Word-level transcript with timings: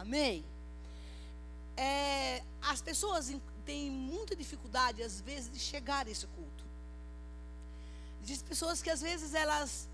Amém? 0.00 0.44
É, 1.76 2.42
as 2.62 2.80
pessoas 2.80 3.30
têm 3.66 3.90
muita 3.90 4.34
dificuldade, 4.34 5.02
às 5.02 5.20
vezes, 5.20 5.52
de 5.52 5.58
chegar 5.58 6.06
a 6.06 6.10
esse 6.10 6.26
culto. 6.26 6.64
Existem 8.22 8.48
pessoas 8.48 8.82
que, 8.82 8.90
às 8.90 9.02
vezes, 9.02 9.34
elas. 9.34 9.88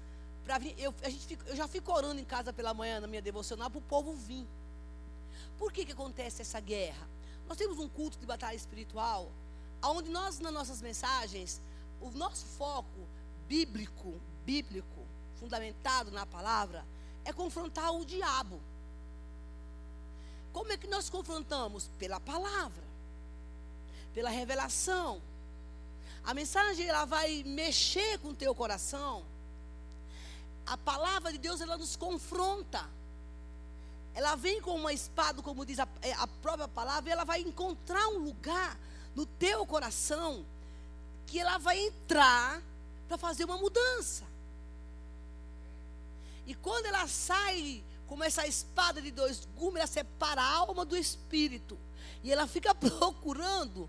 Vir, 0.61 0.75
eu, 0.79 0.95
a 1.03 1.11
gente 1.11 1.27
fica, 1.27 1.45
eu 1.49 1.57
já 1.57 1.67
fico 1.67 1.93
orando 1.93 2.21
em 2.21 2.25
casa 2.25 2.53
pela 2.53 2.73
manhã, 2.73 3.01
na 3.01 3.09
minha 3.09 3.21
devocional, 3.21 3.69
para 3.69 3.79
o 3.79 3.83
povo 3.83 4.15
vir. 4.15 4.47
Por 5.59 5.73
que, 5.73 5.85
que 5.85 5.93
acontece 5.93 6.41
essa 6.41 6.61
guerra? 6.61 7.09
Nós 7.49 7.59
temos 7.59 7.79
um 7.79 7.89
culto 7.89 8.17
de 8.17 8.27
batalha 8.27 8.55
espiritual, 8.55 9.33
onde 9.83 10.09
nós, 10.09 10.39
nas 10.39 10.53
nossas 10.53 10.81
mensagens, 10.81 11.61
o 12.01 12.11
nosso 12.11 12.47
foco 12.47 13.09
bíblico, 13.49 14.21
bíblico, 14.45 15.05
fundamentado 15.41 16.13
na 16.13 16.25
palavra, 16.25 16.85
é 17.25 17.33
confrontar 17.33 17.93
o 17.93 18.05
diabo. 18.05 18.61
Como 20.57 20.73
é 20.73 20.77
que 20.79 20.87
nós 20.87 21.11
confrontamos? 21.11 21.91
Pela 21.99 22.19
palavra, 22.19 22.83
pela 24.15 24.31
revelação. 24.31 25.21
A 26.25 26.33
mensagem 26.33 26.89
ela 26.89 27.05
vai 27.05 27.43
mexer 27.43 28.19
com 28.21 28.29
o 28.29 28.35
teu 28.35 28.55
coração. 28.55 29.23
A 30.65 30.79
palavra 30.79 31.31
de 31.31 31.37
Deus 31.37 31.61
ela 31.61 31.77
nos 31.77 31.95
confronta. 31.95 32.89
Ela 34.15 34.35
vem 34.35 34.63
com 34.63 34.75
uma 34.77 34.95
espada, 34.95 35.43
como 35.43 35.67
diz 35.67 35.79
a, 35.79 35.87
é, 36.01 36.15
a 36.15 36.27
própria 36.27 36.67
palavra, 36.67 37.11
e 37.11 37.13
ela 37.13 37.25
vai 37.25 37.43
encontrar 37.43 38.09
um 38.09 38.21
lugar 38.21 38.79
no 39.15 39.27
teu 39.27 39.67
coração 39.67 40.43
que 41.27 41.39
ela 41.39 41.59
vai 41.59 41.79
entrar 41.79 42.63
para 43.07 43.19
fazer 43.19 43.45
uma 43.45 43.59
mudança. 43.59 44.25
E 46.47 46.55
quando 46.55 46.87
ela 46.87 47.07
sai 47.07 47.85
como 48.07 48.23
essa 48.25 48.47
espada 48.47 49.03
de 49.03 49.11
dois 49.11 49.47
gumes, 49.57 49.77
ela 49.77 49.87
separa 49.87 50.41
a 50.41 50.57
alma 50.57 50.85
do 50.85 50.97
espírito. 50.97 51.79
E 52.23 52.33
ela 52.33 52.47
fica 52.47 52.75
procurando 52.75 53.89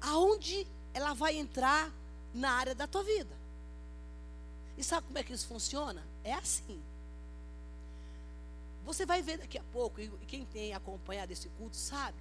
aonde 0.00 0.66
ela 0.92 1.14
vai 1.14 1.36
entrar 1.36 1.90
na 2.34 2.52
área 2.52 2.74
da 2.74 2.86
tua 2.86 3.02
vida. 3.02 3.34
E 4.76 4.84
sabe 4.84 5.06
como 5.06 5.18
é 5.18 5.22
que 5.22 5.32
isso 5.32 5.46
funciona? 5.46 6.02
É 6.24 6.34
assim. 6.34 6.82
Você 8.84 9.06
vai 9.06 9.22
ver 9.22 9.38
daqui 9.38 9.58
a 9.58 9.62
pouco, 9.72 10.00
e 10.00 10.08
quem 10.26 10.44
tem 10.44 10.74
acompanhado 10.74 11.32
esse 11.32 11.48
culto 11.50 11.76
sabe. 11.76 12.18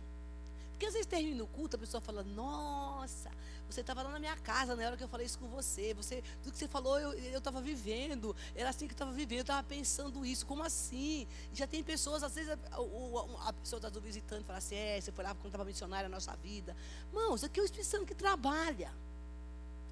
Porque 0.72 0.86
às 0.86 0.94
vezes 0.94 1.08
termina 1.08 1.44
o 1.44 1.48
culto, 1.48 1.76
a 1.76 1.80
pessoa 1.80 2.02
fala, 2.02 2.24
nossa, 2.24 3.32
você 3.72 3.82
estava 3.82 4.04
lá 4.04 4.12
na 4.12 4.20
minha 4.20 4.36
casa 4.38 4.76
na 4.76 4.86
hora 4.86 4.98
que 4.98 5.04
eu 5.04 5.08
falei 5.08 5.26
isso 5.26 5.40
com 5.40 5.48
você. 5.48 5.94
Você, 5.94 6.24
tudo 6.44 6.54
que 6.54 6.60
você 6.60 6.68
falou, 6.68 7.00
eu 7.00 7.38
estava 7.38 7.62
vivendo. 7.62 8.36
Era 8.56 8.70
assim 8.70 8.88
que 8.88 8.94
eu 8.94 8.96
estava 8.96 9.12
vivendo, 9.12 9.40
eu 9.40 9.42
estava 9.42 9.64
pensando 9.64 10.26
isso. 10.26 10.46
Como 10.46 10.64
assim? 10.64 11.28
Já 11.54 11.68
tem 11.68 11.84
pessoas, 11.84 12.24
às 12.24 12.36
vezes 12.36 12.52
a, 12.52 12.54
a, 12.54 13.50
a 13.50 13.54
pessoa 13.54 13.78
está 13.78 14.00
visitando 14.00 14.42
e 14.42 14.44
fala 14.44 14.60
assim, 14.60 14.76
é, 14.76 15.00
você 15.00 15.12
foi 15.12 15.24
lá 15.24 15.34
quando 15.34 15.48
estava 15.48 15.66
missionária 15.66 16.10
na 16.10 16.16
nossa 16.16 16.36
vida. 16.38 16.76
Irmãos, 17.08 17.44
aqui 17.44 17.60
é 17.60 17.64
o 17.64 17.66
Espírito 17.66 17.90
Santo 17.90 18.06
que 18.06 18.16
trabalha. 18.16 18.92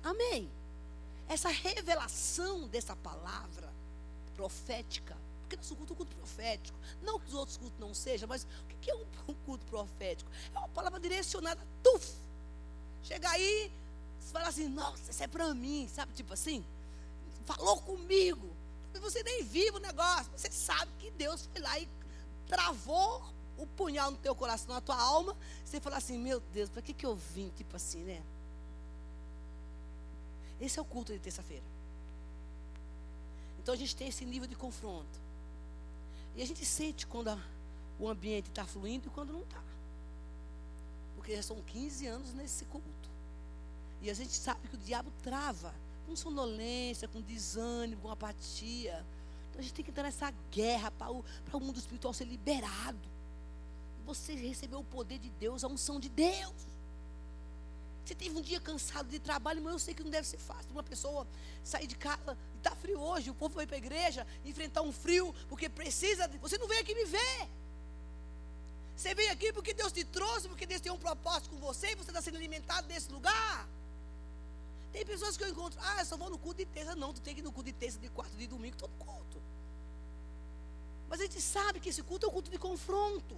Amém. 0.03 0.49
Essa 1.27 1.49
revelação 1.49 2.67
dessa 2.67 2.95
palavra 2.95 3.69
profética 4.35 5.15
porque 5.49 5.55
nosso 5.55 5.75
culto 5.75 5.93
é 5.93 5.95
um 5.95 5.97
culto 5.97 6.15
profético. 6.15 6.77
Não 7.01 7.19
que 7.19 7.27
os 7.27 7.33
outros 7.33 7.57
cultos 7.57 7.79
não 7.79 7.91
sejam, 7.91 8.29
mas 8.29 8.43
o 8.43 8.79
que 8.79 8.91
é 8.91 8.95
um 8.95 9.05
culto 9.45 9.65
profético? 9.65 10.29
É 10.53 10.59
uma 10.59 10.69
palavra 10.69 10.99
direcionada, 10.99 11.59
tuf, 11.81 12.13
Chega 13.03 13.29
aí, 13.29 13.71
você 14.19 14.31
fala 14.31 14.47
assim, 14.47 14.67
nossa, 14.67 15.11
isso 15.11 15.23
é 15.23 15.27
para 15.27 15.53
mim, 15.53 15.87
sabe? 15.87 16.13
Tipo 16.13 16.33
assim, 16.33 16.63
falou 17.45 17.81
comigo. 17.81 18.47
Você 19.01 19.23
nem 19.23 19.43
vive 19.43 19.77
o 19.77 19.79
negócio. 19.79 20.31
Você 20.35 20.51
sabe 20.51 20.91
que 20.99 21.09
Deus 21.11 21.47
foi 21.51 21.61
lá 21.61 21.79
e 21.79 21.87
travou 22.47 23.23
o 23.57 23.65
punhal 23.65 24.11
no 24.11 24.17
teu 24.17 24.35
coração, 24.35 24.73
na 24.73 24.81
tua 24.81 24.97
alma. 24.97 25.35
Você 25.63 25.79
fala 25.79 25.97
assim, 25.97 26.17
meu 26.17 26.39
Deus, 26.39 26.69
para 26.69 26.81
que, 26.81 26.93
que 26.93 27.05
eu 27.05 27.15
vim? 27.15 27.49
Tipo 27.55 27.75
assim, 27.75 28.03
né? 28.03 28.21
Esse 30.59 30.77
é 30.77 30.81
o 30.81 30.85
culto 30.85 31.13
de 31.13 31.19
terça-feira. 31.19 31.63
Então 33.61 33.73
a 33.73 33.77
gente 33.77 33.95
tem 33.95 34.07
esse 34.09 34.25
nível 34.25 34.47
de 34.47 34.55
confronto. 34.55 35.19
E 36.35 36.41
a 36.41 36.45
gente 36.45 36.65
sente 36.65 37.07
quando 37.07 37.29
a, 37.29 37.39
o 37.99 38.07
ambiente 38.09 38.49
está 38.49 38.65
fluindo 38.65 39.07
e 39.07 39.09
quando 39.11 39.31
não 39.31 39.41
está 39.41 39.61
porque 41.29 41.35
já 41.35 41.43
são 41.43 41.61
15 41.61 42.07
anos 42.07 42.33
nesse 42.33 42.65
culto. 42.65 42.87
E 44.01 44.09
a 44.09 44.15
gente 44.15 44.31
sabe 44.31 44.67
que 44.67 44.73
o 44.73 44.79
diabo 44.79 45.11
trava 45.21 45.75
com 46.07 46.15
sonolência, 46.15 47.07
com 47.07 47.21
desânimo, 47.21 48.01
com 48.01 48.09
apatia. 48.09 49.05
Então 49.49 49.59
a 49.59 49.61
gente 49.61 49.75
tem 49.75 49.85
que 49.85 49.91
entrar 49.91 50.01
nessa 50.01 50.33
guerra 50.51 50.89
para 50.89 51.11
o, 51.11 51.23
para 51.45 51.57
o 51.57 51.59
mundo 51.59 51.77
espiritual 51.77 52.15
ser 52.15 52.25
liberado. 52.25 52.97
Você 54.07 54.33
recebeu 54.33 54.79
o 54.79 54.83
poder 54.83 55.19
de 55.19 55.29
Deus, 55.29 55.63
a 55.63 55.67
unção 55.67 55.99
de 55.99 56.09
Deus. 56.09 56.55
Você 58.03 58.15
teve 58.15 58.35
um 58.35 58.41
dia 58.41 58.59
cansado 58.59 59.07
de 59.07 59.19
trabalho, 59.19 59.61
mas 59.61 59.73
eu 59.73 59.79
sei 59.79 59.93
que 59.93 60.03
não 60.03 60.09
deve 60.09 60.27
ser 60.27 60.39
fácil. 60.39 60.71
Uma 60.71 60.81
pessoa 60.81 61.27
sair 61.63 61.85
de 61.85 61.95
casa, 61.95 62.35
está 62.57 62.75
frio 62.75 62.99
hoje, 62.99 63.29
o 63.29 63.35
povo 63.35 63.53
vai 63.53 63.67
para 63.67 63.75
a 63.75 63.77
igreja, 63.77 64.25
enfrentar 64.43 64.81
um 64.81 64.91
frio, 64.91 65.35
porque 65.47 65.69
precisa. 65.69 66.27
De, 66.27 66.39
você 66.39 66.57
não 66.57 66.67
veio 66.67 66.81
aqui 66.81 66.95
me 66.95 67.05
ver. 67.05 67.58
Você 68.99 69.15
veio 69.15 69.31
aqui 69.31 69.53
porque 69.53 69.73
Deus 69.73 69.93
te 69.93 70.03
trouxe, 70.03 70.49
porque 70.49 70.65
Deus 70.65 70.81
tem 70.81 70.91
um 70.91 70.97
propósito 70.97 71.49
com 71.51 71.57
você 71.57 71.91
e 71.91 71.95
você 71.95 72.09
está 72.09 72.21
sendo 72.21 72.35
alimentado 72.35 72.85
nesse 72.89 73.09
lugar. 73.09 73.65
Tem 74.91 75.05
pessoas 75.05 75.37
que 75.37 75.43
eu 75.45 75.47
encontro, 75.47 75.79
ah, 75.81 75.99
eu 75.99 76.05
só 76.05 76.17
vou 76.17 76.29
no 76.29 76.37
culto 76.37 76.57
de 76.57 76.65
terça. 76.65 76.97
Não, 76.97 77.13
tu 77.13 77.21
tem 77.21 77.33
que 77.33 77.39
ir 77.39 77.43
no 77.43 77.53
culto 77.53 77.67
de 77.71 77.77
terça, 77.77 77.97
de 77.97 78.09
quarto, 78.09 78.35
de 78.35 78.45
domingo, 78.45 78.75
todo 78.75 78.91
culto. 78.99 79.41
Mas 81.07 81.21
a 81.21 81.23
gente 81.23 81.39
sabe 81.39 81.79
que 81.79 81.87
esse 81.87 82.03
culto 82.03 82.25
é 82.25 82.29
um 82.29 82.31
culto 82.33 82.51
de 82.51 82.57
confronto. 82.57 83.37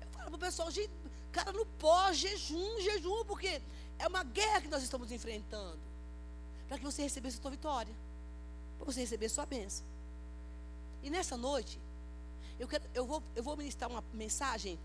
Eu 0.00 0.08
falo 0.08 0.26
para 0.30 0.34
o 0.34 0.38
pessoal, 0.40 0.68
gente, 0.68 0.90
cara, 1.30 1.52
no 1.52 1.64
pós-jejum, 1.64 2.80
jejum, 2.80 3.24
porque 3.26 3.62
é 4.00 4.08
uma 4.08 4.24
guerra 4.24 4.62
que 4.62 4.68
nós 4.68 4.82
estamos 4.82 5.12
enfrentando. 5.12 5.78
Para 6.66 6.76
que 6.76 6.82
você 6.82 7.02
recebesse 7.02 7.38
a 7.38 7.42
sua 7.42 7.52
vitória. 7.52 7.94
Para 8.78 8.84
você 8.84 8.98
receber 8.98 9.26
a 9.26 9.30
sua 9.30 9.46
bênção. 9.46 9.86
E 11.04 11.08
nessa 11.08 11.36
noite, 11.36 11.78
eu, 12.60 12.68
quero, 12.68 12.84
eu, 12.92 13.06
vou, 13.06 13.22
eu 13.34 13.42
vou 13.42 13.56
ministrar 13.56 13.90
uma 13.90 14.04
mensagem 14.12 14.78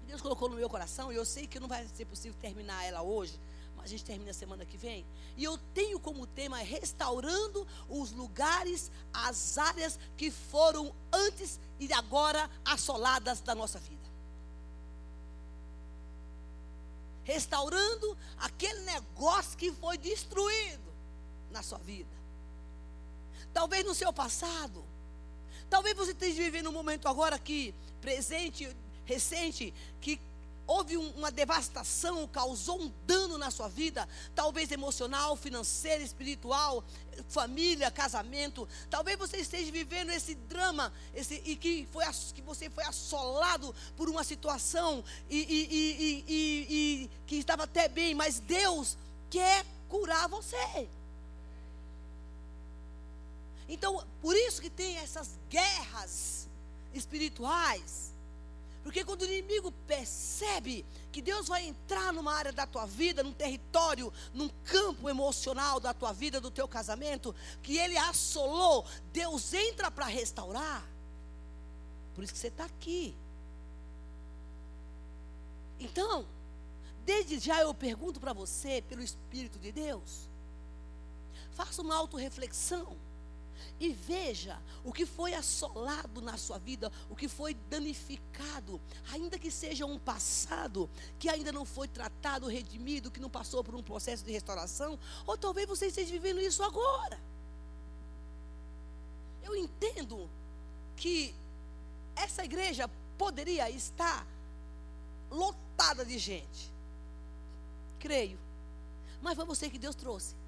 que 0.00 0.06
Deus 0.06 0.22
colocou 0.22 0.48
no 0.48 0.54
meu 0.54 0.70
coração, 0.70 1.12
e 1.12 1.16
eu 1.16 1.24
sei 1.24 1.48
que 1.48 1.58
não 1.58 1.66
vai 1.66 1.84
ser 1.88 2.04
possível 2.04 2.38
terminar 2.40 2.84
ela 2.84 3.02
hoje, 3.02 3.38
mas 3.76 3.86
a 3.86 3.88
gente 3.88 4.04
termina 4.04 4.32
semana 4.32 4.64
que 4.64 4.76
vem. 4.76 5.04
E 5.36 5.42
eu 5.42 5.58
tenho 5.74 5.98
como 5.98 6.28
tema 6.28 6.58
restaurando 6.58 7.66
os 7.88 8.12
lugares, 8.12 8.88
as 9.12 9.58
áreas 9.58 9.98
que 10.16 10.30
foram 10.30 10.94
antes 11.12 11.58
e 11.80 11.92
agora 11.92 12.48
assoladas 12.64 13.40
da 13.40 13.54
nossa 13.54 13.80
vida. 13.80 14.08
Restaurando 17.24 18.16
aquele 18.38 18.80
negócio 18.82 19.58
que 19.58 19.72
foi 19.72 19.98
destruído 19.98 20.92
na 21.50 21.64
sua 21.64 21.78
vida. 21.78 22.10
Talvez 23.52 23.84
no 23.84 23.94
seu 23.94 24.12
passado, 24.12 24.84
Talvez 25.70 25.96
você 25.96 26.10
esteja 26.10 26.42
vivendo 26.42 26.68
um 26.68 26.72
momento 26.72 27.08
agora 27.08 27.38
que, 27.38 27.72
presente, 28.00 28.68
recente, 29.06 29.72
que 30.00 30.20
houve 30.66 30.96
uma 30.96 31.32
devastação, 31.32 32.28
causou 32.28 32.80
um 32.80 32.92
dano 33.04 33.36
na 33.36 33.50
sua 33.50 33.68
vida, 33.68 34.08
talvez 34.36 34.70
emocional, 34.70 35.36
financeiro, 35.36 36.02
espiritual, 36.02 36.84
família, 37.28 37.90
casamento. 37.90 38.68
Talvez 38.88 39.18
você 39.18 39.38
esteja 39.38 39.70
vivendo 39.72 40.10
esse 40.10 40.34
drama, 40.34 40.92
esse, 41.12 41.42
e 41.44 41.56
que, 41.56 41.88
foi, 41.90 42.04
que 42.34 42.42
você 42.42 42.70
foi 42.70 42.84
assolado 42.84 43.74
por 43.96 44.08
uma 44.08 44.22
situação 44.22 45.04
e, 45.28 45.38
e, 45.38 46.24
e, 46.28 46.66
e 46.68 47.10
que 47.26 47.36
estava 47.36 47.64
até 47.64 47.88
bem, 47.88 48.14
mas 48.14 48.38
Deus 48.38 48.96
quer 49.28 49.64
curar 49.88 50.28
você. 50.28 50.88
Então, 53.70 54.04
por 54.20 54.34
isso 54.34 54.60
que 54.60 54.68
tem 54.68 54.96
essas 54.96 55.38
guerras 55.48 56.48
espirituais. 56.92 58.12
Porque 58.82 59.04
quando 59.04 59.22
o 59.22 59.24
inimigo 59.26 59.70
percebe 59.86 60.84
que 61.12 61.22
Deus 61.22 61.46
vai 61.46 61.68
entrar 61.68 62.12
numa 62.12 62.34
área 62.34 62.50
da 62.50 62.66
tua 62.66 62.84
vida, 62.84 63.22
num 63.22 63.32
território, 63.32 64.12
num 64.34 64.48
campo 64.64 65.08
emocional 65.08 65.78
da 65.78 65.94
tua 65.94 66.12
vida, 66.12 66.40
do 66.40 66.50
teu 66.50 66.66
casamento, 66.66 67.32
que 67.62 67.78
ele 67.78 67.96
assolou, 67.96 68.84
Deus 69.12 69.54
entra 69.54 69.88
para 69.88 70.06
restaurar. 70.06 70.84
Por 72.16 72.24
isso 72.24 72.32
que 72.32 72.40
você 72.40 72.48
está 72.48 72.64
aqui. 72.64 73.14
Então, 75.78 76.26
desde 77.04 77.38
já 77.38 77.60
eu 77.60 77.72
pergunto 77.72 78.18
para 78.18 78.32
você, 78.32 78.82
pelo 78.82 79.00
Espírito 79.00 79.60
de 79.60 79.70
Deus, 79.70 80.28
faça 81.52 81.80
uma 81.82 81.94
autorreflexão 81.94 82.96
e 83.78 83.92
veja 83.92 84.60
o 84.84 84.92
que 84.92 85.06
foi 85.06 85.34
assolado 85.34 86.20
na 86.20 86.36
sua 86.36 86.58
vida, 86.58 86.90
o 87.08 87.16
que 87.16 87.28
foi 87.28 87.54
danificado, 87.54 88.80
ainda 89.12 89.38
que 89.38 89.50
seja 89.50 89.86
um 89.86 89.98
passado 89.98 90.88
que 91.18 91.28
ainda 91.28 91.52
não 91.52 91.64
foi 91.64 91.88
tratado, 91.88 92.48
redimido, 92.48 93.10
que 93.10 93.20
não 93.20 93.30
passou 93.30 93.62
por 93.62 93.74
um 93.74 93.82
processo 93.82 94.24
de 94.24 94.32
restauração, 94.32 94.98
ou 95.26 95.36
talvez 95.36 95.66
você 95.68 95.86
esteja 95.86 96.10
vivendo 96.10 96.40
isso 96.40 96.62
agora. 96.62 97.20
Eu 99.42 99.56
entendo 99.56 100.28
que 100.96 101.34
essa 102.14 102.44
igreja 102.44 102.88
poderia 103.16 103.70
estar 103.70 104.26
lotada 105.30 106.04
de 106.04 106.18
gente. 106.18 106.70
Creio. 107.98 108.38
Mas 109.22 109.36
foi 109.36 109.44
você 109.44 109.68
que 109.68 109.78
Deus 109.78 109.94
trouxe. 109.94 110.39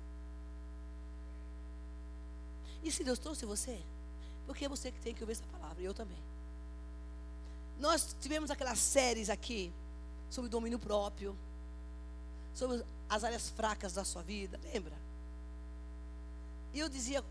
E 2.83 2.91
se 2.91 3.05
Deus 3.05 3.19
trouxe 3.19 3.45
você? 3.45 3.81
Porque 4.47 4.65
é 4.65 4.69
você 4.69 4.91
que 4.91 5.01
tem 5.01 5.15
que 5.15 5.23
ouvir 5.23 5.33
essa 5.33 5.45
palavra, 5.53 5.81
e 5.81 5.85
eu 5.85 5.95
também. 5.95 6.19
Nós 7.79 8.15
tivemos 8.21 8.51
aquelas 8.51 8.79
séries 8.79 9.31
aqui 9.31 9.73
sobre 10.31 10.51
domínio 10.51 10.79
próprio, 10.79 11.37
sobre 12.55 12.85
as 13.09 13.25
áreas 13.25 13.51
fracas 13.51 13.93
da 13.93 14.05
sua 14.05 14.23
vida, 14.23 14.59
lembra? 14.73 14.97
E 16.73 16.79
eu 16.79 16.89
dizia, 16.89 17.25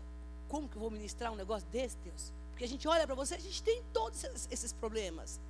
como 0.48 0.68
que 0.68 0.76
eu 0.76 0.80
vou 0.80 0.90
ministrar 0.90 1.32
um 1.32 1.36
negócio 1.36 1.66
desse, 1.68 1.96
Deus? 2.04 2.32
Porque 2.50 2.64
a 2.64 2.68
gente 2.68 2.86
olha 2.86 3.06
para 3.06 3.14
você, 3.14 3.34
a 3.34 3.40
gente 3.40 3.62
tem 3.62 3.82
todos 3.92 4.22
esses 4.50 4.72
problemas. 4.72 5.40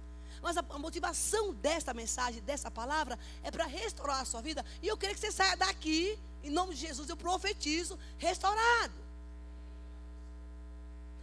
Mas 0.41 0.57
a, 0.57 0.63
motivação 0.79 1.53
desta 1.55 1.93
mensagem, 1.93 2.43
dessa 2.43 2.71
palavra, 2.71 3.19
é 3.43 3.51
para 3.51 3.67
restaurar 3.67 4.21
a 4.21 4.25
sua 4.25 4.41
vida. 4.41 4.65
E 4.81 4.89
eu 4.89 4.97
queria 4.97 5.15
que 5.15 5.21
você 5.21 5.31
saia 5.31 5.57
daqui, 5.57 6.19
em 6.43 6.51
nome 6.51 6.75
de 6.75 6.81
Jesus, 6.81 7.09
eu 7.09 7.17
profetizo, 7.17 7.99
restaurado. 8.19 9.02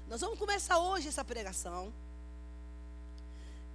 Nós 0.09 0.21
vamos 0.21 0.39
começar 0.39 0.79
hoje 0.79 1.07
essa 1.07 1.23
pregação. 1.23 1.93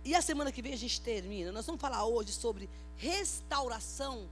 E 0.05 0.17
a 0.17 0.21
semana 0.21 0.51
que 0.51 0.61
vem 0.61 0.73
a 0.73 0.77
gente 0.77 1.01
termina. 1.01 1.53
Nós 1.53 1.65
vamos 1.65 1.81
falar 1.81 2.05
hoje 2.05 2.33
sobre 2.33 2.69
restauração 2.97 4.29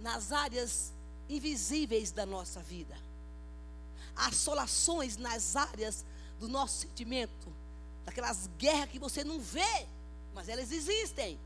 nas 0.00 0.32
áreas 0.32 0.92
invisíveis 1.28 2.10
da 2.10 2.26
nossa 2.26 2.60
vida. 2.60 2.98
Assolações 4.16 5.16
nas 5.16 5.54
áreas 5.54 6.04
do 6.40 6.48
nosso 6.48 6.80
sentimento, 6.80 7.52
daquelas 8.04 8.50
guerras 8.58 8.90
que 8.90 8.98
você 8.98 9.22
não 9.22 9.40
vê, 9.40 9.86
mas 10.34 10.48
elas 10.48 10.72
existem. 10.72 11.38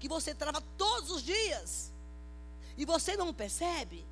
Que 0.00 0.08
você 0.08 0.34
trava 0.34 0.60
todos 0.76 1.12
os 1.12 1.22
dias 1.22 1.92
e 2.76 2.84
você 2.84 3.16
não 3.16 3.32
percebe. 3.32 4.04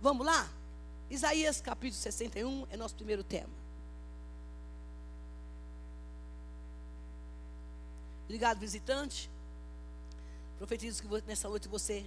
Vamos 0.00 0.24
lá? 0.24 0.50
Isaías 1.14 1.60
capítulo 1.60 2.02
61 2.02 2.66
é 2.70 2.76
nosso 2.76 2.96
primeiro 2.96 3.22
tema. 3.22 3.54
Obrigado, 8.24 8.58
visitante. 8.58 9.30
Profetizo 10.58 11.00
que 11.00 11.08
nessa 11.24 11.48
noite 11.48 11.68
você 11.68 12.04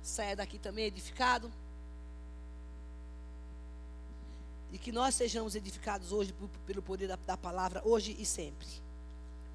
saia 0.00 0.36
daqui 0.36 0.56
também 0.56 0.84
edificado. 0.84 1.52
E 4.70 4.78
que 4.78 4.92
nós 4.92 5.16
sejamos 5.16 5.56
edificados 5.56 6.12
hoje 6.12 6.32
pelo 6.64 6.80
poder 6.80 7.08
da, 7.08 7.16
da 7.16 7.36
palavra, 7.36 7.82
hoje 7.84 8.14
e 8.20 8.24
sempre. 8.24 8.68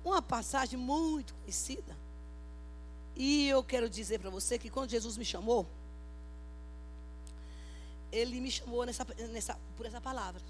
Uma 0.03 0.21
passagem 0.21 0.77
muito 0.77 1.33
conhecida. 1.35 1.95
E 3.15 3.47
eu 3.47 3.63
quero 3.63 3.89
dizer 3.89 4.19
para 4.19 4.29
você 4.29 4.59
que 4.59 4.69
quando 4.69 4.89
Jesus 4.89 5.15
me 5.15 5.23
chamou, 5.23 5.65
ele 8.11 8.39
me 8.39 8.51
chamou 8.51 8.85
nessa, 8.85 9.05
nessa, 9.31 9.59
por 9.77 9.85
essa 9.85 10.01
palavra. 10.01 10.41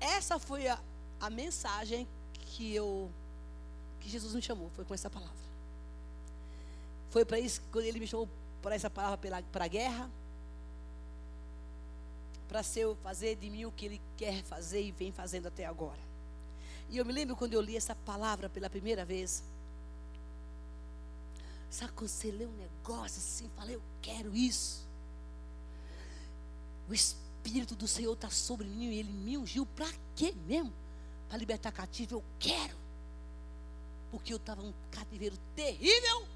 Essa 0.00 0.38
foi 0.38 0.68
a, 0.68 0.78
a 1.20 1.30
mensagem 1.30 2.06
que 2.38 2.74
eu 2.74 3.10
que 4.04 4.10
Jesus 4.10 4.34
me 4.34 4.42
chamou, 4.42 4.68
foi 4.76 4.84
com 4.84 4.92
essa 4.92 5.08
palavra. 5.08 5.34
Foi 7.08 7.24
para 7.24 7.40
isso 7.40 7.62
quando 7.72 7.86
ele 7.86 7.98
me 7.98 8.06
chamou 8.06 8.28
para 8.60 8.74
essa 8.74 8.90
palavra 8.90 9.18
para 9.50 9.64
a 9.64 9.68
guerra, 9.68 10.10
para 12.46 12.62
ser 12.62 12.94
fazer 12.96 13.36
de 13.36 13.48
mim 13.48 13.64
o 13.64 13.72
que 13.72 13.86
ele 13.86 14.00
quer 14.16 14.42
fazer 14.44 14.82
e 14.82 14.92
vem 14.92 15.10
fazendo 15.10 15.48
até 15.48 15.64
agora. 15.64 15.98
E 16.90 16.98
eu 16.98 17.04
me 17.04 17.14
lembro 17.14 17.34
quando 17.34 17.54
eu 17.54 17.62
li 17.62 17.76
essa 17.76 17.94
palavra 17.94 18.50
pela 18.50 18.68
primeira 18.68 19.06
vez. 19.06 19.42
Sabe 21.70 21.92
quando 21.92 22.08
você 22.08 22.30
lê 22.30 22.44
um 22.44 22.52
negócio 22.52 23.18
assim, 23.18 23.50
falei, 23.56 23.76
eu 23.76 23.82
quero 24.02 24.36
isso. 24.36 24.84
O 26.88 26.94
Espírito 26.94 27.74
do 27.74 27.88
Senhor 27.88 28.12
está 28.12 28.30
sobre 28.30 28.66
mim 28.66 28.90
e 28.90 28.98
Ele 28.98 29.12
me 29.12 29.38
ungiu 29.38 29.66
para 29.66 29.90
quê 30.14 30.34
mesmo? 30.46 30.72
Para 31.28 31.38
libertar 31.38 31.72
cativo. 31.72 32.16
Eu 32.16 32.24
quero. 32.38 32.76
Porque 34.10 34.32
eu 34.32 34.36
estava 34.36 34.62
um 34.62 34.72
cativeiro 34.90 35.36
terrível 35.56 36.26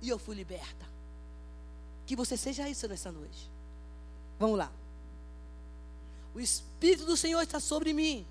e 0.00 0.08
eu 0.08 0.18
fui 0.18 0.34
liberta. 0.34 0.86
Que 2.06 2.14
você 2.14 2.36
seja 2.36 2.68
isso 2.68 2.86
nessa 2.86 3.10
noite. 3.10 3.50
Vamos 4.38 4.58
lá. 4.58 4.70
O 6.34 6.40
Espírito 6.40 7.06
do 7.06 7.16
Senhor 7.16 7.40
está 7.42 7.58
sobre 7.58 7.92
mim. 7.92 8.26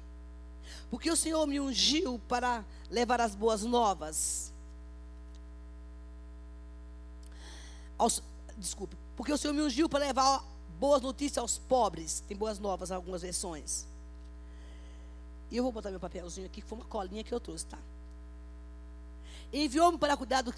Porque 0.90 1.10
o 1.10 1.16
Senhor 1.16 1.46
me 1.48 1.60
ungiu 1.60 2.20
para 2.28 2.64
levar 2.90 3.20
as 3.20 3.36
boas 3.36 3.64
novas. 3.64 4.54
Aos, 7.98 8.22
desculpe. 8.58 8.96
Porque 9.16 9.34
o 9.34 9.38
Senhor 9.38 9.54
me 9.54 9.62
ungiu 9.62 9.90
para 9.90 10.06
levar 10.06 10.44
boas 10.80 11.02
notícias 11.02 11.38
aos 11.38 11.58
pobres. 11.58 12.24
Tem 12.28 12.36
boas 12.36 12.60
novas 12.60 12.92
algumas 12.92 13.22
versões. 13.22 13.86
E 15.52 15.58
eu 15.58 15.64
vou 15.64 15.72
botar 15.72 15.92
meu 15.92 16.00
papelzinho 16.00 16.48
aqui, 16.48 16.62
que 16.62 16.68
foi 16.68 16.78
uma 16.78 16.86
colinha 16.86 17.24
que 17.24 17.34
eu 17.34 17.40
trouxe, 17.40 17.66
tá? 17.66 17.78
Enviou-me 19.54 19.98
para 19.98 20.18
cuidar, 20.18 20.42
do, 20.42 20.54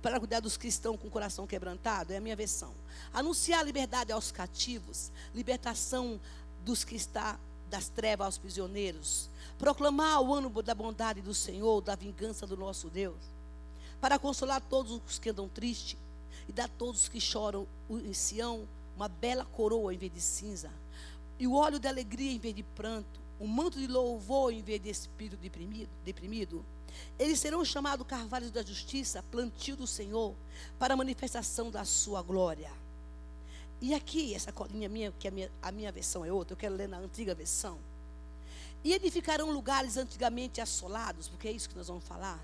para 0.00 0.18
cuidar 0.18 0.40
dos 0.40 0.56
cristãos 0.56 0.98
com 1.00 1.08
o 1.08 1.10
coração 1.10 1.46
quebrantado, 1.46 2.12
é 2.12 2.16
a 2.16 2.20
minha 2.20 2.36
versão. 2.36 2.72
Anunciar 3.12 3.64
liberdade 3.64 4.12
aos 4.12 4.30
cativos, 4.30 5.10
libertação 5.34 6.20
dos 6.64 6.84
que 6.84 6.94
está 6.94 7.38
das 7.68 7.88
trevas 7.88 8.26
aos 8.26 8.38
prisioneiros. 8.38 9.28
Proclamar 9.58 10.22
o 10.22 10.34
ano 10.34 10.50
da 10.62 10.74
bondade 10.74 11.20
do 11.20 11.34
Senhor, 11.34 11.80
da 11.82 11.94
vingança 11.94 12.46
do 12.46 12.56
nosso 12.56 12.88
Deus. 12.88 13.16
Para 14.00 14.18
consolar 14.18 14.60
todos 14.60 15.00
os 15.06 15.18
que 15.18 15.30
andam 15.30 15.48
tristes 15.48 15.98
e 16.48 16.52
dar 16.52 16.64
a 16.64 16.68
todos 16.68 17.02
os 17.02 17.08
que 17.08 17.20
choram 17.20 17.66
em 17.90 18.14
Sião 18.14 18.66
uma 18.96 19.08
bela 19.08 19.44
coroa 19.44 19.94
em 19.94 19.98
vez 19.98 20.12
de 20.12 20.20
cinza, 20.20 20.70
e 21.38 21.46
o 21.46 21.54
óleo 21.54 21.78
de 21.78 21.88
alegria 21.88 22.32
em 22.32 22.38
vez 22.38 22.54
de 22.54 22.62
pranto, 22.62 23.20
um 23.40 23.46
manto 23.46 23.78
de 23.78 23.86
louvor 23.86 24.52
em 24.52 24.62
vez 24.62 24.82
de 24.82 24.90
espírito 24.90 25.40
deprimido, 25.40 25.88
deprimido. 26.04 26.64
Eles 27.18 27.40
serão 27.40 27.64
chamados 27.64 28.06
carvalhos 28.06 28.50
da 28.50 28.62
justiça, 28.62 29.22
plantio 29.30 29.76
do 29.76 29.86
Senhor, 29.86 30.34
para 30.78 30.94
a 30.94 30.96
manifestação 30.96 31.70
da 31.70 31.84
sua 31.84 32.20
glória. 32.20 32.70
E 33.80 33.94
aqui, 33.94 34.34
essa 34.34 34.52
colinha 34.52 34.88
minha, 34.88 35.10
que 35.12 35.26
a 35.26 35.30
minha, 35.30 35.50
a 35.62 35.72
minha 35.72 35.90
versão 35.90 36.24
é 36.24 36.30
outra, 36.30 36.52
eu 36.52 36.58
quero 36.58 36.74
ler 36.74 36.88
na 36.88 36.98
antiga 36.98 37.34
versão. 37.34 37.78
E 38.84 38.92
edificarão 38.92 39.50
lugares 39.50 39.96
antigamente 39.96 40.60
assolados, 40.60 41.28
porque 41.28 41.48
é 41.48 41.52
isso 41.52 41.68
que 41.68 41.76
nós 41.76 41.88
vamos 41.88 42.04
falar. 42.04 42.38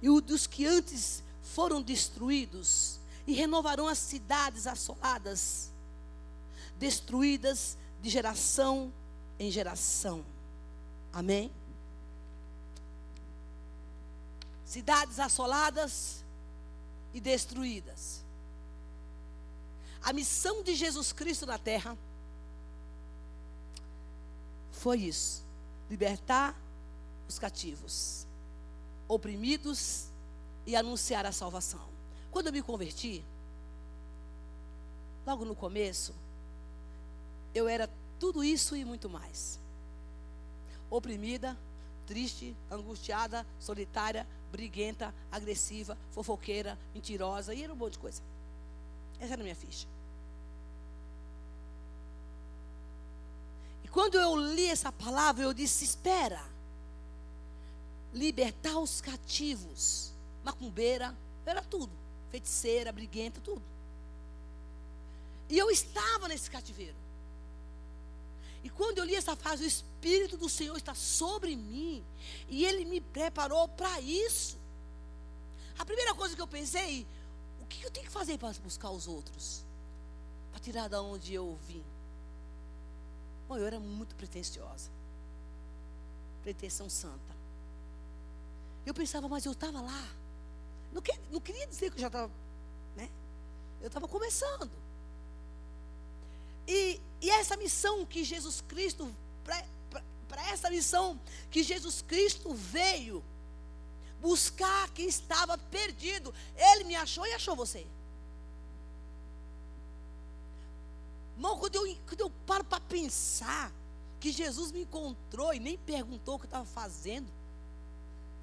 E 0.00 0.08
os 0.08 0.46
que 0.46 0.66
antes 0.66 1.22
foram 1.42 1.82
destruídos, 1.82 2.98
e 3.26 3.32
renovarão 3.32 3.88
as 3.88 3.98
cidades 3.98 4.66
assoladas, 4.66 5.70
destruídas 6.78 7.76
de 8.02 8.10
geração 8.10 8.92
em 9.38 9.50
geração. 9.50 10.24
Amém? 11.12 11.50
Cidades 14.64 15.18
assoladas 15.18 16.24
e 17.12 17.20
destruídas. 17.20 18.24
A 20.02 20.12
missão 20.12 20.62
de 20.62 20.74
Jesus 20.74 21.12
Cristo 21.12 21.46
na 21.46 21.56
terra 21.56 21.96
foi 24.72 24.98
isso: 24.98 25.42
libertar 25.88 26.54
os 27.26 27.38
cativos, 27.38 28.26
oprimidos 29.08 30.08
e 30.66 30.76
anunciar 30.76 31.24
a 31.24 31.32
salvação. 31.32 31.93
Quando 32.34 32.48
eu 32.48 32.52
me 32.52 32.62
converti, 32.62 33.24
logo 35.24 35.44
no 35.44 35.54
começo, 35.54 36.12
eu 37.54 37.68
era 37.68 37.88
tudo 38.18 38.42
isso 38.42 38.74
e 38.74 38.84
muito 38.84 39.08
mais. 39.08 39.56
Oprimida, 40.90 41.56
triste, 42.08 42.52
angustiada, 42.68 43.46
solitária, 43.60 44.26
briguenta, 44.50 45.14
agressiva, 45.30 45.96
fofoqueira, 46.10 46.76
mentirosa, 46.92 47.54
e 47.54 47.62
era 47.62 47.72
um 47.72 47.76
monte 47.76 47.92
de 47.92 47.98
coisa. 48.00 48.20
Essa 49.20 49.34
era 49.34 49.40
a 49.40 49.44
minha 49.44 49.54
ficha. 49.54 49.86
E 53.84 53.88
quando 53.90 54.18
eu 54.18 54.34
li 54.34 54.66
essa 54.66 54.90
palavra, 54.90 55.44
eu 55.44 55.54
disse: 55.54 55.84
espera. 55.84 56.44
Libertar 58.12 58.76
os 58.76 59.00
cativos. 59.00 60.12
Macumbeira, 60.42 61.16
era 61.46 61.62
tudo 61.62 62.03
feiticeira, 62.34 62.90
briguenta, 62.90 63.40
tudo. 63.40 63.62
E 65.48 65.56
eu 65.56 65.70
estava 65.70 66.26
nesse 66.26 66.50
cativeiro. 66.50 66.96
E 68.64 68.70
quando 68.70 68.98
eu 68.98 69.04
li 69.04 69.14
essa 69.14 69.36
frase, 69.36 69.62
o 69.62 69.66
Espírito 69.66 70.36
do 70.36 70.48
Senhor 70.48 70.76
está 70.76 70.94
sobre 70.94 71.54
mim. 71.54 72.04
E 72.48 72.64
Ele 72.64 72.84
me 72.84 73.00
preparou 73.00 73.68
para 73.68 74.00
isso. 74.00 74.56
A 75.78 75.84
primeira 75.84 76.12
coisa 76.14 76.34
que 76.34 76.42
eu 76.42 76.48
pensei, 76.48 77.06
o 77.60 77.66
que 77.66 77.84
eu 77.84 77.90
tenho 77.90 78.06
que 78.06 78.12
fazer 78.12 78.36
para 78.36 78.52
buscar 78.54 78.90
os 78.90 79.06
outros? 79.06 79.64
Para 80.50 80.60
tirar 80.60 80.88
da 80.88 81.00
onde 81.02 81.32
eu 81.32 81.56
vim. 81.68 81.84
Bom, 83.46 83.58
eu 83.58 83.66
era 83.66 83.78
muito 83.78 84.16
pretensiosa. 84.16 84.90
pretensão 86.42 86.90
santa. 86.90 87.34
Eu 88.84 88.92
pensava, 88.92 89.28
mas 89.28 89.44
eu 89.44 89.52
estava 89.52 89.80
lá. 89.80 90.23
Não, 90.94 91.02
que, 91.02 91.12
não 91.30 91.40
queria 91.40 91.66
dizer 91.66 91.90
que 91.90 91.96
eu 91.96 92.02
já 92.02 92.06
estava, 92.06 92.32
né? 92.94 93.10
Eu 93.80 93.88
estava 93.88 94.06
começando. 94.06 94.70
E, 96.68 97.00
e 97.20 97.30
essa 97.30 97.56
missão 97.56 98.06
que 98.06 98.22
Jesus 98.22 98.60
Cristo, 98.60 99.12
para 99.42 100.48
essa 100.48 100.70
missão 100.70 101.20
que 101.50 101.64
Jesus 101.64 102.00
Cristo 102.00 102.54
veio 102.54 103.22
buscar 104.20 104.88
quem 104.90 105.06
estava 105.06 105.58
perdido, 105.58 106.32
Ele 106.56 106.84
me 106.84 106.94
achou 106.94 107.26
e 107.26 107.34
achou 107.34 107.56
você. 107.56 107.84
Irmão, 111.34 111.58
quando 111.58 111.74
eu, 111.74 111.96
quando 112.06 112.20
eu 112.20 112.30
paro 112.46 112.64
para 112.64 112.80
pensar 112.80 113.72
que 114.20 114.30
Jesus 114.30 114.70
me 114.70 114.82
encontrou 114.82 115.52
e 115.52 115.58
nem 115.58 115.76
perguntou 115.76 116.36
o 116.36 116.38
que 116.38 116.44
eu 116.44 116.48
estava 116.48 116.64
fazendo, 116.64 117.30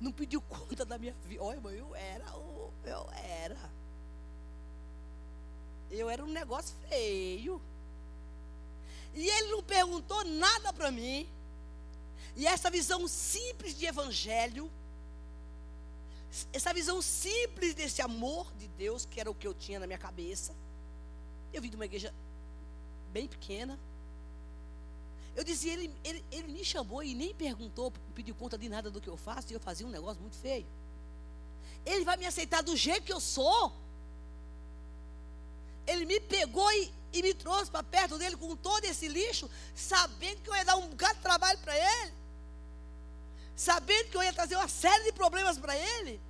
não 0.02 0.12
pediu 0.12 0.42
conta 0.42 0.84
da 0.84 0.98
minha 0.98 1.14
vida. 1.26 1.44
Olha, 1.44 1.58
irmão, 1.58 1.72
eu 1.72 1.96
era, 1.96 2.26
eu 2.84 3.08
era. 3.14 3.72
Eu 5.92 6.10
era 6.10 6.24
um 6.24 6.28
negócio 6.28 6.76
feio. 6.90 7.62
E 9.14 9.30
ele 9.30 9.52
não 9.52 9.62
perguntou 9.62 10.24
nada 10.26 10.74
para 10.74 10.90
mim. 10.90 11.30
E 12.36 12.48
essa 12.48 12.72
visão 12.72 13.08
simples 13.08 13.78
de 13.78 13.86
evangelho, 13.86 14.72
essa 16.52 16.74
visão 16.74 17.02
simples 17.02 17.76
desse 17.76 18.02
amor 18.02 18.52
de 18.54 18.68
Deus, 18.70 19.06
que 19.06 19.20
era 19.20 19.30
o 19.30 19.36
que 19.36 19.48
eu 19.48 19.54
tinha 19.54 19.80
na 19.80 19.86
minha 19.86 20.00
cabeça. 20.00 20.56
Eu 21.54 21.62
vim 21.62 21.70
de 21.70 21.76
uma 21.76 21.86
igreja 21.86 22.14
bem 23.12 23.28
pequena. 23.28 23.78
Eu 25.36 25.44
dizia, 25.44 25.74
ele, 25.74 25.94
ele, 26.04 26.26
ele 26.32 26.48
me 26.52 26.64
chamou 26.64 27.02
e 27.02 27.14
nem 27.16 27.34
perguntou, 27.34 27.92
pediu 28.14 28.36
conta 28.36 28.58
de 28.58 28.68
nada 28.68 28.92
do 28.92 29.00
que 29.00 29.08
eu 29.08 29.18
faço, 29.18 29.52
e 29.52 29.54
eu 29.54 29.60
fazia 29.60 29.88
um 29.88 29.90
negócio 29.90 30.22
muito 30.22 30.38
feio. 30.38 30.68
Ele 31.86 32.04
vai 32.04 32.18
me 32.18 32.26
aceitar 32.26 32.62
do 32.62 32.76
jeito 32.76 33.04
que 33.04 33.14
eu 33.14 33.20
sou. 33.20 33.74
Ele 35.88 36.06
me 36.06 36.20
pegou 36.20 36.70
e, 36.74 36.94
e 37.14 37.22
me 37.24 37.34
trouxe 37.34 37.72
para 37.72 37.84
perto 37.84 38.18
dele 38.18 38.36
com 38.36 38.56
todo 38.56 38.84
esse 38.86 39.08
lixo, 39.08 39.50
sabendo 39.74 40.42
que 40.42 40.50
eu 40.50 40.56
ia 40.56 40.66
dar 40.66 40.76
um 40.76 40.90
bocado 40.90 41.16
de 41.16 41.22
trabalho 41.22 41.60
para 41.60 41.76
ele, 41.76 42.14
sabendo 43.56 44.10
que 44.10 44.18
eu 44.18 44.24
ia 44.24 44.34
trazer 44.34 44.56
uma 44.56 44.68
série 44.68 45.06
de 45.06 45.12
problemas 45.12 45.58
para 45.58 45.76
ele, 45.76 46.22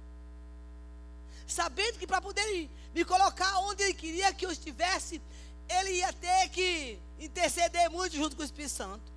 sabendo 1.48 2.00
que 2.00 2.08
para 2.08 2.22
poder 2.22 2.70
me 2.94 3.04
colocar 3.04 3.60
onde 3.60 3.84
ele 3.84 3.94
queria 3.94 4.34
que 4.34 4.46
eu 4.46 4.52
estivesse, 4.52 5.22
ele 5.80 5.92
ia 5.98 6.12
ter 6.14 6.50
que 6.50 7.00
interceder 7.20 7.90
muito 7.90 8.16
junto 8.16 8.36
com 8.36 8.42
o 8.42 8.46
Espírito 8.46 8.72
Santo. 8.72 9.12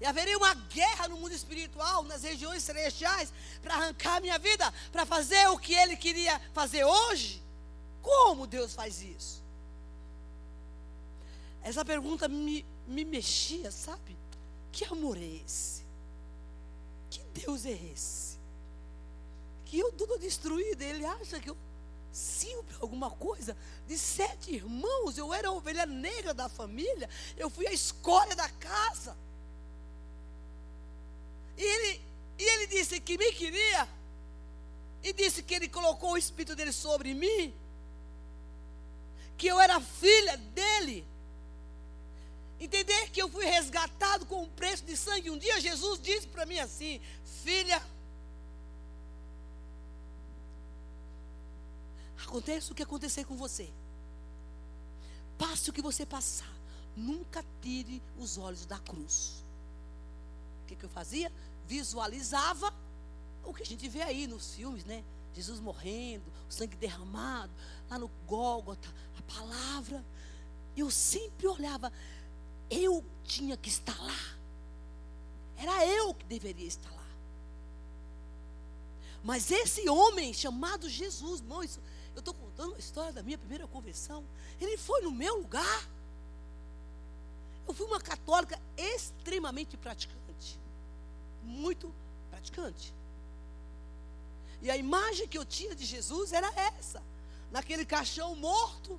E 0.00 0.04
haveria 0.04 0.36
uma 0.36 0.54
guerra 0.54 1.08
no 1.08 1.16
mundo 1.16 1.32
espiritual, 1.32 2.02
nas 2.02 2.22
regiões 2.22 2.62
celestiais, 2.62 3.32
para 3.62 3.74
arrancar 3.74 4.16
a 4.16 4.20
minha 4.20 4.38
vida, 4.38 4.72
para 4.92 5.06
fazer 5.06 5.48
o 5.48 5.58
que 5.58 5.74
ele 5.74 5.96
queria 5.96 6.38
fazer 6.52 6.84
hoje. 6.84 7.42
Como 8.02 8.46
Deus 8.46 8.74
faz 8.74 9.00
isso? 9.00 9.42
Essa 11.62 11.84
pergunta 11.84 12.28
me, 12.28 12.64
me 12.86 13.04
mexia, 13.04 13.72
sabe? 13.72 14.16
Que 14.70 14.84
amor 14.84 15.16
é 15.16 15.42
esse? 15.44 15.82
Que 17.08 17.20
Deus 17.40 17.64
é 17.64 17.72
esse? 17.72 18.38
Que 19.64 19.78
eu 19.78 19.90
tudo 19.92 20.18
destruído, 20.18 20.82
ele 20.82 21.04
acha 21.04 21.40
que 21.40 21.50
eu 21.50 21.56
sirvo 22.12 22.64
alguma 22.80 23.10
coisa? 23.10 23.56
De 23.86 23.96
sete 23.96 24.52
irmãos, 24.52 25.16
eu 25.16 25.32
era 25.32 25.48
a 25.48 25.52
ovelha 25.52 25.86
negra 25.86 26.34
da 26.34 26.48
família, 26.48 27.08
eu 27.36 27.48
fui 27.48 27.66
a 27.68 27.72
escolha 27.72 28.34
da 28.34 28.48
casa. 28.48 29.16
E 31.56 31.62
ele, 31.62 32.00
e 32.38 32.42
ele 32.42 32.66
disse 32.66 33.00
que 33.00 33.16
me 33.16 33.32
queria. 33.32 33.88
E 35.02 35.12
disse 35.12 35.42
que 35.42 35.54
ele 35.54 35.68
colocou 35.68 36.12
o 36.12 36.18
Espírito 36.18 36.56
dele 36.56 36.72
sobre 36.72 37.14
mim. 37.14 37.54
Que 39.38 39.46
eu 39.46 39.60
era 39.60 39.80
filha 39.80 40.36
dele. 40.36 41.06
Entender 42.58 43.10
que 43.10 43.20
eu 43.20 43.28
fui 43.28 43.44
resgatado 43.44 44.26
com 44.26 44.42
um 44.42 44.48
preço 44.48 44.84
de 44.84 44.96
sangue. 44.96 45.30
Um 45.30 45.38
dia 45.38 45.60
Jesus 45.60 46.00
disse 46.00 46.26
para 46.26 46.46
mim 46.46 46.58
assim: 46.58 47.00
Filha, 47.44 47.80
acontece 52.26 52.72
o 52.72 52.74
que 52.74 52.82
acontecer 52.82 53.24
com 53.24 53.36
você. 53.36 53.72
Passe 55.38 55.70
o 55.70 55.72
que 55.72 55.82
você 55.82 56.04
passar. 56.04 56.52
Nunca 56.96 57.44
tire 57.62 58.02
os 58.18 58.36
olhos 58.38 58.66
da 58.66 58.78
cruz. 58.78 59.44
O 60.62 60.66
que, 60.66 60.76
que 60.76 60.84
eu 60.84 60.90
fazia? 60.90 61.32
Visualizava 61.66 62.74
o 63.44 63.54
que 63.54 63.62
a 63.62 63.66
gente 63.66 63.88
vê 63.88 64.02
aí 64.02 64.26
nos 64.26 64.54
filmes, 64.54 64.84
né? 64.84 65.04
Jesus 65.34 65.60
morrendo, 65.60 66.24
o 66.48 66.52
sangue 66.52 66.76
derramado, 66.76 67.52
lá 67.90 67.98
no 67.98 68.08
Gólgota, 68.26 68.88
a 69.18 69.22
palavra. 69.22 70.04
Eu 70.76 70.90
sempre 70.90 71.46
olhava, 71.46 71.92
eu 72.70 73.04
tinha 73.24 73.56
que 73.56 73.68
estar 73.68 73.98
lá. 74.02 74.36
Era 75.56 75.86
eu 75.86 76.14
que 76.14 76.24
deveria 76.24 76.66
estar 76.66 76.90
lá. 76.90 77.06
Mas 79.22 79.50
esse 79.50 79.88
homem 79.88 80.32
chamado 80.32 80.88
Jesus, 80.88 81.40
irmão, 81.40 81.62
isso, 81.62 81.80
eu 82.16 82.20
estou 82.20 82.34
contando 82.34 82.74
a 82.74 82.78
história 82.78 83.12
da 83.12 83.22
minha 83.22 83.38
primeira 83.38 83.66
conversão. 83.68 84.24
Ele 84.60 84.76
foi 84.76 85.02
no 85.02 85.12
meu 85.12 85.36
lugar. 85.36 85.88
Eu 87.68 87.74
fui 87.74 87.86
uma 87.86 88.00
católica 88.00 88.60
extremamente 88.76 89.76
praticante 89.76 90.26
muito 91.46 91.94
praticante. 92.30 92.92
E 94.60 94.70
a 94.70 94.76
imagem 94.76 95.28
que 95.28 95.38
eu 95.38 95.44
tinha 95.44 95.74
de 95.74 95.84
Jesus 95.84 96.32
era 96.32 96.48
essa, 96.56 97.02
naquele 97.50 97.84
caixão 97.84 98.34
morto. 98.34 98.98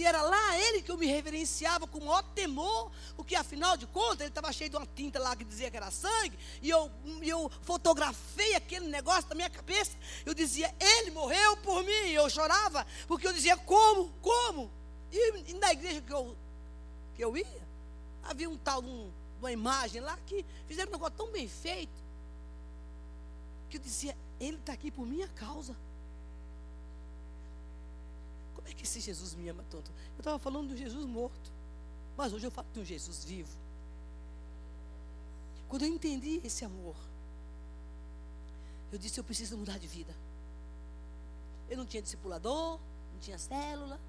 E 0.00 0.04
era 0.06 0.22
lá 0.22 0.58
ele 0.58 0.80
que 0.80 0.90
eu 0.90 0.96
me 0.96 1.04
reverenciava 1.04 1.86
com 1.86 1.98
o 1.98 2.06
maior 2.06 2.22
temor, 2.34 2.90
porque 3.16 3.34
afinal 3.34 3.76
de 3.76 3.86
contas 3.86 4.20
ele 4.20 4.30
estava 4.30 4.50
cheio 4.50 4.70
de 4.70 4.76
uma 4.78 4.86
tinta 4.86 5.18
lá 5.18 5.36
que 5.36 5.44
dizia 5.44 5.70
que 5.70 5.76
era 5.76 5.90
sangue, 5.90 6.38
e 6.62 6.70
eu, 6.70 6.90
eu 7.20 7.50
fotografei 7.60 8.54
aquele 8.54 8.88
negócio 8.88 9.28
na 9.28 9.34
minha 9.34 9.50
cabeça. 9.50 9.94
Eu 10.24 10.32
dizia, 10.32 10.74
ele 10.80 11.10
morreu 11.10 11.54
por 11.58 11.84
mim, 11.84 12.06
e 12.06 12.14
eu 12.14 12.30
chorava, 12.30 12.86
porque 13.06 13.26
eu 13.26 13.32
dizia, 13.34 13.58
como? 13.58 14.10
Como? 14.22 14.70
E, 15.12 15.50
e 15.50 15.54
na 15.58 15.70
igreja 15.70 16.00
que 16.00 16.14
eu, 16.14 16.34
que 17.14 17.22
eu 17.22 17.36
ia, 17.36 17.68
havia 18.22 18.48
um 18.48 18.56
tal, 18.56 18.80
um, 18.82 19.12
uma 19.38 19.52
imagem 19.52 20.00
lá 20.00 20.18
que 20.24 20.46
fizeram 20.66 20.88
um 20.88 20.92
negócio 20.92 21.14
tão 21.14 21.30
bem 21.30 21.46
feito 21.46 22.02
que 23.68 23.76
eu 23.76 23.80
dizia, 23.82 24.16
ele 24.40 24.56
está 24.56 24.72
aqui 24.72 24.90
por 24.90 25.06
minha 25.06 25.28
causa. 25.28 25.76
É 28.70 28.74
que 28.74 28.84
esse 28.84 29.00
Jesus 29.00 29.34
me 29.34 29.48
ama 29.48 29.64
tanto? 29.68 29.90
Eu 29.90 30.20
estava 30.20 30.38
falando 30.38 30.68
do 30.68 30.76
Jesus 30.76 31.04
morto, 31.04 31.52
mas 32.16 32.32
hoje 32.32 32.46
eu 32.46 32.50
falo 32.50 32.68
de 32.72 32.80
um 32.80 32.84
Jesus 32.84 33.24
vivo. 33.24 33.50
Quando 35.68 35.82
eu 35.82 35.88
entendi 35.88 36.40
esse 36.44 36.64
amor, 36.64 36.96
eu 38.92 38.98
disse: 38.98 39.18
eu 39.18 39.24
preciso 39.24 39.56
mudar 39.56 39.78
de 39.78 39.86
vida. 39.86 40.14
Eu 41.68 41.76
não 41.76 41.86
tinha 41.86 42.02
discipulador, 42.02 42.78
não 43.12 43.20
tinha 43.20 43.38
célula, 43.38 44.00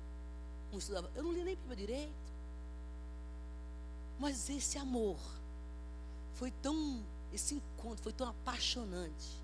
não 0.71 0.79
estudava, 0.79 1.11
eu 1.15 1.23
não 1.23 1.31
li 1.31 1.43
nem 1.43 1.55
Bíblia 1.55 1.75
direito. 1.75 2.31
Mas 4.19 4.49
esse 4.49 4.77
amor 4.77 5.19
foi 6.35 6.51
tão, 6.51 7.03
esse 7.33 7.55
encontro 7.55 8.03
foi 8.03 8.13
tão 8.13 8.27
apaixonante. 8.27 9.41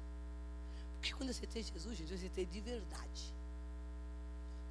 Porque 0.96 1.14
quando 1.14 1.30
eu 1.30 1.36
aceitei 1.36 1.64
Jesus, 1.64 1.98
Jesus, 1.98 2.10
eu 2.12 2.16
aceitei 2.18 2.46
de 2.46 2.62
verdade. 2.62 3.37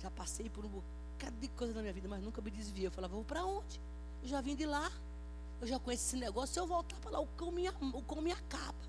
Já 0.06 0.10
passei 0.12 0.48
por 0.48 0.64
um 0.64 0.68
bocado 0.68 1.36
de 1.40 1.48
coisa 1.48 1.74
na 1.74 1.80
minha 1.80 1.92
vida, 1.92 2.06
mas 2.06 2.22
nunca 2.22 2.40
me 2.40 2.48
desviei. 2.48 2.86
Eu 2.86 2.92
falava, 2.92 3.14
vou 3.14 3.24
para 3.24 3.44
onde? 3.44 3.80
Eu 4.22 4.28
já 4.28 4.40
vim 4.40 4.54
de 4.54 4.64
lá. 4.64 4.88
Eu 5.60 5.66
já 5.66 5.80
conheço 5.80 6.06
esse 6.06 6.16
negócio. 6.16 6.54
Se 6.54 6.60
eu 6.60 6.66
voltar 6.66 6.96
para 7.00 7.10
lá, 7.10 7.18
o 7.18 7.26
cão 7.26 7.50
me, 7.50 7.68
o 7.68 8.02
cão 8.02 8.22
me 8.22 8.30
acaba. 8.30 8.86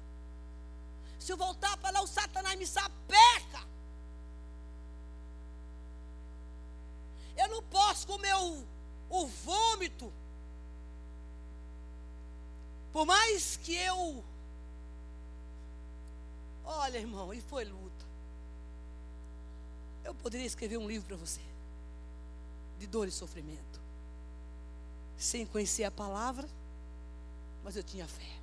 Se 1.18 1.32
eu 1.32 1.38
voltar 1.38 1.76
para 1.78 1.90
lá, 1.90 2.02
o 2.04 2.08
Satanás 2.08 2.56
me 2.56 2.68
sapeca. 2.68 3.66
Eu 7.36 7.48
não 7.48 7.64
posso 7.64 8.06
comer 8.06 8.36
o, 8.36 8.64
o 9.10 9.26
vômito 9.26 10.14
por 12.94 13.08
mais 13.08 13.58
que 13.58 13.76
eu. 13.76 14.24
Olha, 16.64 17.00
irmão, 17.00 17.34
e 17.34 17.42
foi 17.42 17.66
luta. 17.66 17.97
Eu 20.08 20.16
poderia 20.16 20.48
escrever 20.48 20.78
um 20.78 20.88
livro 20.88 21.06
para 21.06 21.18
você. 21.18 21.42
De 22.80 22.88
dor 22.88 23.10
e 23.10 23.12
sofrimento. 23.12 23.82
Sem 25.18 25.46
conhecer 25.46 25.84
a 25.84 25.92
palavra, 25.92 26.48
mas 27.62 27.76
eu 27.76 27.84
tinha 27.84 28.08
fé. 28.08 28.40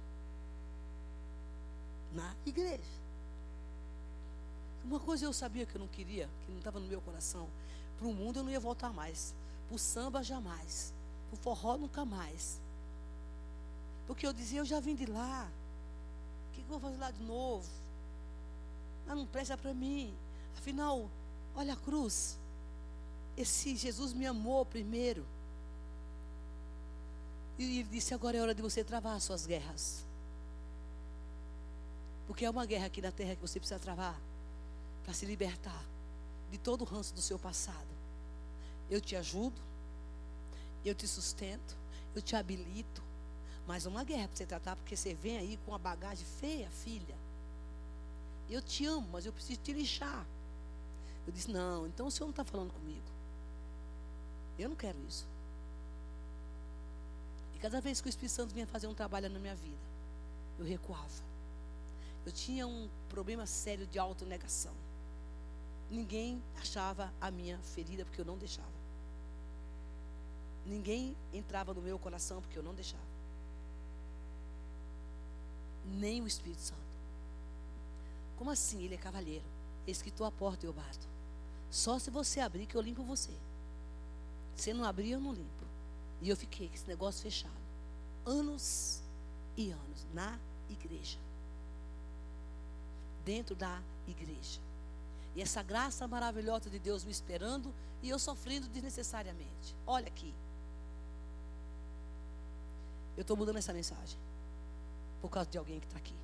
Na 2.12 2.34
igreja. 2.44 2.84
Uma 4.84 5.00
coisa 5.00 5.24
eu 5.24 5.32
sabia 5.32 5.64
que 5.64 5.74
eu 5.74 5.80
não 5.80 5.88
queria, 5.88 6.28
que 6.44 6.52
não 6.52 6.58
estava 6.58 6.78
no 6.78 6.86
meu 6.86 7.00
coração. 7.00 7.48
Para 7.98 8.08
o 8.08 8.12
mundo 8.12 8.40
eu 8.40 8.44
não 8.44 8.50
ia 8.50 8.60
voltar 8.60 8.92
mais. 8.92 9.34
Para 9.66 9.76
o 9.76 9.78
samba 9.78 10.22
jamais. 10.22 10.92
Para 11.30 11.38
o 11.38 11.42
forró 11.42 11.78
nunca 11.78 12.04
mais. 12.04 12.60
Porque 14.06 14.26
eu 14.26 14.34
dizia, 14.34 14.60
eu 14.60 14.66
já 14.66 14.80
vim 14.80 14.94
de 14.94 15.06
lá. 15.06 15.48
O 16.50 16.54
que, 16.54 16.60
eu 16.60 16.66
vou 16.66 16.78
fazer 16.78 16.98
lá 16.98 17.10
de 17.10 17.22
novo? 17.22 17.66
Mas 19.06 19.16
não 19.16 19.24
presta 19.24 19.56
para 19.56 19.72
mim. 19.72 20.14
Afinal, 20.58 21.08
olha 21.54 21.74
a 21.74 21.76
cruz. 21.76 22.38
Esse 23.36 23.76
Jesus 23.76 24.12
me 24.12 24.26
amou 24.26 24.64
primeiro. 24.64 25.24
E 27.58 27.80
ele 27.80 27.88
disse: 27.90 28.14
agora 28.14 28.36
é 28.36 28.40
hora 28.40 28.54
de 28.54 28.62
você 28.62 28.82
travar 28.82 29.16
as 29.16 29.24
suas 29.24 29.46
guerras. 29.46 30.04
Porque 32.26 32.44
é 32.44 32.50
uma 32.50 32.64
guerra 32.64 32.86
aqui 32.86 33.02
na 33.02 33.12
terra 33.12 33.36
que 33.36 33.42
você 33.42 33.58
precisa 33.58 33.78
travar 33.78 34.18
para 35.04 35.12
se 35.12 35.26
libertar 35.26 35.84
de 36.50 36.58
todo 36.58 36.82
o 36.82 36.84
ranço 36.84 37.14
do 37.14 37.20
seu 37.20 37.38
passado. 37.38 37.94
Eu 38.90 39.00
te 39.00 39.16
ajudo, 39.16 39.60
eu 40.84 40.94
te 40.94 41.06
sustento, 41.06 41.76
eu 42.14 42.22
te 42.22 42.34
habilito, 42.36 43.02
mas 43.66 43.86
uma 43.86 44.04
guerra 44.04 44.28
para 44.28 44.36
você 44.36 44.46
tratar, 44.46 44.76
porque 44.76 44.96
você 44.96 45.14
vem 45.14 45.36
aí 45.36 45.58
com 45.64 45.72
uma 45.72 45.78
bagagem 45.78 46.24
feia, 46.40 46.70
filha. 46.70 47.16
Eu 48.48 48.62
te 48.62 48.86
amo, 48.86 49.08
mas 49.12 49.26
eu 49.26 49.32
preciso 49.32 49.60
te 49.60 49.72
lixar. 49.72 50.26
Eu 51.26 51.32
disse: 51.32 51.50
Não, 51.50 51.86
então 51.86 52.06
o 52.06 52.10
senhor 52.10 52.26
não 52.26 52.30
está 52.30 52.44
falando 52.44 52.72
comigo. 52.72 53.04
Eu 54.58 54.68
não 54.68 54.76
quero 54.76 54.98
isso. 55.08 55.26
E 57.54 57.58
cada 57.58 57.80
vez 57.80 58.00
que 58.00 58.08
o 58.08 58.10
Espírito 58.10 58.32
Santo 58.32 58.54
vinha 58.54 58.66
fazer 58.66 58.86
um 58.86 58.94
trabalho 58.94 59.28
na 59.28 59.38
minha 59.38 59.54
vida, 59.54 59.82
eu 60.58 60.64
recuava. 60.64 61.22
Eu 62.24 62.32
tinha 62.32 62.66
um 62.66 62.88
problema 63.08 63.46
sério 63.46 63.86
de 63.86 63.98
autonegação. 63.98 64.72
Ninguém 65.90 66.42
achava 66.56 67.12
a 67.20 67.30
minha 67.30 67.58
ferida 67.58 68.04
porque 68.04 68.20
eu 68.20 68.24
não 68.24 68.38
deixava. 68.38 68.84
Ninguém 70.64 71.14
entrava 71.32 71.74
no 71.74 71.82
meu 71.82 71.98
coração 71.98 72.40
porque 72.40 72.58
eu 72.58 72.62
não 72.62 72.74
deixava. 72.74 73.02
Nem 75.84 76.22
o 76.22 76.26
Espírito 76.26 76.62
Santo. 76.62 76.80
Como 78.38 78.50
assim? 78.50 78.82
Ele 78.82 78.94
é 78.94 78.98
cavalheiro. 78.98 79.44
Escritou 79.86 80.26
a 80.26 80.32
porta 80.32 80.64
e 80.64 80.68
eu 80.68 80.72
bato. 80.72 81.08
Só 81.70 81.98
se 81.98 82.10
você 82.10 82.40
abrir 82.40 82.66
que 82.66 82.76
eu 82.76 82.80
limpo 82.80 83.02
você. 83.02 83.32
Se 84.56 84.72
não 84.72 84.84
abrir, 84.84 85.10
eu 85.10 85.20
não 85.20 85.32
limpo. 85.32 85.64
E 86.22 86.28
eu 86.28 86.36
fiquei 86.36 86.68
com 86.68 86.74
esse 86.74 86.86
negócio 86.86 87.22
fechado. 87.22 87.52
Anos 88.24 89.02
e 89.56 89.70
anos 89.70 90.06
na 90.12 90.38
igreja 90.70 91.18
dentro 93.24 93.54
da 93.54 93.80
igreja. 94.06 94.60
E 95.34 95.42
essa 95.42 95.62
graça 95.62 96.06
maravilhosa 96.06 96.70
de 96.70 96.78
Deus 96.78 97.04
me 97.04 97.10
esperando 97.10 97.74
e 98.02 98.08
eu 98.08 98.18
sofrendo 98.18 98.68
desnecessariamente. 98.68 99.74
Olha 99.86 100.06
aqui. 100.06 100.32
Eu 103.16 103.22
estou 103.22 103.36
mudando 103.36 103.56
essa 103.56 103.72
mensagem 103.72 104.18
por 105.20 105.30
causa 105.30 105.48
de 105.50 105.58
alguém 105.58 105.80
que 105.80 105.86
está 105.86 105.98
aqui. 105.98 106.14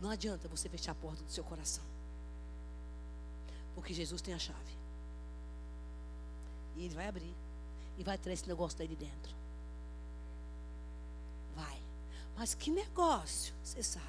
Não 0.00 0.10
adianta 0.10 0.48
você 0.48 0.68
fechar 0.68 0.92
a 0.92 0.94
porta 0.94 1.22
do 1.22 1.30
seu 1.30 1.44
coração. 1.44 1.84
Porque 3.74 3.94
Jesus 3.94 4.20
tem 4.20 4.34
a 4.34 4.38
chave. 4.38 4.74
E 6.76 6.84
Ele 6.84 6.94
vai 6.94 7.08
abrir. 7.08 7.34
E 7.96 8.04
vai 8.04 8.18
tirar 8.18 8.34
esse 8.34 8.48
negócio 8.48 8.78
daí 8.78 8.88
de 8.88 8.96
dentro. 8.96 9.34
Mas 12.36 12.54
que 12.54 12.70
negócio, 12.70 13.54
você 13.62 13.82
sabe. 13.82 14.04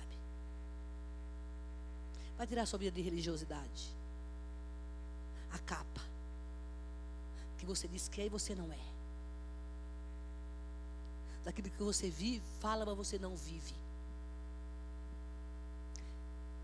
Vai 2.37 2.47
tirar 2.47 2.65
sua 2.65 2.79
vida 2.79 2.95
de 2.95 3.01
religiosidade. 3.01 3.95
A 5.51 5.59
capa. 5.59 6.01
Que 7.57 7.65
você 7.65 7.87
diz 7.87 8.09
que 8.09 8.21
é 8.21 8.25
e 8.25 8.29
você 8.29 8.55
não 8.55 8.71
é. 8.73 8.95
Daquilo 11.43 11.69
que 11.69 11.83
você 11.83 12.09
vive, 12.09 12.43
fala, 12.59 12.85
mas 12.85 12.97
você 12.97 13.19
não 13.19 13.35
vive. 13.35 13.75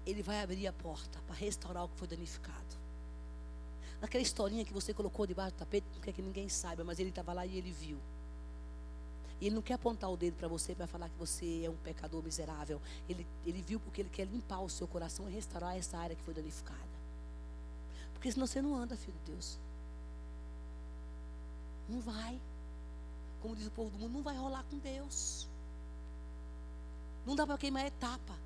Ele 0.05 0.23
vai 0.23 0.41
abrir 0.41 0.67
a 0.67 0.73
porta 0.73 1.19
para 1.27 1.35
restaurar 1.35 1.85
o 1.85 1.89
que 1.89 1.97
foi 1.97 2.07
danificado. 2.07 2.81
Naquela 4.01 4.23
historinha 4.23 4.65
que 4.65 4.73
você 4.73 4.93
colocou 4.93 5.27
debaixo 5.27 5.55
do 5.55 5.59
tapete, 5.59 5.85
não 5.93 6.01
quer 6.01 6.11
que 6.11 6.21
ninguém 6.21 6.49
saiba, 6.49 6.83
mas 6.83 6.99
ele 6.99 7.09
estava 7.09 7.33
lá 7.33 7.45
e 7.45 7.57
ele 7.57 7.71
viu. 7.71 7.97
E 9.39 9.47
ele 9.47 9.55
não 9.55 9.61
quer 9.61 9.73
apontar 9.73 10.09
o 10.11 10.17
dedo 10.17 10.35
para 10.35 10.47
você 10.47 10.73
para 10.73 10.87
falar 10.87 11.09
que 11.09 11.17
você 11.17 11.63
é 11.65 11.69
um 11.69 11.75
pecador 11.75 12.23
miserável. 12.23 12.81
Ele, 13.09 13.25
ele 13.45 13.61
viu 13.61 13.79
porque 13.79 14.01
ele 14.01 14.09
quer 14.09 14.25
limpar 14.25 14.61
o 14.61 14.69
seu 14.69 14.87
coração 14.87 15.27
e 15.29 15.33
restaurar 15.33 15.77
essa 15.77 15.97
área 15.97 16.15
que 16.15 16.23
foi 16.23 16.33
danificada. 16.33 16.79
Porque 18.13 18.31
senão 18.31 18.45
você 18.45 18.61
não 18.61 18.75
anda, 18.75 18.95
filho 18.95 19.17
de 19.25 19.31
Deus. 19.31 19.57
Não 21.89 21.99
vai. 22.01 22.39
Como 23.41 23.55
diz 23.55 23.65
o 23.65 23.71
povo 23.71 23.89
do 23.89 23.97
mundo, 23.97 24.13
não 24.13 24.21
vai 24.21 24.37
rolar 24.37 24.63
com 24.69 24.77
Deus. 24.77 25.47
Não 27.25 27.35
dá 27.35 27.45
para 27.45 27.57
queimar 27.57 27.85
etapa. 27.85 28.37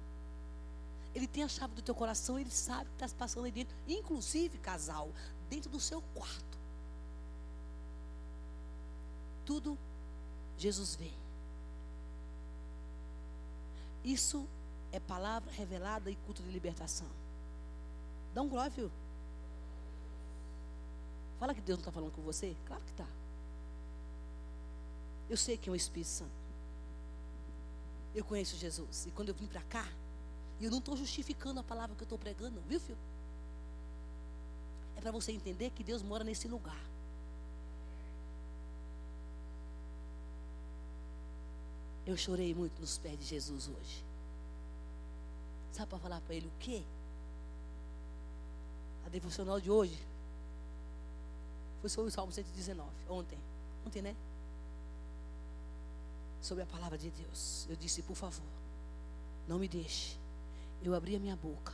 Ele 1.16 1.28
tem 1.28 1.44
a 1.44 1.48
chave 1.48 1.74
do 1.74 1.82
teu 1.82 1.96
coração, 1.96 2.38
ele 2.38 2.52
sabe 2.52 2.90
que 2.90 2.96
está 2.96 3.08
se 3.08 3.16
passando 3.16 3.46
aí 3.46 3.52
dentro. 3.52 3.74
Inclusive, 3.88 4.58
casal, 4.58 5.10
dentro 5.50 5.70
do 5.70 5.80
seu 5.80 6.02
quarto. 6.14 6.58
Tudo 9.46 9.78
Jesus 10.58 10.96
vem. 10.96 11.14
Isso 14.04 14.46
é 14.92 15.00
palavra 15.00 15.52
revelada 15.52 16.12
e 16.12 16.16
culto 16.18 16.44
de 16.44 16.52
libertação. 16.52 17.08
Dá 18.34 18.42
um 18.42 18.50
glória, 18.50 18.70
viu? 18.70 18.92
Fala 21.40 21.54
que 21.56 21.62
Deus 21.62 21.78
não 21.78 21.82
está 21.82 21.92
falando 21.92 22.12
com 22.12 22.22
você? 22.22 22.56
Claro 22.66 22.84
que 22.84 22.92
está. 22.92 23.08
Eu 25.30 25.38
sei 25.38 25.58
que 25.58 25.70
é 25.70 25.72
o 25.72 25.76
Espírito 25.76 26.10
Santo. 26.10 26.46
Eu 28.14 28.24
conheço 28.24 28.58
Jesus. 28.58 29.06
E 29.06 29.12
quando 29.12 29.30
eu 29.30 29.36
vim 29.36 29.48
para 29.48 29.62
cá, 29.64 29.88
eu 30.62 30.72
não 30.72 30.80
estou 30.80 30.96
justificando 30.96 31.60
a 31.60 31.64
palavra 31.64 31.96
que 31.96 32.02
eu 32.02 32.06
estou 32.06 32.18
pregando, 32.18 32.62
viu, 32.62 32.80
filho? 32.80 32.98
É 34.96 35.02
para 35.02 35.12
você 35.12 35.32
entender 35.32 35.70
que 35.72 35.84
Deus 35.84 36.02
mora 36.02 36.24
nesse 36.24 36.48
lugar. 36.48 36.80
Eu 42.06 42.16
chorei 42.16 42.54
muito 42.54 42.80
nos 42.80 42.98
pés 42.98 43.20
de 43.20 43.26
Jesus 43.26 43.68
hoje. 43.68 44.04
Sabe 45.74 45.90
para 45.90 46.00
falar 46.00 46.22
para 46.22 46.36
ele 46.36 46.48
o 46.48 46.60
quê? 46.60 46.84
A 49.06 49.10
devocional 49.10 49.60
de 49.60 49.70
hoje 49.70 50.00
foi 51.82 51.90
sobre 51.90 52.10
o 52.10 52.12
Salmo 52.12 52.32
119, 52.32 52.90
ontem. 53.10 53.38
Ontem, 53.86 54.02
né? 54.02 54.16
Sobre 56.42 56.64
a 56.64 56.68
palavra 56.68 56.98
de 56.98 57.10
Deus. 57.10 57.66
Eu 57.70 57.76
disse, 57.76 58.02
por 58.02 58.16
favor, 58.16 58.46
não 59.48 59.60
me 59.60 59.68
deixe. 59.68 60.18
Eu 60.84 60.94
abri 60.94 61.16
a 61.16 61.20
minha 61.20 61.36
boca. 61.36 61.74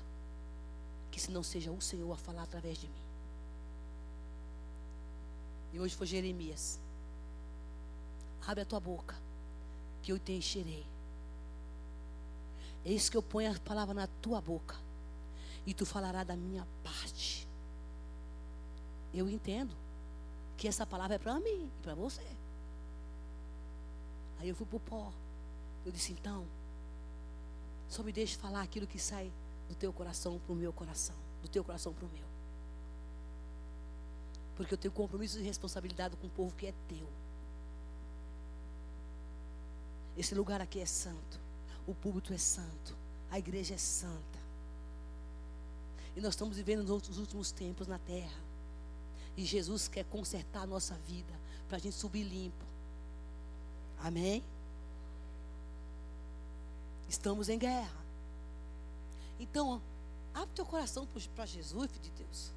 Que 1.12 1.20
se 1.20 1.32
não 1.32 1.44
seja 1.44 1.72
o 1.72 1.82
Senhor 1.82 2.12
a 2.12 2.18
falar 2.18 2.44
através 2.44 2.78
de 2.78 2.88
mim. 2.88 3.02
E 5.74 5.80
hoje 5.80 5.96
foi 5.96 6.08
Jeremias. 6.08 6.80
Abre 8.46 8.62
a 8.62 8.66
tua 8.66 8.80
boca 8.80 9.16
que 10.02 10.12
eu 10.12 10.20
te 10.20 10.32
encherei. 10.32 10.86
Eis 12.84 13.10
que 13.10 13.16
eu 13.16 13.22
ponho 13.22 13.52
a 13.52 13.60
palavra 13.60 13.94
na 13.94 14.08
tua 14.08 14.42
boca, 14.42 14.76
e 15.66 15.74
tu 15.74 15.86
falarás 15.86 16.26
da 16.26 16.36
minha 16.36 16.68
parte. 16.84 17.48
Eu 19.14 19.30
entendo 19.30 19.76
que 20.58 20.68
essa 20.68 20.86
palavra 20.86 21.16
é 21.16 21.20
para 21.20 21.40
mim 21.40 21.68
e 21.68 21.84
para 21.84 21.94
você. 21.94 22.26
Aí 24.40 24.50
eu 24.50 24.56
fui 24.56 24.66
para 24.66 24.78
o 24.78 24.80
pó. 24.80 25.14
Eu 25.86 25.92
disse, 25.92 26.12
então, 26.12 26.48
só 27.92 28.04
me 28.04 28.14
deixe 28.14 28.38
falar 28.38 28.62
aquilo 28.62 28.88
que 28.88 28.98
sai 28.98 29.32
do 29.68 29.76
teu 29.76 29.92
coração 29.92 30.40
para 30.40 30.54
o 30.54 30.56
meu 30.56 30.72
coração, 30.72 31.16
do 31.42 31.50
teu 31.50 31.64
coração 31.64 31.94
para 31.94 32.06
o 32.06 32.10
meu. 32.10 32.24
Porque 34.56 34.74
eu 34.74 34.78
tenho 34.78 34.94
compromisso 34.94 35.40
e 35.40 35.44
responsabilidade 35.44 36.16
com 36.16 36.28
o 36.28 36.30
povo 36.30 36.56
que 36.56 36.68
é 36.68 36.74
teu. 36.88 37.08
Esse 40.18 40.34
lugar 40.34 40.62
aqui 40.62 40.80
é 40.80 40.86
santo. 40.86 41.40
O 41.86 41.94
púlpito 41.94 42.34
é 42.34 42.38
santo. 42.38 42.96
A 43.30 43.38
igreja 43.38 43.74
é 43.76 43.78
santa. 43.78 44.40
E 46.16 46.22
nós 46.22 46.34
estamos 46.34 46.56
vivendo 46.56 46.84
nos 46.84 47.18
últimos 47.18 47.52
tempos 47.52 47.88
na 47.88 47.98
terra. 48.00 48.40
E 49.36 49.44
Jesus 49.44 49.88
quer 49.88 50.06
consertar 50.06 50.62
a 50.62 50.68
nossa 50.68 50.96
vida 51.08 51.34
para 51.68 51.78
a 51.78 51.80
gente 51.80 51.96
subir 51.96 52.24
limpo. 52.24 52.66
Amém? 54.00 54.44
Estamos 57.12 57.50
em 57.50 57.60
guerra. 57.60 58.02
Então, 59.38 59.82
abre 60.34 60.56
teu 60.56 60.66
coração 60.66 61.06
para 61.36 61.46
Jesus, 61.46 61.92
filho 61.92 62.04
de 62.04 62.12
Deus. 62.12 62.54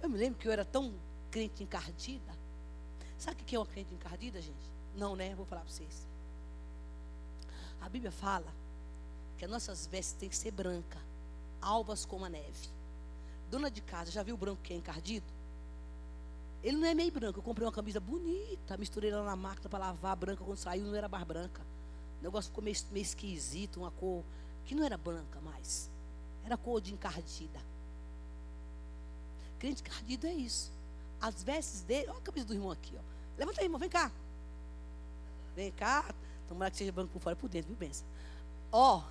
Eu 0.00 0.08
me 0.08 0.16
lembro 0.16 0.38
que 0.38 0.48
eu 0.48 0.52
era 0.52 0.64
tão 0.64 0.94
crente 1.30 1.62
encardida. 1.62 2.32
Sabe 3.18 3.42
o 3.42 3.44
que 3.44 3.54
é 3.54 3.58
uma 3.58 3.66
crente 3.66 3.92
encardida, 3.92 4.40
gente? 4.40 4.72
Não, 4.96 5.14
né? 5.14 5.34
Vou 5.34 5.44
falar 5.44 5.60
para 5.60 5.70
vocês. 5.70 6.06
A 7.82 7.90
Bíblia 7.90 8.10
fala 8.10 8.50
que 9.36 9.44
as 9.44 9.50
nossas 9.50 9.86
vestes 9.86 10.14
têm 10.14 10.30
que 10.30 10.36
ser 10.36 10.50
branca, 10.50 10.98
albas 11.60 12.06
como 12.06 12.24
a 12.24 12.30
neve. 12.30 12.70
Dona 13.50 13.70
de 13.70 13.82
casa, 13.82 14.10
já 14.10 14.22
viu 14.22 14.34
o 14.34 14.38
branco 14.38 14.62
que 14.62 14.72
é 14.72 14.76
encardido? 14.76 15.26
Ele 16.62 16.78
não 16.78 16.88
é 16.88 16.94
meio 16.94 17.12
branco. 17.12 17.38
Eu 17.38 17.42
comprei 17.42 17.66
uma 17.66 17.72
camisa 17.72 18.00
bonita, 18.00 18.78
misturei 18.78 19.10
ela 19.10 19.24
na 19.24 19.36
máquina 19.36 19.68
para 19.68 19.78
lavar 19.78 20.16
branca. 20.16 20.42
Quando 20.42 20.56
saiu, 20.56 20.86
não 20.86 20.94
era 20.94 21.06
mais 21.06 21.24
branca. 21.24 21.60
O 22.20 22.22
negócio 22.22 22.50
ficou 22.50 22.62
meio, 22.62 22.76
meio 22.90 23.02
esquisito, 23.02 23.80
uma 23.80 23.90
cor 23.90 24.24
que 24.64 24.74
não 24.74 24.84
era 24.84 24.96
branca 24.96 25.40
mais. 25.40 25.90
Era 26.44 26.56
cor 26.56 26.80
de 26.80 26.92
encardida. 26.92 27.60
Crente 29.58 29.82
encardido 29.82 30.26
é 30.26 30.32
isso. 30.32 30.72
As 31.20 31.42
vestes 31.42 31.82
dele, 31.82 32.08
olha 32.08 32.18
a 32.18 32.22
camisa 32.22 32.46
do 32.46 32.54
irmão 32.54 32.70
aqui, 32.70 32.94
ó. 32.96 33.02
Levanta 33.36 33.60
aí, 33.60 33.66
irmão, 33.66 33.78
vem 33.78 33.88
cá. 33.88 34.10
Vem 35.54 35.72
cá. 35.72 36.14
Tomara 36.48 36.70
que 36.70 36.76
seja 36.76 36.92
branco 36.92 37.12
por 37.12 37.20
fora 37.20 37.36
e 37.36 37.38
por 37.38 37.48
dentro, 37.48 37.68
viu, 37.68 37.76
benção? 37.76 38.06
Ó, 38.72 39.02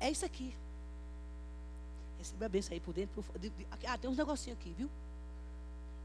é 0.00 0.10
isso 0.10 0.24
aqui. 0.24 0.54
Recebe 2.18 2.44
a 2.44 2.48
benção 2.48 2.72
aí 2.72 2.80
por 2.80 2.92
dentro. 2.92 3.22
Por. 3.22 3.24
Ah, 3.86 3.98
tem 3.98 4.10
uns 4.10 4.16
negocinhos 4.16 4.58
aqui, 4.58 4.72
viu? 4.72 4.90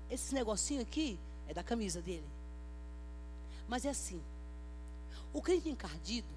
Esse 0.09 0.33
negocinho 0.33 0.81
aqui 0.81 1.19
é 1.47 1.53
da 1.53 1.63
camisa 1.63 2.01
dele. 2.01 2.27
Mas 3.67 3.85
é 3.85 3.89
assim. 3.89 4.21
O 5.33 5.41
crente 5.41 5.67
encardido, 5.67 6.27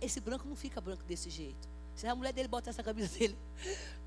esse 0.00 0.20
branco 0.20 0.46
não 0.46 0.54
fica 0.54 0.80
branco 0.80 1.02
desse 1.02 1.28
jeito. 1.28 1.68
Se 1.94 2.06
a 2.06 2.14
mulher 2.14 2.32
dele 2.32 2.48
botar 2.48 2.70
essa 2.70 2.82
camisa 2.82 3.08
dele 3.18 3.36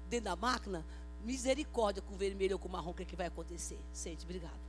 dentro 0.09 0.25
da 0.25 0.35
máquina, 0.35 0.85
misericórdia 1.23 2.01
com 2.01 2.15
o 2.15 2.17
vermelho 2.17 2.53
ou 2.53 2.59
com 2.59 2.67
o 2.67 2.71
marrom, 2.71 2.91
o 2.91 2.93
que, 2.93 3.03
é 3.03 3.05
que 3.05 3.15
vai 3.15 3.27
acontecer? 3.27 3.79
Sente, 3.91 4.23
obrigado. 4.23 4.59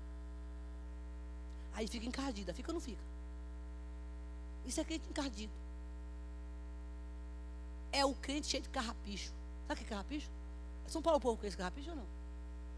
Aí 1.74 1.86
fica 1.86 2.06
encardida, 2.06 2.52
fica 2.52 2.70
ou 2.70 2.74
não 2.74 2.80
fica? 2.80 3.02
Isso 4.66 4.80
é 4.80 4.84
crente 4.84 5.08
encardido. 5.08 5.52
É 7.92 8.04
o 8.04 8.14
crente 8.14 8.48
cheio 8.48 8.62
de 8.62 8.68
carrapicho. 8.68 9.32
Sabe 9.66 9.74
o 9.74 9.84
que 9.84 9.84
é 9.84 9.88
carrapicho? 9.88 10.30
É 10.86 10.90
São 10.90 11.00
Paulo 11.00 11.18
o 11.18 11.20
povo 11.20 11.36
conhece 11.36 11.56
carrapicho 11.56 11.90
ou 11.90 11.96
não? 11.96 12.06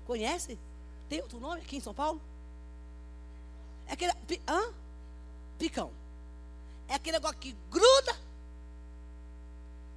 Conhece? 0.07 0.59
Tem 1.09 1.21
outro 1.23 1.41
nome 1.41 1.63
aqui 1.63 1.77
em 1.77 1.81
São 1.81 1.95
Paulo? 1.95 2.21
É 3.87 3.95
aquele. 3.95 4.13
Hã? 4.47 4.73
Picão. 5.59 6.00
É 6.91 6.97
aquele 6.97 7.17
negócio 7.17 7.39
que 7.39 7.57
gruda. 7.71 8.21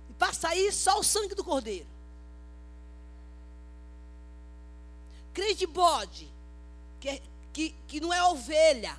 E 0.09 0.13
para 0.13 0.31
sair 0.31 0.71
só 0.71 0.97
o 0.99 1.03
sangue 1.03 1.35
do 1.35 1.43
cordeiro. 1.43 1.87
Crente 5.33 5.55
de 5.55 5.67
bode. 5.67 6.31
Que, 7.01 7.09
é, 7.09 7.21
que, 7.51 7.75
que 7.87 7.99
não 7.99 8.13
é 8.13 8.23
ovelha. 8.23 8.97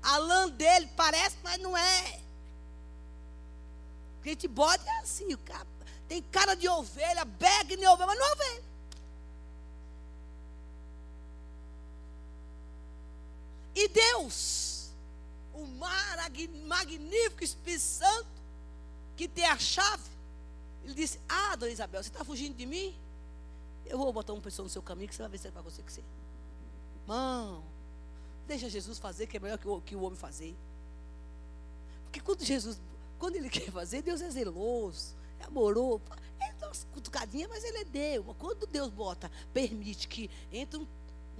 A 0.00 0.18
lã 0.18 0.48
dele 0.48 0.88
parece, 0.94 1.36
mas 1.42 1.58
não 1.58 1.76
é. 1.76 2.20
Crente 4.22 4.46
bode 4.46 4.86
é 4.86 4.98
assim, 5.00 5.32
o 5.32 5.38
cara 5.38 5.66
tem 6.12 6.20
cara 6.20 6.54
de 6.54 6.68
ovelha, 6.68 7.24
bega 7.24 7.74
de 7.74 7.86
ovelha, 7.86 8.06
mas 8.06 8.18
não 8.18 8.26
é 8.26 8.32
ovelha. 8.32 8.64
E 13.74 13.88
Deus, 13.88 14.81
o 15.54 15.66
magnífico 16.66 17.44
Espírito 17.44 17.82
Santo, 17.82 18.28
que 19.16 19.28
tem 19.28 19.44
a 19.44 19.58
chave, 19.58 20.10
ele 20.84 20.94
disse: 20.94 21.20
Ah, 21.28 21.56
dona 21.56 21.72
Isabel, 21.72 22.02
você 22.02 22.08
está 22.08 22.24
fugindo 22.24 22.56
de 22.56 22.66
mim? 22.66 22.96
Eu 23.86 23.98
vou 23.98 24.12
botar 24.12 24.32
uma 24.32 24.42
pessoa 24.42 24.64
no 24.64 24.70
seu 24.70 24.82
caminho 24.82 25.08
que 25.08 25.14
você 25.14 25.22
vai 25.22 25.30
ver 25.30 25.38
se 25.38 25.48
é 25.48 25.50
para 25.50 25.62
você 25.62 25.82
que 25.82 25.92
você. 25.92 26.02
Mão, 27.06 27.62
deixa 28.46 28.68
Jesus 28.68 28.98
fazer, 28.98 29.26
que 29.26 29.36
é 29.36 29.40
melhor 29.40 29.58
que 29.58 29.68
o, 29.68 29.80
que 29.80 29.96
o 29.96 30.02
homem 30.02 30.18
fazer. 30.18 30.56
Porque 32.04 32.20
quando 32.20 32.44
Jesus, 32.44 32.80
quando 33.18 33.36
ele 33.36 33.48
quer 33.50 33.70
fazer, 33.70 34.02
Deus 34.02 34.20
é 34.20 34.30
zeloso, 34.30 35.14
é 35.40 35.44
amoroso. 35.44 36.02
Ele 36.40 36.54
dá 36.58 36.66
umas 36.66 36.84
cutucadinhas, 36.92 37.48
mas 37.48 37.64
ele 37.64 37.78
é 37.78 37.84
Deus. 37.84 38.26
Quando 38.38 38.66
Deus 38.66 38.90
bota, 38.90 39.30
permite 39.52 40.08
que 40.08 40.30
entre 40.50 40.78
um 40.78 40.86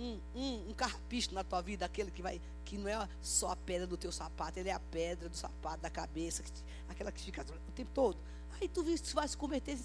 um, 0.03 0.21
um, 0.35 0.71
um 0.71 1.35
na 1.35 1.45
tua 1.45 1.63
vida, 1.63 1.87
aquele 1.87 2.11
que 2.11 2.21
vai, 2.21 2.41
que 2.65 2.77
não 2.77 2.89
é 2.89 3.09
só 3.21 3.51
a 3.51 3.57
pedra 3.57 3.87
do 3.87 3.97
teu 3.97 4.11
sapato, 4.11 4.59
ele 4.59 4.69
é 4.69 4.73
a 4.73 4.81
pedra 4.81 5.29
do 5.29 5.37
sapato, 5.37 5.81
da 5.81 5.91
cabeça, 5.91 6.43
que, 6.43 6.51
aquela 6.89 7.13
que 7.13 7.23
fica 7.23 7.43
o 7.43 7.73
tempo 7.73 7.91
todo. 7.95 8.19
Aí 8.61 8.69
tu 8.69 8.85
vai 9.15 9.29
se 9.29 9.37
converter 9.37 9.79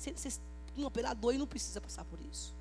em 0.75 0.83
um 0.83 0.85
operador 0.85 1.33
e 1.33 1.37
não 1.37 1.47
precisa 1.47 1.79
passar 1.79 2.03
por 2.05 2.19
isso. 2.21 2.55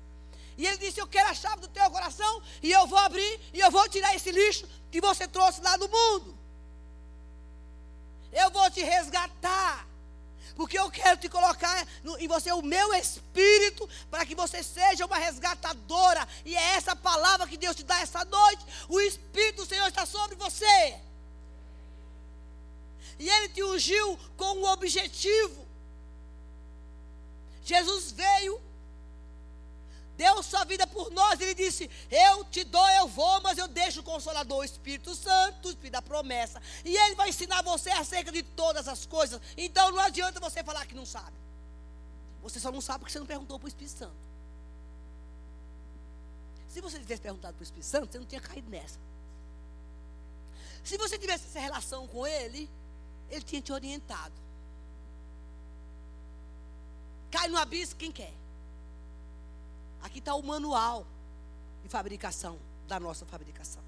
E 0.57 0.65
ele 0.65 0.77
disse: 0.77 0.99
Eu 0.99 1.07
quero 1.07 1.29
a 1.29 1.33
chave 1.33 1.61
do 1.61 1.67
teu 1.67 1.89
coração, 1.91 2.41
e 2.61 2.71
eu 2.71 2.87
vou 2.87 2.97
abrir, 2.97 3.39
e 3.53 3.59
eu 3.59 3.69
vou 3.69 3.87
tirar 3.89 4.15
esse 4.15 4.31
lixo 4.31 4.67
que 4.91 4.99
você 4.99 5.27
trouxe 5.27 5.61
lá 5.61 5.77
do 5.77 5.87
mundo. 5.87 6.37
Eu 8.31 8.51
vou 8.51 8.69
te 8.71 8.81
resgatar. 8.81 9.87
Porque 10.55 10.77
eu 10.77 10.89
quero 10.89 11.17
te 11.17 11.29
colocar 11.29 11.87
em 12.19 12.27
você 12.27 12.51
o 12.51 12.61
meu 12.61 12.93
espírito, 12.93 13.87
para 14.09 14.25
que 14.25 14.35
você 14.35 14.63
seja 14.63 15.05
uma 15.05 15.17
resgatadora. 15.17 16.27
E 16.45 16.55
é 16.55 16.75
essa 16.75 16.95
palavra 16.95 17.47
que 17.47 17.57
Deus 17.57 17.75
te 17.75 17.83
dá 17.83 17.99
essa 17.99 18.23
noite. 18.25 18.65
O 18.89 18.99
Espírito 18.99 19.63
do 19.63 19.65
Senhor 19.67 19.87
está 19.87 20.05
sobre 20.05 20.35
você. 20.35 20.99
E 23.19 23.29
Ele 23.29 23.49
te 23.49 23.63
ungiu 23.63 24.19
com 24.35 24.57
um 24.57 24.65
objetivo. 24.65 25.65
Jesus 27.63 28.11
veio 28.11 28.61
deu 30.17 30.41
sua 30.43 30.65
vida 30.65 30.85
por 30.87 31.11
nós. 31.11 31.39
Ele 31.39 31.53
disse: 31.53 31.89
Eu 32.09 32.43
te 32.45 32.63
dou, 32.63 32.89
eu 32.89 33.07
vou, 33.07 33.39
mas 33.41 33.57
eu 33.57 33.67
deixo 33.67 34.01
o 34.01 34.03
Consolador, 34.03 34.57
o 34.57 34.63
Espírito 34.63 35.15
Santo, 35.15 35.67
o 35.67 35.71
Espírito 35.71 35.93
da 35.93 36.01
promessa. 36.01 36.61
E 36.83 36.97
ele 36.97 37.15
vai 37.15 37.29
ensinar 37.29 37.61
você 37.61 37.89
acerca 37.91 38.31
de 38.31 38.43
todas 38.43 38.87
as 38.87 39.05
coisas. 39.05 39.39
Então 39.55 39.91
não 39.91 39.99
adianta 39.99 40.39
você 40.39 40.63
falar 40.63 40.85
que 40.85 40.95
não 40.95 41.05
sabe. 41.05 41.37
Você 42.41 42.59
só 42.59 42.71
não 42.71 42.81
sabe 42.81 42.99
porque 42.99 43.13
você 43.13 43.19
não 43.19 43.25
perguntou 43.27 43.59
para 43.59 43.65
o 43.65 43.69
Espírito 43.69 43.97
Santo. 43.97 44.27
Se 46.69 46.81
você 46.81 46.99
tivesse 46.99 47.21
perguntado 47.21 47.53
para 47.53 47.61
o 47.61 47.63
Espírito 47.63 47.87
Santo, 47.87 48.11
você 48.11 48.19
não 48.19 48.25
tinha 48.25 48.41
caído 48.41 48.69
nessa. 48.69 48.99
Se 50.83 50.97
você 50.97 51.17
tivesse 51.17 51.45
essa 51.45 51.59
relação 51.59 52.07
com 52.07 52.25
ele, 52.25 52.69
ele 53.29 53.41
tinha 53.41 53.61
te 53.61 53.71
orientado. 53.71 54.33
Cai 57.29 57.47
no 57.49 57.57
abismo 57.57 57.97
quem 57.97 58.11
quer. 58.11 58.33
Aqui 60.01 60.19
está 60.19 60.35
o 60.35 60.43
manual 60.43 61.05
de 61.83 61.89
fabricação, 61.89 62.57
da 62.87 62.99
nossa 62.99 63.25
fabricação. 63.25 63.81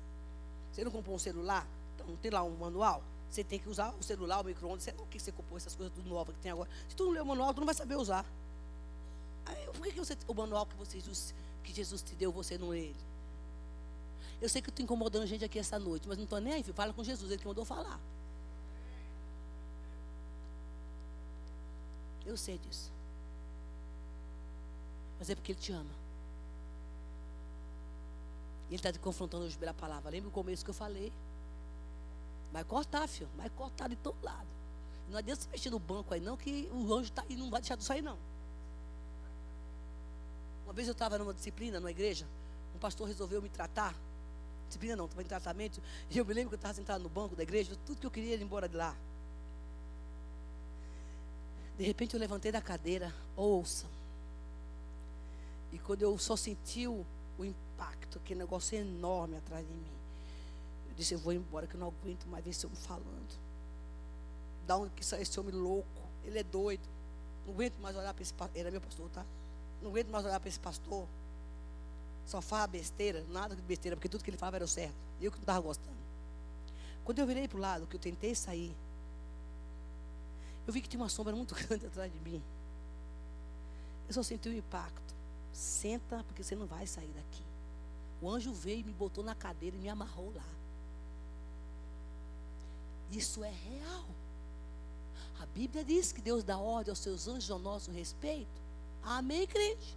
Você 0.71 0.83
não 0.83 0.91
comprou 0.91 1.15
um 1.15 1.19
celular? 1.19 1.67
Então 1.95 2.15
tem 2.17 2.31
lá 2.31 2.43
um 2.43 2.55
manual. 2.55 3.03
Você 3.29 3.43
tem 3.43 3.59
que 3.59 3.69
usar 3.69 3.93
o 3.99 4.03
celular, 4.03 4.41
o 4.41 4.43
micro-ondas, 4.43 4.83
sei 4.83 4.93
lá 4.93 5.03
o 5.03 5.05
que 5.05 5.19
você 5.19 5.31
comprou, 5.31 5.57
essas 5.57 5.75
coisas 5.75 5.93
tudo 5.93 6.09
novas 6.09 6.35
que 6.35 6.41
tem 6.41 6.51
agora. 6.51 6.69
Se 6.87 6.95
tu 6.95 7.05
não 7.05 7.11
ler 7.11 7.21
o 7.21 7.25
manual, 7.25 7.53
tu 7.53 7.59
não 7.59 7.65
vai 7.65 7.75
saber 7.75 7.95
usar. 7.95 8.25
Aí, 9.45 9.65
por 9.67 9.81
que, 9.81 9.91
que 9.91 9.99
você, 9.99 10.17
o 10.27 10.33
manual 10.33 10.65
que, 10.65 10.75
você, 10.75 10.99
que 11.63 11.73
Jesus 11.73 12.01
te 12.01 12.15
deu, 12.15 12.31
você 12.31 12.57
não 12.57 12.69
lê 12.69 12.85
ele? 12.85 13.09
Eu 14.41 14.47
sei 14.47 14.61
que 14.61 14.69
eu 14.69 14.71
estou 14.71 14.83
incomodando 14.83 15.27
gente 15.27 15.43
aqui 15.43 15.59
essa 15.59 15.77
noite, 15.77 16.07
mas 16.07 16.17
não 16.17 16.23
estou 16.23 16.39
nem 16.39 16.53
aí, 16.53 16.63
filho. 16.63 16.73
Fala 16.73 16.93
com 16.93 17.03
Jesus, 17.03 17.29
ele 17.29 17.41
que 17.41 17.47
mandou 17.47 17.65
falar. 17.65 17.99
Eu 22.25 22.37
sei 22.37 22.57
disso. 22.57 22.91
Mas 25.19 25.29
é 25.29 25.35
porque 25.35 25.51
ele 25.51 25.59
te 25.59 25.71
ama. 25.71 25.98
E 28.69 28.73
ele 28.73 28.75
está 28.75 28.91
te 28.91 28.99
confrontando 28.99 29.45
hoje 29.45 29.57
pela 29.57 29.73
palavra. 29.73 30.11
Lembra 30.11 30.29
o 30.29 30.31
começo 30.31 30.63
que 30.63 30.69
eu 30.69 30.75
falei? 30.75 31.11
Vai 32.51 32.63
cortar, 32.63 33.07
filho. 33.07 33.29
Vai 33.35 33.49
cortar 33.49 33.89
de 33.89 33.95
todo 33.95 34.17
lado. 34.23 34.47
Não 35.09 35.17
adianta 35.17 35.41
se 35.41 35.49
mexer 35.49 35.71
no 35.71 35.79
banco 35.79 36.13
aí, 36.13 36.21
não, 36.21 36.37
que 36.37 36.69
o 36.71 36.93
anjo 36.93 37.09
está 37.09 37.23
aí, 37.27 37.35
não 37.35 37.49
vai 37.49 37.61
deixar 37.61 37.75
de 37.75 37.83
sair, 37.83 38.01
não. 38.01 38.17
Uma 40.65 40.73
vez 40.73 40.87
eu 40.87 40.91
estava 40.91 41.17
numa 41.17 41.33
disciplina, 41.33 41.79
numa 41.79 41.89
igreja, 41.89 42.27
um 42.75 42.79
pastor 42.79 43.07
resolveu 43.07 43.41
me 43.41 43.49
tratar. 43.49 43.95
Disciplina 44.67 44.95
não, 44.95 45.05
estava 45.05 45.23
em 45.23 45.25
tratamento. 45.25 45.81
E 46.11 46.17
eu 46.19 46.23
me 46.23 46.31
lembro 46.31 46.49
que 46.49 46.55
eu 46.55 46.59
estava 46.59 46.75
sentado 46.75 47.01
no 47.01 47.09
banco 47.09 47.35
da 47.35 47.41
igreja, 47.41 47.75
tudo 47.87 47.99
que 47.99 48.05
eu 48.05 48.11
queria 48.11 48.33
era 48.33 48.41
ir 48.41 48.45
embora 48.45 48.69
de 48.69 48.75
lá. 48.75 48.95
De 51.75 51.83
repente 51.83 52.13
eu 52.13 52.19
levantei 52.19 52.51
da 52.51 52.61
cadeira, 52.61 53.11
ouça. 53.35 53.87
E 55.71 55.79
quando 55.79 56.03
eu 56.03 56.15
só 56.19 56.35
senti 56.35 56.87
o, 56.87 57.05
impacto, 57.39 57.68
aquele 58.29 58.39
negócio 58.39 58.77
enorme 58.77 59.37
atrás 59.37 59.65
de 59.65 59.73
mim. 59.73 59.91
Eu 60.89 60.95
disse, 60.95 61.13
eu 61.13 61.19
vou 61.19 61.33
embora, 61.33 61.65
que 61.65 61.75
eu 61.75 61.79
não 61.79 61.87
aguento 61.87 62.25
mais 62.27 62.43
ver 62.43 62.51
esse 62.51 62.65
homem 62.65 62.77
falando. 62.77 63.39
Da 64.67 64.77
onde 64.77 64.91
que 64.93 65.03
sai 65.03 65.21
esse 65.21 65.39
homem 65.39 65.53
louco? 65.53 66.01
Ele 66.23 66.37
é 66.37 66.43
doido. 66.43 66.87
Não 67.45 67.53
aguento 67.53 67.79
mais 67.79 67.95
olhar 67.95 68.13
para 68.13 68.21
esse 68.21 68.33
pastor. 68.33 68.57
Ele 68.57 68.67
é 68.67 68.71
meu 68.71 68.81
pastor, 68.81 69.09
tá? 69.09 69.25
Não 69.81 69.89
aguento 69.89 70.09
mais 70.09 70.25
olhar 70.25 70.39
para 70.39 70.49
esse 70.49 70.59
pastor. 70.59 71.07
Só 72.27 72.41
fala 72.41 72.67
besteira, 72.67 73.25
nada 73.29 73.55
de 73.55 73.61
besteira, 73.63 73.95
porque 73.95 74.07
tudo 74.07 74.23
que 74.23 74.29
ele 74.29 74.37
falava 74.37 74.57
era 74.57 74.65
o 74.65 74.67
certo. 74.67 74.93
E 75.19 75.25
eu 75.25 75.31
que 75.31 75.37
não 75.37 75.43
estava 75.43 75.59
gostando. 75.59 75.97
Quando 77.03 77.17
eu 77.17 77.25
virei 77.25 77.47
para 77.47 77.57
o 77.57 77.61
lado, 77.61 77.87
que 77.87 77.95
eu 77.95 77.99
tentei 77.99 78.35
sair, 78.35 78.75
eu 80.67 80.71
vi 80.71 80.81
que 80.81 80.87
tinha 80.87 81.01
uma 81.01 81.09
sombra 81.09 81.35
muito 81.35 81.55
grande 81.65 81.87
atrás 81.87 82.13
de 82.13 82.19
mim. 82.19 82.43
Eu 84.07 84.13
só 84.13 84.21
senti 84.21 84.47
o 84.49 84.53
impacto. 84.53 85.15
Senta, 85.51 86.23
porque 86.25 86.43
você 86.43 86.55
não 86.55 86.67
vai 86.67 86.85
sair 86.85 87.09
daqui. 87.09 87.48
O 88.21 88.29
anjo 88.29 88.53
veio 88.53 88.79
e 88.79 88.83
me 88.83 88.93
botou 88.93 89.23
na 89.23 89.33
cadeira 89.33 89.75
e 89.75 89.79
me 89.79 89.89
amarrou 89.89 90.31
lá. 90.35 90.43
Isso 93.11 93.43
é 93.43 93.49
real. 93.51 94.05
A 95.39 95.45
Bíblia 95.47 95.83
diz 95.83 96.11
que 96.11 96.21
Deus 96.21 96.43
dá 96.43 96.57
ordem 96.57 96.91
aos 96.91 96.99
seus 96.99 97.27
anjos 97.27 97.49
ao 97.49 97.59
nosso 97.59 97.91
respeito. 97.91 98.61
Amém, 99.01 99.47
crente? 99.47 99.95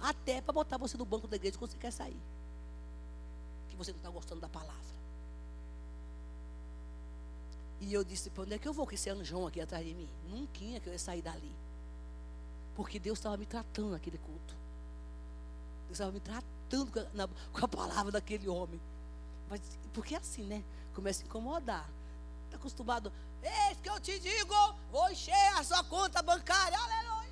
Até 0.00 0.40
para 0.40 0.52
botar 0.52 0.76
você 0.76 0.96
no 0.96 1.04
banco 1.04 1.28
da 1.28 1.36
igreja 1.36 1.56
quando 1.56 1.70
você 1.70 1.78
quer 1.78 1.92
sair. 1.92 2.20
você 3.76 3.92
não 3.92 3.98
está 3.98 4.10
gostando 4.10 4.40
da 4.40 4.48
palavra. 4.48 4.74
E 7.80 7.94
eu 7.94 8.02
disse, 8.02 8.28
para 8.28 8.42
onde 8.42 8.54
é 8.54 8.58
que 8.58 8.66
eu 8.66 8.72
vou 8.72 8.84
com 8.84 8.92
esse 8.92 9.08
anjão 9.08 9.46
aqui 9.46 9.60
atrás 9.60 9.86
de 9.86 9.94
mim? 9.94 10.08
Nunca 10.28 10.52
que 10.52 10.80
eu 10.84 10.92
ia 10.92 10.98
sair 10.98 11.22
dali. 11.22 11.54
Porque 12.74 12.98
Deus 12.98 13.18
estava 13.18 13.36
me 13.36 13.46
tratando 13.46 13.90
naquele 13.90 14.18
culto. 14.18 14.56
Deus 15.86 15.92
estava 15.92 16.10
me 16.10 16.18
tratando 16.18 16.57
com 16.68 17.00
a, 17.00 17.06
na, 17.14 17.28
com 17.52 17.64
a 17.64 17.68
palavra 17.68 18.12
daquele 18.12 18.48
homem. 18.48 18.80
Mas, 19.48 19.60
porque 19.92 20.14
é 20.14 20.18
assim, 20.18 20.42
né? 20.42 20.62
Começa 20.94 21.22
a 21.22 21.26
incomodar. 21.26 21.88
Está 22.46 22.56
acostumado. 22.56 23.12
Eis 23.42 23.78
que 23.82 23.88
eu 23.88 24.00
te 24.00 24.18
digo, 24.18 24.54
vou 24.90 25.10
encher 25.10 25.34
a 25.56 25.64
sua 25.64 25.82
conta 25.84 26.22
bancária. 26.22 26.76
Aleluia. 26.78 27.28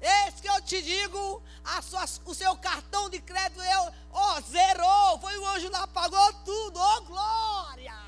Eis 0.00 0.40
que 0.40 0.48
eu 0.48 0.62
te 0.62 0.80
digo, 0.82 1.42
sua, 1.82 2.04
o 2.24 2.34
seu 2.34 2.56
cartão 2.56 3.10
de 3.10 3.20
crédito 3.20 3.60
eu, 3.60 3.92
oh, 4.12 4.40
zerou. 4.42 5.18
Foi 5.18 5.36
o 5.38 5.46
anjo 5.46 5.70
lá, 5.70 5.86
pagou 5.86 6.32
tudo. 6.44 6.78
Oh, 6.78 7.00
glória! 7.02 7.98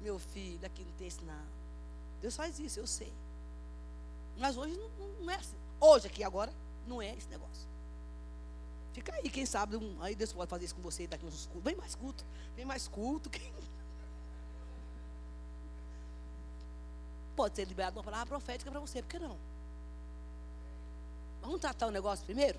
Meu 0.00 0.18
filho, 0.18 0.64
aqui 0.64 0.82
não 0.82 0.92
tem 0.92 1.08
isso 1.08 1.22
não. 1.24 1.60
Deus 2.22 2.34
faz 2.34 2.58
isso, 2.58 2.80
eu 2.80 2.86
sei. 2.86 3.12
Mas 4.36 4.56
hoje 4.56 4.76
não, 4.76 4.88
não 5.20 5.30
é 5.30 5.36
assim. 5.36 5.56
Hoje 5.80 6.06
aqui 6.06 6.24
agora, 6.24 6.52
não 6.86 7.00
é 7.00 7.14
esse 7.14 7.28
negócio. 7.28 7.68
Fica 8.92 9.14
aí, 9.14 9.30
quem 9.30 9.46
sabe, 9.46 9.76
um, 9.76 10.02
aí 10.02 10.14
Deus 10.14 10.32
pode 10.32 10.50
fazer 10.50 10.64
isso 10.64 10.74
com 10.74 10.82
você 10.82 11.06
daqui 11.06 11.24
uns 11.24 11.46
cultos. 11.46 11.64
Vem 11.64 11.76
mais 11.76 11.94
culto, 11.94 12.24
vem 12.56 12.64
mais 12.64 12.88
culto. 12.88 13.30
Quem... 13.30 13.52
Pode 17.36 17.54
ser 17.56 17.64
liberado 17.64 17.96
uma 17.96 18.02
palavra 18.02 18.26
profética 18.26 18.70
para 18.70 18.80
você, 18.80 19.00
por 19.00 19.08
que 19.08 19.18
não? 19.18 19.38
Vamos 21.40 21.60
tratar 21.60 21.86
o 21.86 21.90
negócio 21.90 22.24
primeiro? 22.24 22.58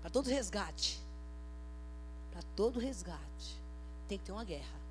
Para 0.00 0.10
todo 0.10 0.28
resgate. 0.28 1.00
Para 2.32 2.42
todo 2.56 2.80
resgate. 2.80 3.62
Tem 4.08 4.18
que 4.18 4.24
ter 4.24 4.32
uma 4.32 4.44
guerra. 4.44 4.83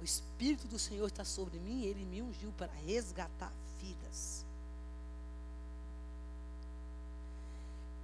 O 0.00 0.04
Espírito 0.04 0.68
do 0.68 0.78
Senhor 0.78 1.06
está 1.06 1.24
sobre 1.24 1.58
mim, 1.58 1.84
ele 1.84 2.04
me 2.04 2.22
ungiu 2.22 2.52
para 2.52 2.72
resgatar 2.86 3.52
vidas. 3.80 4.44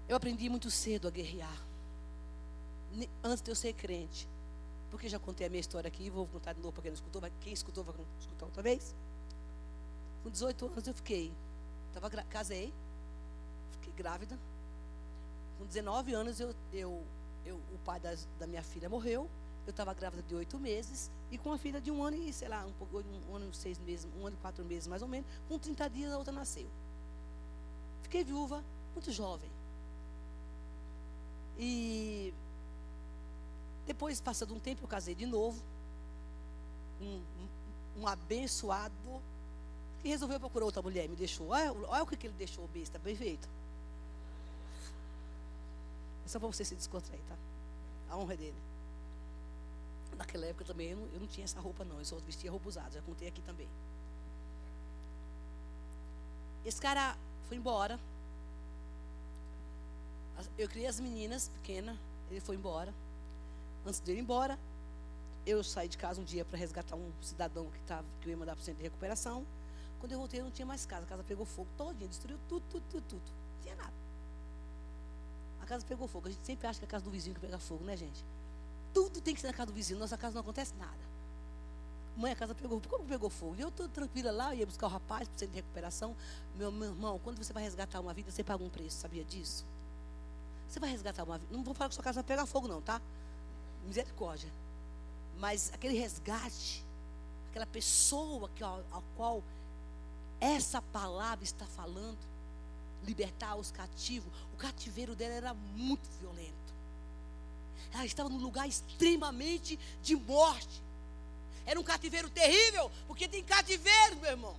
Eu 0.08 0.16
aprendi 0.16 0.48
muito 0.48 0.70
cedo 0.70 1.08
a 1.08 1.10
guerrear. 1.10 1.62
Antes 3.22 3.42
de 3.42 3.50
eu 3.50 3.54
ser 3.54 3.72
crente. 3.72 4.28
Porque 4.90 5.08
já 5.08 5.18
contei 5.18 5.46
a 5.46 5.50
minha 5.50 5.60
história 5.60 5.88
aqui, 5.88 6.10
vou 6.10 6.26
contar 6.26 6.52
de 6.52 6.60
novo 6.60 6.72
para 6.72 6.82
quem 6.82 6.90
não 6.90 6.96
escutou, 6.96 7.20
mas 7.20 7.32
quem 7.40 7.52
escutou 7.52 7.82
vai 7.82 7.94
escutar 8.20 8.46
outra 8.46 8.62
vez. 8.62 8.94
Com 10.22 10.30
18 10.30 10.66
anos 10.66 10.86
eu 10.86 10.94
fiquei 10.94 11.32
Tava, 11.94 12.10
casei, 12.24 12.74
fiquei 13.72 13.92
grávida. 13.96 14.36
Com 15.58 15.64
19 15.64 16.12
anos, 16.12 16.40
eu, 16.40 16.52
eu, 16.72 17.02
eu 17.46 17.54
o 17.54 17.78
pai 17.84 18.00
das, 18.00 18.26
da 18.38 18.46
minha 18.46 18.62
filha 18.62 18.88
morreu. 18.88 19.30
Eu 19.66 19.70
estava 19.70 19.94
grávida 19.94 20.22
de 20.22 20.34
oito 20.34 20.58
meses 20.58 21.10
e 21.30 21.38
com 21.38 21.50
uma 21.50 21.58
filha 21.58 21.80
de 21.80 21.90
um 21.90 22.02
ano 22.02 22.16
e, 22.16 22.32
sei 22.32 22.48
lá, 22.48 22.64
um 22.66 22.72
pouco, 22.72 23.02
um 23.30 23.36
ano 23.36 23.48
e 23.50 23.56
seis 23.56 23.78
meses, 23.78 24.06
um 24.18 24.26
ano 24.26 24.36
e 24.36 24.42
quatro 24.42 24.64
meses 24.64 24.86
mais 24.86 25.00
ou 25.00 25.08
menos. 25.08 25.26
Com 25.48 25.58
30 25.58 25.88
dias 25.88 26.12
a 26.12 26.18
outra 26.18 26.32
nasceu. 26.32 26.66
Fiquei 28.02 28.22
viúva, 28.22 28.62
muito 28.94 29.10
jovem. 29.10 29.50
E 31.58 32.34
depois, 33.86 34.20
passando 34.20 34.54
um 34.54 34.60
tempo, 34.60 34.82
eu 34.84 34.88
casei 34.88 35.14
de 35.14 35.26
novo. 35.26 35.62
Um, 37.00 37.22
um, 37.98 38.06
abençoado 38.06 38.94
e 40.02 40.08
resolveu 40.08 40.38
procurar 40.38 40.66
outra 40.66 40.82
mulher, 40.82 41.08
me 41.08 41.16
deixou. 41.16 41.48
Olha, 41.48 41.72
olha 41.88 42.02
o 42.02 42.06
que, 42.06 42.16
que 42.16 42.26
ele 42.26 42.34
deixou, 42.36 42.68
besta, 42.68 42.98
bem 42.98 43.16
feito. 43.16 43.48
É 46.24 46.28
só 46.28 46.38
para 46.38 46.48
você 46.48 46.64
se 46.64 46.74
descontrair, 46.74 47.20
tá? 47.28 47.36
A 48.10 48.16
honra 48.16 48.34
é 48.34 48.36
dele. 48.36 48.73
Naquela 50.16 50.46
época 50.46 50.64
também 50.64 50.90
eu 50.90 50.96
não, 50.96 51.06
eu 51.14 51.20
não 51.20 51.26
tinha 51.26 51.44
essa 51.44 51.60
roupa, 51.60 51.84
não. 51.84 51.98
Eu 51.98 52.04
só 52.04 52.16
vestia 52.18 52.50
roupa 52.50 52.68
usada, 52.68 52.90
já 52.90 53.02
contei 53.02 53.28
aqui 53.28 53.42
também. 53.42 53.68
Esse 56.64 56.80
cara 56.80 57.16
foi 57.48 57.56
embora. 57.56 57.98
Eu 60.58 60.68
criei 60.68 60.86
as 60.86 60.98
meninas 60.98 61.48
pequenas, 61.48 61.96
ele 62.30 62.40
foi 62.40 62.56
embora. 62.56 62.92
Antes 63.86 64.00
dele 64.00 64.18
ir 64.18 64.22
embora, 64.22 64.58
eu 65.46 65.62
saí 65.62 65.88
de 65.88 65.98
casa 65.98 66.20
um 66.20 66.24
dia 66.24 66.44
para 66.44 66.58
resgatar 66.58 66.96
um 66.96 67.12
cidadão 67.20 67.66
que, 67.70 67.78
tava, 67.80 68.04
que 68.20 68.28
eu 68.28 68.30
ia 68.30 68.36
mandar 68.36 68.54
para 68.54 68.62
o 68.62 68.64
centro 68.64 68.78
de 68.78 68.84
recuperação. 68.84 69.44
Quando 70.00 70.12
eu 70.12 70.18
voltei, 70.18 70.40
eu 70.40 70.44
não 70.44 70.50
tinha 70.50 70.66
mais 70.66 70.86
casa. 70.86 71.04
A 71.04 71.08
casa 71.08 71.22
pegou 71.22 71.44
fogo 71.44 71.68
todinha, 71.76 72.08
destruiu 72.08 72.38
tudo, 72.48 72.64
tudo, 72.70 72.84
tudo, 72.90 73.04
tudo. 73.08 73.22
Não 73.22 73.62
tinha 73.62 73.76
nada. 73.76 73.92
A 75.62 75.66
casa 75.66 75.84
pegou 75.86 76.08
fogo. 76.08 76.28
A 76.28 76.30
gente 76.30 76.44
sempre 76.44 76.66
acha 76.66 76.78
que 76.78 76.84
é 76.84 76.88
a 76.88 76.90
casa 76.90 77.04
do 77.04 77.10
vizinho 77.10 77.34
que 77.34 77.40
pega 77.40 77.58
fogo, 77.58 77.84
né, 77.84 77.96
gente? 77.96 78.24
Tudo 78.94 79.20
tem 79.20 79.34
que 79.34 79.40
ser 79.40 79.48
na 79.48 79.52
casa 79.52 79.66
do 79.66 79.74
vizinho. 79.74 79.98
Nossa 79.98 80.16
casa 80.16 80.34
não 80.34 80.40
acontece 80.40 80.72
nada. 80.78 81.04
Mãe, 82.16 82.30
a 82.30 82.36
casa 82.36 82.54
pegou 82.54 82.80
Como 82.88 83.04
pegou 83.04 83.28
fogo? 83.28 83.56
Eu 83.58 83.68
estou 83.68 83.88
tranquila 83.88 84.30
lá, 84.30 84.54
ia 84.54 84.64
buscar 84.64 84.86
o 84.86 84.90
rapaz 84.90 85.28
para 85.28 85.34
o 85.34 85.38
centro 85.38 85.52
de 85.52 85.60
recuperação. 85.60 86.16
Meu, 86.56 86.70
meu 86.70 86.90
irmão, 86.90 87.20
quando 87.22 87.36
você 87.36 87.52
vai 87.52 87.62
resgatar 87.64 88.00
uma 88.00 88.14
vida, 88.14 88.30
você 88.30 88.44
paga 88.44 88.62
um 88.62 88.70
preço. 88.70 88.98
Sabia 88.98 89.24
disso? 89.24 89.66
Você 90.68 90.78
vai 90.78 90.90
resgatar 90.90 91.24
uma 91.24 91.38
vida. 91.38 91.54
Não 91.54 91.64
vou 91.64 91.74
falar 91.74 91.88
que 91.88 91.96
sua 91.96 92.04
casa 92.04 92.22
vai 92.22 92.24
pegar 92.24 92.46
fogo, 92.46 92.68
não, 92.68 92.80
tá? 92.80 93.02
Misericórdia. 93.84 94.50
Mas 95.38 95.72
aquele 95.74 95.98
resgate, 95.98 96.84
aquela 97.50 97.66
pessoa 97.66 98.48
que, 98.54 98.62
ao, 98.62 98.80
ao 98.92 99.02
qual 99.16 99.42
essa 100.40 100.80
palavra 100.80 101.44
está 101.44 101.66
falando. 101.66 102.18
Libertar 103.04 103.56
os 103.56 103.70
cativos. 103.70 104.32
O 104.54 104.56
cativeiro 104.56 105.14
dela 105.14 105.34
era 105.34 105.54
muito 105.54 106.08
violento. 106.20 106.63
Ela 107.94 108.04
estava 108.04 108.28
num 108.28 108.38
lugar 108.38 108.68
extremamente 108.68 109.78
de 110.02 110.16
morte. 110.16 110.82
Era 111.64 111.78
um 111.78 111.84
cativeiro 111.84 112.28
terrível, 112.28 112.90
porque 113.06 113.28
tem 113.28 113.42
cativeiro, 113.42 114.16
meu 114.16 114.30
irmão. 114.32 114.56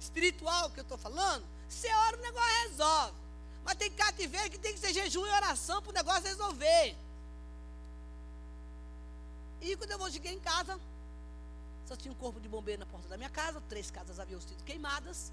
Espiritual 0.00 0.70
que 0.70 0.80
eu 0.80 0.82
estou 0.82 0.98
falando. 0.98 1.44
Você 1.68 1.92
ora, 1.92 2.16
o 2.16 2.22
negócio 2.22 2.68
resolve. 2.68 3.14
Mas 3.64 3.76
tem 3.76 3.90
cativeiro 3.90 4.50
que 4.50 4.58
tem 4.58 4.72
que 4.72 4.80
ser 4.80 4.92
jejum 4.92 5.24
e 5.26 5.30
oração 5.30 5.80
para 5.80 5.90
o 5.90 5.94
negócio 5.94 6.24
resolver. 6.24 6.96
E 9.60 9.76
quando 9.76 9.92
eu 9.92 10.10
cheguei 10.10 10.32
em 10.32 10.40
casa, 10.40 10.80
só 11.86 11.94
tinha 11.94 12.10
um 12.10 12.16
corpo 12.16 12.40
de 12.40 12.48
bombeiro 12.48 12.80
na 12.80 12.86
porta 12.86 13.06
da 13.08 13.16
minha 13.16 13.30
casa, 13.30 13.62
três 13.68 13.90
casas 13.90 14.18
haviam 14.18 14.40
sido 14.40 14.64
queimadas, 14.64 15.30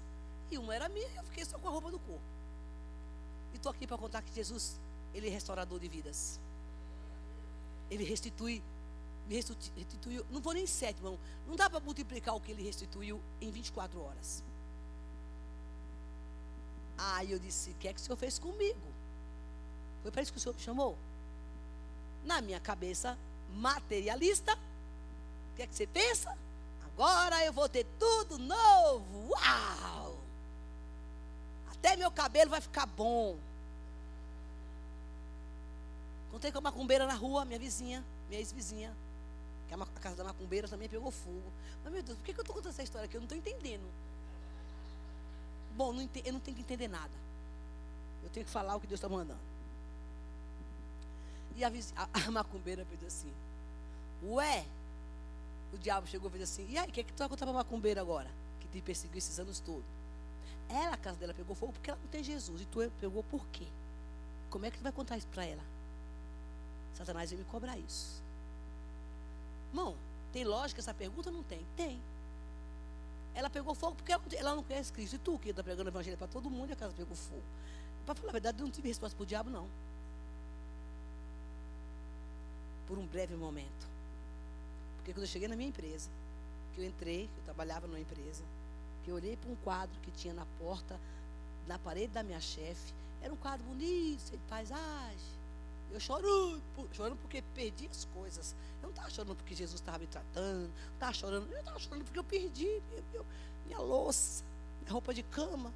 e 0.50 0.58
uma 0.58 0.74
era 0.74 0.88
minha, 0.88 1.08
e 1.08 1.16
eu 1.16 1.24
fiquei 1.24 1.44
só 1.44 1.58
com 1.58 1.66
a 1.66 1.70
roupa 1.70 1.90
do 1.90 1.98
corpo. 1.98 2.22
E 3.52 3.56
estou 3.56 3.72
aqui 3.72 3.86
para 3.86 3.98
contar 3.98 4.22
que 4.22 4.32
Jesus, 4.32 4.76
Ele 5.12 5.26
é 5.26 5.30
restaurador 5.30 5.80
de 5.80 5.88
vidas. 5.88 6.38
Ele 7.90 8.04
restitui, 8.04 8.62
me 9.26 9.34
restituiu, 9.34 10.24
não 10.30 10.40
vou 10.40 10.52
nem 10.52 10.66
sete, 10.66 10.98
irmão. 10.98 11.18
Não 11.46 11.56
dá 11.56 11.68
para 11.68 11.80
multiplicar 11.80 12.34
o 12.34 12.40
que 12.40 12.52
Ele 12.52 12.62
restituiu 12.62 13.20
em 13.40 13.50
24 13.50 14.00
horas. 14.00 14.42
Aí 16.96 17.32
eu 17.32 17.38
disse: 17.38 17.70
O 17.70 17.74
que 17.74 17.88
é 17.88 17.92
que 17.92 18.00
o 18.00 18.02
Senhor 18.02 18.16
fez 18.16 18.38
comigo? 18.38 18.80
Foi 20.02 20.10
para 20.10 20.22
isso 20.22 20.32
que 20.32 20.38
o 20.38 20.40
Senhor 20.40 20.54
me 20.54 20.60
chamou? 20.60 20.96
Na 22.24 22.40
minha 22.40 22.60
cabeça 22.60 23.18
materialista, 23.54 24.54
o 24.54 25.56
que 25.56 25.62
é 25.62 25.66
que 25.66 25.74
você 25.74 25.86
pensa? 25.86 26.36
Agora 26.84 27.44
eu 27.44 27.52
vou 27.52 27.68
ter 27.68 27.86
tudo 27.98 28.38
novo. 28.38 29.30
Uau! 29.30 30.18
Até 31.72 31.96
meu 31.96 32.10
cabelo 32.10 32.50
vai 32.50 32.60
ficar 32.60 32.86
bom. 32.86 33.38
Contei 36.30 36.52
com 36.52 36.58
a 36.58 36.60
macumbeira 36.60 37.06
na 37.06 37.14
rua, 37.14 37.44
minha 37.44 37.58
vizinha, 37.58 38.04
minha 38.28 38.40
ex-vizinha. 38.40 38.94
Que 39.68 39.74
a 39.74 39.86
casa 40.00 40.16
da 40.16 40.24
macumbeira 40.24 40.68
também 40.68 40.88
pegou 40.88 41.10
fogo. 41.10 41.52
Mas, 41.84 41.92
meu 41.92 42.02
Deus, 42.02 42.18
por 42.18 42.24
que 42.24 42.32
eu 42.32 42.40
estou 42.40 42.54
contando 42.54 42.70
essa 42.72 42.82
história 42.82 43.06
aqui? 43.06 43.16
Eu 43.16 43.20
não 43.20 43.26
estou 43.26 43.38
entendendo. 43.38 43.88
Bom, 45.76 45.92
não 45.92 46.08
eu 46.24 46.32
não 46.32 46.40
tenho 46.40 46.56
que 46.56 46.62
entender 46.62 46.88
nada. 46.88 47.12
Eu 48.22 48.30
tenho 48.30 48.44
que 48.44 48.52
falar 48.52 48.76
o 48.76 48.80
que 48.80 48.86
Deus 48.86 48.98
está 48.98 49.08
mandando. 49.08 49.40
E 51.56 51.64
a, 51.64 51.68
a, 51.68 52.08
a 52.26 52.30
macumbeira 52.30 52.84
fez 52.84 53.04
assim: 53.04 53.32
Ué, 54.24 54.64
o 55.72 55.78
diabo 55.78 56.06
chegou 56.06 56.28
e 56.28 56.32
fez 56.32 56.44
assim: 56.44 56.66
E 56.68 56.78
aí, 56.78 56.88
o 56.88 56.92
que, 56.92 57.00
é 57.00 57.04
que 57.04 57.12
tu 57.12 57.18
vai 57.18 57.28
contar 57.28 57.46
para 57.46 57.54
a 57.54 57.58
macumbeira 57.58 58.00
agora? 58.00 58.30
Que 58.60 58.68
te 58.68 58.80
perseguiu 58.80 59.18
esses 59.18 59.38
anos 59.38 59.60
todos. 59.60 59.84
Ela, 60.68 60.94
a 60.94 60.98
casa 60.98 61.16
dela 61.18 61.34
pegou 61.34 61.54
fogo 61.56 61.72
porque 61.72 61.90
ela 61.90 61.98
não 62.00 62.08
tem 62.08 62.22
Jesus. 62.22 62.62
E 62.62 62.64
tu 62.66 62.90
pegou 63.00 63.22
por 63.24 63.44
quê? 63.46 63.66
Como 64.48 64.66
é 64.66 64.70
que 64.70 64.78
tu 64.78 64.82
vai 64.82 64.92
contar 64.92 65.16
isso 65.16 65.26
para 65.28 65.44
ela? 65.44 65.62
Satanás 66.94 67.30
veio 67.30 67.42
me 67.42 67.50
cobrar 67.50 67.78
isso. 67.78 68.22
Irmão, 69.70 69.96
tem 70.32 70.44
lógica 70.44 70.80
essa 70.80 70.94
pergunta? 70.94 71.30
Não 71.30 71.42
tem. 71.42 71.64
Tem. 71.76 72.00
Ela 73.34 73.48
pegou 73.48 73.74
fogo 73.74 73.96
porque 73.96 74.12
ela, 74.36 74.54
não 74.54 74.62
conhece 74.62 74.92
Cristo. 74.92 75.14
E 75.16 75.18
tu 75.18 75.38
que 75.38 75.50
está 75.50 75.62
pregando 75.62 75.88
o 75.88 75.92
evangelho 75.92 76.16
para 76.16 76.26
todo 76.26 76.50
mundo 76.50 76.70
e 76.70 76.72
a 76.72 76.76
casa 76.76 76.92
pegou 76.96 77.16
fogo. 77.16 77.42
Para 78.04 78.14
falar 78.14 78.30
a 78.30 78.32
verdade, 78.32 78.58
eu 78.58 78.64
não 78.64 78.72
tive 78.72 78.88
resposta 78.88 79.16
para 79.16 79.22
o 79.22 79.26
diabo, 79.26 79.50
não. 79.50 79.68
Por 82.86 82.98
um 82.98 83.06
breve 83.06 83.36
momento. 83.36 83.88
Porque 84.96 85.12
quando 85.12 85.22
eu 85.22 85.28
cheguei 85.28 85.48
na 85.48 85.56
minha 85.56 85.68
empresa, 85.68 86.10
que 86.74 86.80
eu 86.80 86.84
entrei, 86.84 87.28
que 87.32 87.38
eu 87.38 87.44
trabalhava 87.44 87.86
numa 87.86 88.00
empresa, 88.00 88.42
que 89.04 89.10
eu 89.10 89.14
olhei 89.14 89.36
para 89.36 89.50
um 89.50 89.56
quadro 89.56 89.98
que 90.02 90.10
tinha 90.10 90.34
na 90.34 90.46
porta 90.58 90.98
na 91.66 91.78
parede 91.78 92.12
da 92.12 92.22
minha 92.22 92.40
chefe. 92.40 92.92
Era 93.22 93.32
um 93.32 93.36
quadro 93.36 93.64
bonito, 93.64 94.30
de 94.30 94.38
paisagem. 94.48 95.39
Eu 95.92 96.00
chorando, 96.00 96.62
chorando 96.92 97.16
porque 97.16 97.42
perdi 97.54 97.88
as 97.90 98.04
coisas. 98.06 98.54
Eu 98.80 98.84
não 98.84 98.90
estava 98.90 99.10
chorando 99.10 99.36
porque 99.36 99.54
Jesus 99.54 99.80
estava 99.80 99.98
me 99.98 100.06
tratando. 100.06 100.68
Não 100.68 100.94
estava 100.94 101.12
chorando. 101.12 101.52
Eu 101.52 101.58
estava 101.58 101.78
chorando 101.78 102.04
porque 102.04 102.18
eu 102.18 102.24
perdi 102.24 102.66
minha, 102.88 103.02
minha, 103.10 103.24
minha 103.66 103.78
louça, 103.78 104.44
minha 104.82 104.92
roupa 104.92 105.12
de 105.12 105.22
cama. 105.22 105.72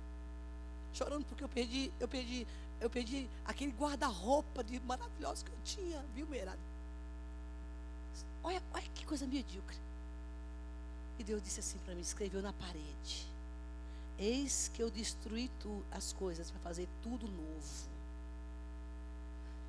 Chorando 0.92 1.24
porque 1.24 1.42
eu 1.42 1.48
perdi, 1.48 1.92
eu 1.98 2.06
perdi, 2.06 2.46
eu 2.80 2.88
perdi 2.88 3.28
aquele 3.44 3.72
guarda-roupa 3.72 4.62
de 4.62 4.78
maravilhoso 4.80 5.44
que 5.44 5.50
eu 5.50 5.58
tinha, 5.64 6.04
viu, 6.14 6.26
Meirada? 6.26 6.58
Olha, 8.44 8.62
olha 8.72 8.84
que 8.94 9.04
coisa 9.04 9.26
medíocre. 9.26 9.76
E 11.18 11.24
Deus 11.24 11.42
disse 11.42 11.60
assim 11.60 11.78
para 11.78 11.94
mim, 11.94 12.00
escreveu 12.00 12.42
na 12.42 12.52
parede. 12.52 13.26
Eis 14.18 14.70
que 14.72 14.82
eu 14.82 14.90
destruí 14.90 15.50
tu, 15.60 15.82
as 15.90 16.12
coisas 16.12 16.50
para 16.50 16.60
fazer 16.60 16.88
tudo 17.02 17.26
novo. 17.26 17.93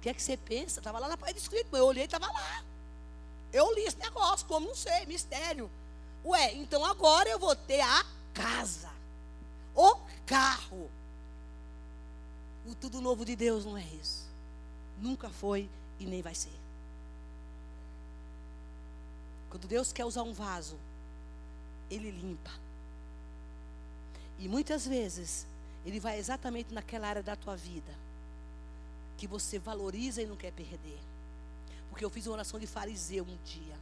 Que 0.05 0.09
é 0.09 0.13
que 0.13 0.21
você 0.21 0.37
pensa? 0.37 0.79
Estava 0.79 0.99
lá 0.99 1.07
na 1.07 1.17
parede 1.17 1.39
escrito, 1.39 1.75
eu 1.75 1.87
olhei 1.87 2.03
e 2.03 2.05
estava 2.05 2.27
lá. 2.27 2.63
Eu 3.51 3.73
li 3.73 3.85
esse 3.85 3.97
negócio, 3.97 4.45
como 4.45 4.67
não 4.67 4.75
sei, 4.75 5.03
mistério. 5.07 5.67
Ué, 6.23 6.53
então 6.53 6.85
agora 6.85 7.27
eu 7.27 7.39
vou 7.39 7.55
ter 7.55 7.81
a 7.81 8.05
casa, 8.31 8.91
o 9.73 9.97
carro. 10.27 10.91
O 12.67 12.75
tudo 12.75 13.01
novo 13.01 13.25
de 13.25 13.35
Deus 13.35 13.65
não 13.65 13.75
é 13.75 13.83
isso. 13.99 14.27
Nunca 15.01 15.27
foi 15.27 15.67
e 15.99 16.05
nem 16.05 16.21
vai 16.21 16.35
ser. 16.35 16.53
Quando 19.49 19.67
Deus 19.67 19.91
quer 19.91 20.05
usar 20.05 20.21
um 20.21 20.33
vaso, 20.33 20.77
Ele 21.89 22.11
limpa. 22.11 22.51
E 24.37 24.47
muitas 24.47 24.85
vezes, 24.85 25.47
Ele 25.83 25.99
vai 25.99 26.19
exatamente 26.19 26.71
naquela 26.71 27.07
área 27.07 27.23
da 27.23 27.35
tua 27.35 27.55
vida 27.55 28.04
que 29.17 29.27
você 29.27 29.57
valoriza 29.59 30.21
e 30.21 30.25
não 30.25 30.35
quer 30.35 30.51
perder. 30.51 30.99
Porque 31.89 32.03
eu 32.03 32.09
fiz 32.09 32.27
uma 32.27 32.33
oração 32.33 32.59
de 32.59 32.67
fariseu 32.67 33.23
um 33.23 33.37
dia. 33.45 33.75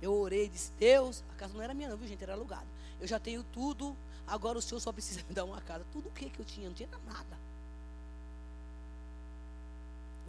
Eu 0.00 0.14
orei 0.14 0.46
e 0.46 0.48
disse: 0.48 0.70
Deus, 0.78 1.22
a 1.32 1.34
casa 1.38 1.54
não 1.54 1.62
era 1.62 1.74
minha, 1.74 1.88
não, 1.88 1.96
viu, 1.96 2.08
gente? 2.08 2.22
Era 2.22 2.32
alugada. 2.32 2.66
Eu 3.00 3.06
já 3.06 3.18
tenho 3.18 3.42
tudo, 3.52 3.96
agora 4.26 4.58
o 4.58 4.62
Senhor 4.62 4.80
só 4.80 4.92
precisa 4.92 5.22
me 5.28 5.34
dar 5.34 5.44
uma 5.44 5.60
casa. 5.60 5.84
Tudo 5.92 6.08
o 6.08 6.12
que, 6.12 6.30
que 6.30 6.38
eu 6.38 6.44
tinha? 6.44 6.68
Não 6.68 6.74
tinha 6.74 6.88
nada. 7.06 7.38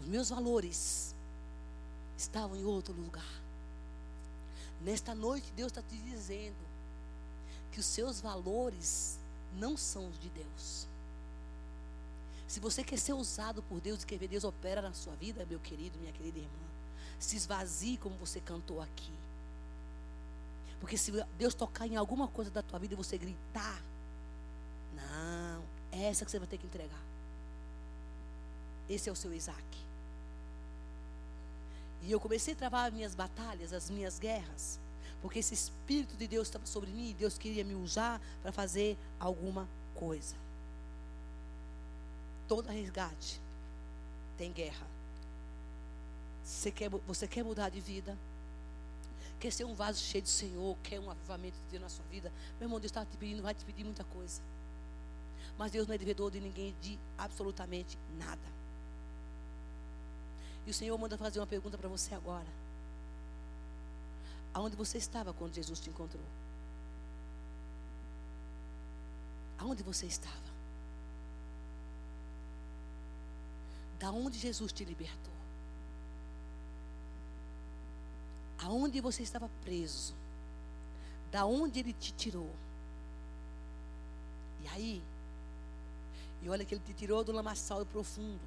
Os 0.01 0.07
meus 0.07 0.29
valores 0.29 1.13
estavam 2.17 2.57
em 2.57 2.65
outro 2.65 2.93
lugar. 2.93 3.41
Nesta 4.81 5.13
noite, 5.13 5.51
Deus 5.55 5.71
está 5.71 5.81
te 5.81 5.95
dizendo 5.95 6.55
que 7.71 7.79
os 7.79 7.85
seus 7.85 8.19
valores 8.19 9.17
não 9.53 9.77
são 9.77 10.07
os 10.07 10.19
de 10.19 10.29
Deus. 10.29 10.87
Se 12.51 12.59
você 12.59 12.83
quer 12.83 12.99
ser 12.99 13.13
usado 13.13 13.63
por 13.63 13.79
Deus 13.79 14.03
e 14.03 14.05
quer 14.05 14.17
ver 14.17 14.27
Deus 14.27 14.43
opera 14.43 14.81
na 14.81 14.91
sua 14.91 15.15
vida, 15.15 15.45
meu 15.49 15.57
querido, 15.57 15.97
minha 15.97 16.11
querida 16.11 16.37
irmã, 16.37 16.67
se 17.17 17.37
esvazie 17.37 17.95
como 17.95 18.13
você 18.17 18.41
cantou 18.41 18.81
aqui. 18.81 19.13
Porque 20.81 20.97
se 20.97 21.13
Deus 21.37 21.53
tocar 21.53 21.87
em 21.87 21.95
alguma 21.95 22.27
coisa 22.27 22.51
da 22.51 22.61
tua 22.61 22.77
vida 22.77 22.93
e 22.93 22.97
você 22.97 23.17
gritar, 23.17 23.81
não, 24.93 25.63
é 25.93 26.09
essa 26.09 26.25
que 26.25 26.31
você 26.31 26.39
vai 26.39 26.47
ter 26.49 26.57
que 26.57 26.65
entregar. 26.65 26.99
Esse 28.89 29.07
é 29.07 29.13
o 29.13 29.15
seu 29.15 29.33
Isaac. 29.33 29.63
E 32.03 32.11
eu 32.11 32.19
comecei 32.19 32.53
a 32.53 32.57
travar 32.57 32.89
as 32.89 32.93
minhas 32.93 33.15
batalhas, 33.15 33.71
as 33.71 33.89
minhas 33.89 34.19
guerras. 34.19 34.77
Porque 35.21 35.39
esse 35.39 35.53
Espírito 35.53 36.17
de 36.17 36.27
Deus 36.27 36.49
estava 36.49 36.65
sobre 36.65 36.89
mim 36.89 37.11
e 37.11 37.13
Deus 37.13 37.37
queria 37.37 37.63
me 37.63 37.75
usar 37.75 38.19
para 38.41 38.51
fazer 38.51 38.97
alguma 39.21 39.69
coisa. 39.95 40.50
Toda 42.51 42.69
resgate 42.69 43.39
tem 44.37 44.51
guerra. 44.51 44.85
Você 46.43 46.69
quer, 46.69 46.89
você 46.89 47.25
quer 47.25 47.45
mudar 47.45 47.69
de 47.69 47.79
vida? 47.79 48.17
Quer 49.39 49.53
ser 49.53 49.63
um 49.63 49.73
vaso 49.73 50.01
cheio 50.01 50.21
do 50.21 50.27
Senhor? 50.27 50.77
Quer 50.83 50.99
um 50.99 51.09
avivamento 51.09 51.55
de 51.55 51.63
Deus 51.71 51.81
na 51.81 51.87
sua 51.87 52.03
vida? 52.11 52.29
Meu 52.59 52.65
irmão, 52.65 52.77
Deus 52.77 52.91
está 52.91 53.05
te 53.05 53.15
pedindo, 53.15 53.41
vai 53.41 53.53
te 53.53 53.63
pedir 53.63 53.85
muita 53.85 54.03
coisa. 54.03 54.41
Mas 55.57 55.71
Deus 55.71 55.87
não 55.87 55.95
é 55.95 55.97
devedor 55.97 56.29
de 56.29 56.41
ninguém 56.41 56.75
de 56.81 56.99
absolutamente 57.17 57.97
nada. 58.17 58.51
E 60.67 60.71
o 60.71 60.73
Senhor 60.73 60.97
manda 60.97 61.17
fazer 61.17 61.39
uma 61.39 61.47
pergunta 61.47 61.77
para 61.77 61.87
você 61.87 62.13
agora. 62.13 62.51
Aonde 64.53 64.75
você 64.75 64.97
estava 64.97 65.31
quando 65.31 65.55
Jesus 65.55 65.79
te 65.79 65.89
encontrou? 65.89 66.25
Aonde 69.57 69.81
você 69.83 70.05
estava? 70.05 70.50
Da 74.01 74.09
onde 74.09 74.39
Jesus 74.39 74.73
te 74.73 74.83
libertou? 74.83 75.31
Aonde 78.57 78.99
você 78.99 79.21
estava 79.21 79.47
preso? 79.63 80.15
Da 81.31 81.45
onde 81.45 81.79
ele 81.79 81.93
te 81.93 82.11
tirou? 82.11 82.49
E 84.63 84.67
aí? 84.69 85.03
E 86.41 86.49
olha 86.49 86.65
que 86.65 86.73
ele 86.73 86.83
te 86.83 86.95
tirou 86.95 87.23
do 87.23 87.31
lamaçal 87.31 87.85
profundo. 87.85 88.41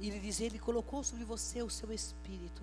E 0.00 0.08
ele 0.08 0.20
diz: 0.20 0.40
Ele 0.40 0.58
colocou 0.58 1.04
sobre 1.04 1.24
você 1.24 1.62
o 1.62 1.68
seu 1.68 1.92
espírito 1.92 2.62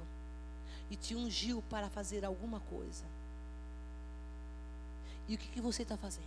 e 0.89 0.95
te 0.95 1.15
ungiu 1.15 1.62
para 1.69 1.91
fazer 1.91 2.25
alguma 2.25 2.60
coisa. 2.62 3.05
E 5.27 5.36
o 5.36 5.38
que, 5.38 5.47
que 5.49 5.62
você 5.62 5.84
está 5.84 5.95
fazendo 5.95 6.25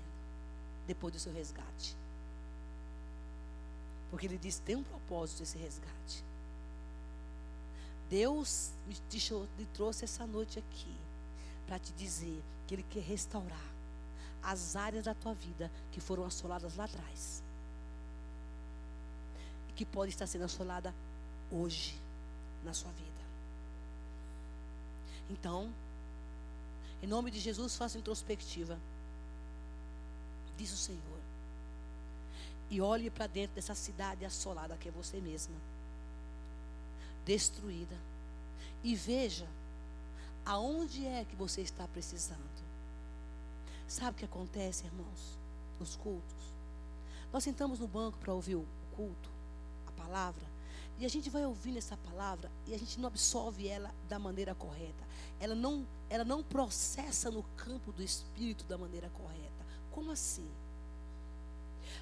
depois 0.86 1.12
do 1.12 1.18
seu 1.18 1.32
resgate? 1.32 1.96
Porque 4.10 4.26
ele 4.26 4.38
diz: 4.38 4.58
tem 4.58 4.76
um 4.76 4.82
propósito 4.82 5.42
esse 5.42 5.58
resgate. 5.58 6.24
Deus 8.08 8.70
te 9.10 9.32
trouxe 9.74 10.04
essa 10.04 10.26
noite 10.26 10.58
aqui 10.58 10.94
para 11.66 11.78
te 11.78 11.92
dizer 11.92 12.42
que 12.66 12.74
Ele 12.74 12.82
quer 12.82 13.02
restaurar 13.02 13.68
as 14.42 14.76
áreas 14.76 15.04
da 15.04 15.14
tua 15.14 15.34
vida 15.34 15.70
que 15.92 16.00
foram 16.00 16.24
assoladas 16.24 16.74
lá 16.76 16.84
atrás 16.84 17.42
que 19.78 19.84
pode 19.84 20.10
estar 20.10 20.26
sendo 20.26 20.42
assolada 20.42 20.92
hoje 21.52 21.96
na 22.64 22.74
sua 22.74 22.90
vida. 22.90 23.22
Então, 25.30 25.72
em 27.00 27.06
nome 27.06 27.30
de 27.30 27.38
Jesus, 27.38 27.76
faça 27.76 27.96
introspectiva. 27.96 28.76
Diz 30.56 30.72
o 30.72 30.76
Senhor. 30.76 31.17
E 32.70 32.80
olhe 32.80 33.10
para 33.10 33.26
dentro 33.26 33.54
dessa 33.54 33.74
cidade 33.74 34.24
assolada 34.24 34.76
que 34.76 34.88
é 34.88 34.92
você 34.92 35.20
mesma, 35.20 35.54
destruída. 37.24 37.96
E 38.82 38.94
veja 38.94 39.46
aonde 40.44 41.06
é 41.06 41.24
que 41.24 41.36
você 41.36 41.60
está 41.62 41.86
precisando. 41.88 42.38
Sabe 43.86 44.16
o 44.16 44.18
que 44.18 44.24
acontece, 44.24 44.84
irmãos? 44.84 45.38
Nos 45.80 45.96
cultos. 45.96 46.36
Nós 47.32 47.44
sentamos 47.44 47.78
no 47.78 47.88
banco 47.88 48.18
para 48.18 48.34
ouvir 48.34 48.56
o 48.56 48.66
culto 48.94 49.38
palavra. 49.98 50.42
E 50.98 51.04
a 51.04 51.08
gente 51.08 51.30
vai 51.30 51.44
ouvindo 51.44 51.76
essa 51.76 51.96
palavra 51.96 52.50
e 52.66 52.74
a 52.74 52.78
gente 52.78 52.98
não 52.98 53.08
absorve 53.08 53.68
ela 53.68 53.94
da 54.08 54.18
maneira 54.18 54.54
correta. 54.54 55.06
Ela 55.38 55.54
não, 55.54 55.86
ela 56.08 56.24
não 56.24 56.42
processa 56.42 57.30
no 57.30 57.42
campo 57.56 57.92
do 57.92 58.02
espírito 58.02 58.64
da 58.64 58.78
maneira 58.78 59.08
correta. 59.10 59.66
Como 59.92 60.10
assim? 60.10 60.48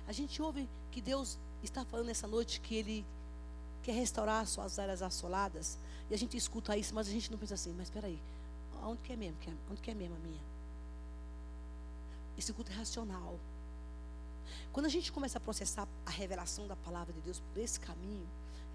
A 0.06 0.12
gente 0.12 0.40
ouve 0.40 0.68
que 0.90 1.00
Deus 1.00 1.38
está 1.62 1.84
falando 1.84 2.06
nessa 2.06 2.26
noite 2.26 2.60
que 2.60 2.74
Ele 2.74 3.04
quer 3.82 3.92
restaurar 3.92 4.46
suas 4.46 4.78
áreas 4.78 5.02
assoladas. 5.02 5.78
E 6.10 6.14
a 6.14 6.18
gente 6.18 6.36
escuta 6.36 6.76
isso, 6.76 6.94
mas 6.94 7.08
a 7.08 7.10
gente 7.10 7.30
não 7.30 7.38
pensa 7.38 7.54
assim, 7.54 7.72
mas 7.72 7.88
espera 7.88 8.06
aí, 8.06 8.20
onde 8.82 9.02
que 9.02 9.12
é 9.12 9.16
mesmo? 9.16 9.36
Onde 9.70 9.80
que 9.80 9.90
é 9.90 9.94
mesmo 9.94 10.16
a 10.16 10.18
minha? 10.18 10.42
Esse 12.38 12.52
culto 12.52 12.70
é 12.70 12.74
racional. 12.74 13.38
Quando 14.72 14.86
a 14.86 14.88
gente 14.88 15.10
começa 15.10 15.38
a 15.38 15.40
processar 15.40 15.88
a 16.04 16.10
revelação 16.10 16.66
da 16.66 16.76
palavra 16.76 17.12
de 17.12 17.20
Deus 17.20 17.40
por 17.40 17.58
esse 17.58 17.80
caminho, 17.80 18.26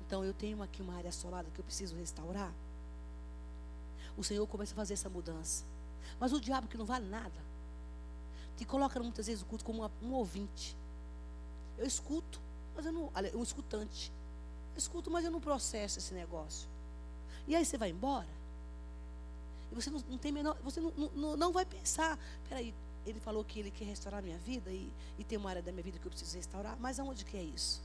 então 0.06 0.26
eu 0.26 0.34
tenho 0.34 0.62
aqui 0.62 0.82
uma 0.82 0.96
área 0.96 1.10
assolada 1.10 1.50
que 1.52 1.60
eu 1.60 1.64
preciso 1.64 1.96
restaurar. 1.96 2.54
O 4.18 4.24
Senhor 4.24 4.46
começa 4.48 4.74
a 4.74 4.76
fazer 4.76 4.96
essa 4.96 5.10
mudança. 5.10 5.64
Mas 6.20 6.34
o 6.34 6.42
diabo 6.42 6.68
que 6.68 6.78
não 6.78 6.86
vale 6.86 7.08
nada, 7.08 7.40
te 8.58 8.66
coloca 8.66 9.00
muitas 9.00 9.28
vezes 9.28 9.42
o 9.42 9.46
culto 9.46 9.64
como 9.64 9.90
um 10.02 10.12
ouvinte. 10.12 10.76
Eu 11.82 11.88
escuto, 11.88 12.40
mas 12.76 12.86
eu 12.86 12.92
não. 12.92 13.12
Um 13.34 13.42
escutante. 13.42 14.12
Eu 14.74 14.78
escuto, 14.78 15.10
mas 15.10 15.26
eu 15.26 15.32
não 15.32 15.42
processo 15.42 15.98
esse 15.98 16.14
negócio. 16.14 16.70
E 17.48 17.56
aí 17.56 17.66
você 17.66 17.76
vai 17.76 17.90
embora. 17.90 18.28
E 19.72 19.76
você 19.76 19.90
não, 19.90 20.00
não 20.08 20.18
tem 20.20 20.32
menor. 20.32 20.56
Você 20.64 20.80
não, 20.80 20.92
não, 21.16 21.36
não 21.36 21.52
vai 21.52 21.66
pensar. 21.66 22.20
Peraí, 22.48 22.72
ele 23.04 23.20
falou 23.20 23.44
que 23.44 23.60
ele 23.60 23.72
quer 23.72 23.86
restaurar 23.86 24.20
a 24.20 24.22
minha 24.22 24.38
vida 24.38 24.70
e, 24.72 24.94
e 25.18 25.24
tem 25.24 25.40
uma 25.40 25.50
área 25.50 25.62
da 25.64 25.72
minha 25.72 25.82
vida 25.82 25.98
que 25.98 26.06
eu 26.06 26.12
preciso 26.12 26.38
restaurar, 26.38 26.78
mas 26.80 27.00
aonde 27.00 27.26
que 27.26 27.36
é 27.36 27.42
isso? 27.44 27.82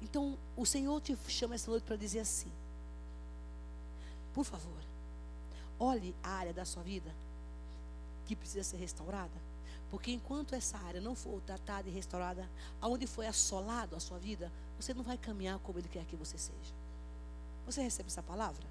Então, 0.00 0.38
o 0.56 0.64
Senhor 0.64 0.98
te 1.02 1.14
chama 1.28 1.54
essa 1.54 1.70
noite 1.70 1.82
para 1.84 1.96
dizer 1.96 2.20
assim: 2.20 2.50
por 4.32 4.44
favor, 4.44 4.82
olhe 5.78 6.14
a 6.22 6.30
área 6.30 6.54
da 6.54 6.64
sua 6.64 6.82
vida 6.82 7.14
que 8.24 8.34
precisa 8.34 8.64
ser 8.64 8.78
restaurada, 8.78 9.45
Porque 9.96 10.12
enquanto 10.12 10.54
essa 10.54 10.76
área 10.76 11.00
não 11.00 11.14
for 11.14 11.40
tratada 11.40 11.88
e 11.88 11.90
restaurada, 11.90 12.46
aonde 12.82 13.06
foi 13.06 13.26
assolado 13.26 13.96
a 13.96 13.98
sua 13.98 14.18
vida, 14.18 14.52
você 14.78 14.92
não 14.92 15.02
vai 15.02 15.16
caminhar 15.16 15.58
como 15.60 15.78
Ele 15.78 15.88
quer 15.88 16.04
que 16.04 16.14
você 16.14 16.36
seja. 16.36 16.74
Você 17.64 17.80
recebe 17.80 18.08
essa 18.08 18.22
palavra? 18.22 18.62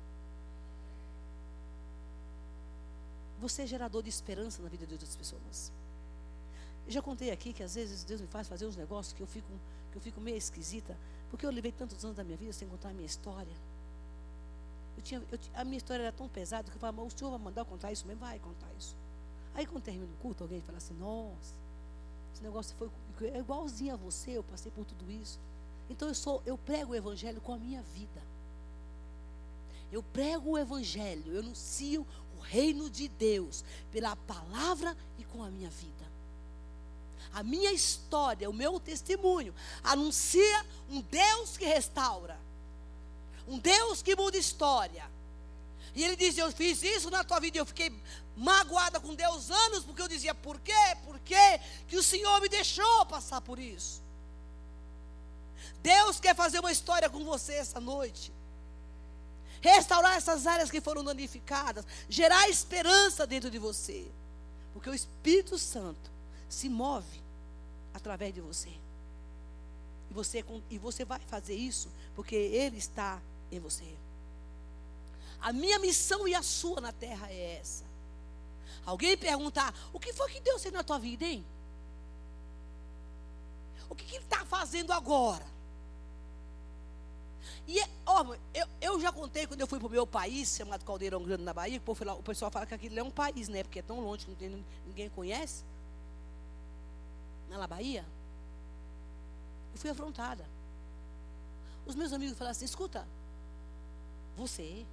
Você 3.41 3.63
é 3.63 3.65
gerador 3.65 4.03
de 4.03 4.09
esperança 4.09 4.61
na 4.61 4.69
vida 4.69 4.86
de 4.86 4.93
outras 4.93 5.15
pessoas. 5.15 5.71
Eu 6.86 6.91
já 6.91 7.01
contei 7.01 7.32
aqui 7.32 7.53
que 7.53 7.63
às 7.63 7.73
vezes 7.73 8.03
Deus 8.03 8.21
me 8.21 8.28
faz 8.28 8.47
fazer 8.47 8.67
uns 8.67 8.76
negócios 8.76 9.11
que 9.11 9.23
eu 9.23 9.28
fico, 9.28 9.49
que 9.91 9.97
eu 9.97 10.01
fico 10.03 10.21
meio 10.21 10.38
esquisita, 10.38 10.95
porque 11.32 11.43
eu 11.43 11.49
levei 11.49 11.71
tantos 11.71 12.05
anos 12.05 12.15
da 12.15 12.23
minha 12.23 12.38
vida 12.38 12.53
sem 12.53 12.67
contar 12.67 12.89
a 12.89 12.93
minha 12.93 13.07
história. 13.07 13.55
Eu 14.95 15.01
tinha, 15.01 15.23
eu, 15.32 15.39
a 15.55 15.63
minha 15.63 15.78
história 15.78 16.03
era 16.03 16.11
tão 16.11 16.30
pesada 16.30 16.69
que 16.69 16.78
eu 16.78 16.80
falava, 16.80 17.01
o 17.01 17.09
senhor 17.09 17.32
vai 17.32 17.39
mandar 17.39 17.61
eu 17.61 17.65
contar 17.65 17.91
isso 17.91 18.05
mesmo? 18.05 18.19
Vai 18.19 18.38
contar 18.38 18.71
isso. 18.78 18.95
Aí 19.56 19.66
quando 19.66 19.84
termina 19.84 20.06
o 20.06 20.22
culto, 20.22 20.43
alguém 20.43 20.62
fala 20.62 20.78
assim, 20.78 20.93
nossa, 20.95 21.53
esse 22.34 22.43
negócio 22.43 22.76
foi 22.78 22.89
é 23.24 23.39
igualzinho 23.39 23.93
a 23.93 23.97
você, 23.97 24.32
eu 24.32 24.43
passei 24.43 24.70
por 24.70 24.84
tudo 24.84 25.10
isso. 25.10 25.39
Então 25.89 26.10
eu 26.10 26.16
sou, 26.16 26.43
eu 26.45 26.58
prego 26.58 26.91
o 26.91 26.95
evangelho 26.95 27.39
com 27.39 27.53
a 27.53 27.58
minha 27.58 27.82
vida. 27.82 28.22
Eu 29.91 30.03
prego 30.03 30.51
o 30.51 30.58
evangelho, 30.58 31.32
eu 31.32 31.39
anuncio 31.39 32.06
o 32.38 32.41
reino 32.41 32.89
de 32.89 33.08
Deus 33.08 33.64
pela 33.91 34.16
palavra 34.16 34.97
e 35.18 35.24
com 35.24 35.41
a 35.41 35.49
minha 35.49 35.70
vida. 35.70 36.06
A 37.34 37.43
minha 37.43 37.72
história, 37.72 38.49
o 38.49 38.53
meu 38.53 38.80
testemunho 38.80 39.53
anuncia 39.84 40.66
um 40.89 41.01
Deus 41.01 41.58
que 41.58 41.66
restaura. 41.66 42.38
Um 43.47 43.60
Deus 43.60 44.01
que 44.01 44.16
muda 44.16 44.38
história. 44.38 45.10
E 45.96 46.04
ele 46.04 46.16
diz: 46.16 46.38
Eu 46.38 46.52
fiz 46.52 46.84
isso 46.84 47.10
na 47.10 47.24
tua 47.24 47.39
vida. 47.39 47.58
E 47.58 47.62
eu 47.62 47.66
fiquei 47.66 47.91
magoada 48.36 49.00
com 49.00 49.16
Deus 49.16 49.50
anos, 49.50 49.84
porque 49.84 50.02
eu 50.02 50.08
dizia: 50.08 50.36
Por 50.36 50.60
quê? 50.60 50.74
Por 51.06 51.18
quê 51.20 51.60
que 51.88 51.96
o 51.96 52.04
Senhor 52.04 52.41
me 52.41 52.50
deixou 52.50 53.06
passar 53.06 53.39
por 53.41 53.58
isso? 53.58 54.04
Deus 55.82 56.20
quer 56.20 56.36
fazer 56.36 56.60
uma 56.60 56.72
história 56.72 57.10
com 57.10 57.24
você 57.24 57.54
essa 57.54 57.80
noite. 57.80 58.34
Restaurar 59.62 60.18
essas 60.18 60.46
áreas 60.46 60.70
que 60.70 60.82
foram 60.82 61.04
danificadas. 61.04 61.86
Gerar 62.10 62.50
esperança 62.50 63.26
dentro 63.26 63.50
de 63.50 63.58
você. 63.58 64.06
Porque 64.74 64.89
o 64.89 64.93
Espírito 64.93 65.58
Santo 65.58 66.12
se 66.50 66.68
move 66.68 67.22
através 67.93 68.34
de 68.34 68.41
você. 68.41 68.70
E 70.10 70.14
você, 70.14 70.43
e 70.70 70.78
você 70.78 71.06
vai 71.06 71.20
fazer 71.28 71.56
isso 71.56 71.89
porque 72.16 72.36
Ele 72.36 72.78
está 72.78 73.22
em 73.52 73.60
você. 73.60 74.05
A 75.42 75.54
minha 75.54 75.80
missão 75.80 76.28
e 76.28 76.34
a 76.34 76.42
sua 76.42 76.82
na 76.82 76.92
terra 76.92 77.30
é 77.30 77.60
essa. 77.60 77.84
Alguém 78.86 79.18
perguntar: 79.18 79.74
o 79.94 80.00
que 80.00 80.14
foi 80.14 80.32
que 80.32 80.40
Deus 80.40 80.62
fez 80.62 80.74
na 80.74 80.84
tua 80.84 81.00
vida, 81.00 81.26
hein? 81.26 81.46
O 83.90 83.96
que, 83.96 84.04
que 84.04 84.16
Ele 84.16 84.24
está 84.24 84.46
fazendo 84.46 84.92
agora? 84.92 85.46
E, 87.68 87.80
ó, 88.06 88.36
eu, 88.54 88.68
eu 88.80 89.00
já 89.00 89.12
contei 89.12 89.48
quando 89.48 89.62
eu 89.62 89.68
fui 89.68 89.80
para 89.80 89.88
o 89.88 89.92
meu 89.92 90.06
país, 90.06 90.56
chamado 90.56 90.86
Caldeirão 90.86 91.24
Grande, 91.24 91.44
na 91.44 91.54
Bahia, 91.54 91.82
o 91.86 92.24
pessoal 92.24 92.52
fala 92.52 92.66
que 92.66 92.74
aquilo 92.74 93.00
é 93.00 93.04
um 93.04 93.10
país, 93.10 93.48
né? 93.48 93.64
Porque 93.64 93.80
é 93.80 93.82
tão 93.82 94.00
longe 94.00 94.26
que 94.26 94.32
não 94.32 94.38
tem, 94.38 94.66
ninguém 94.86 95.10
conhece. 95.10 95.64
Na 97.50 97.68
Bahia. 97.68 98.06
Eu 99.74 99.80
fui 99.80 99.90
afrontada. 99.90 100.46
Os 101.86 101.96
meus 101.96 102.12
amigos 102.14 102.38
falaram 102.38 102.52
assim: 102.52 102.66
escuta, 102.66 103.08
você 104.36 104.86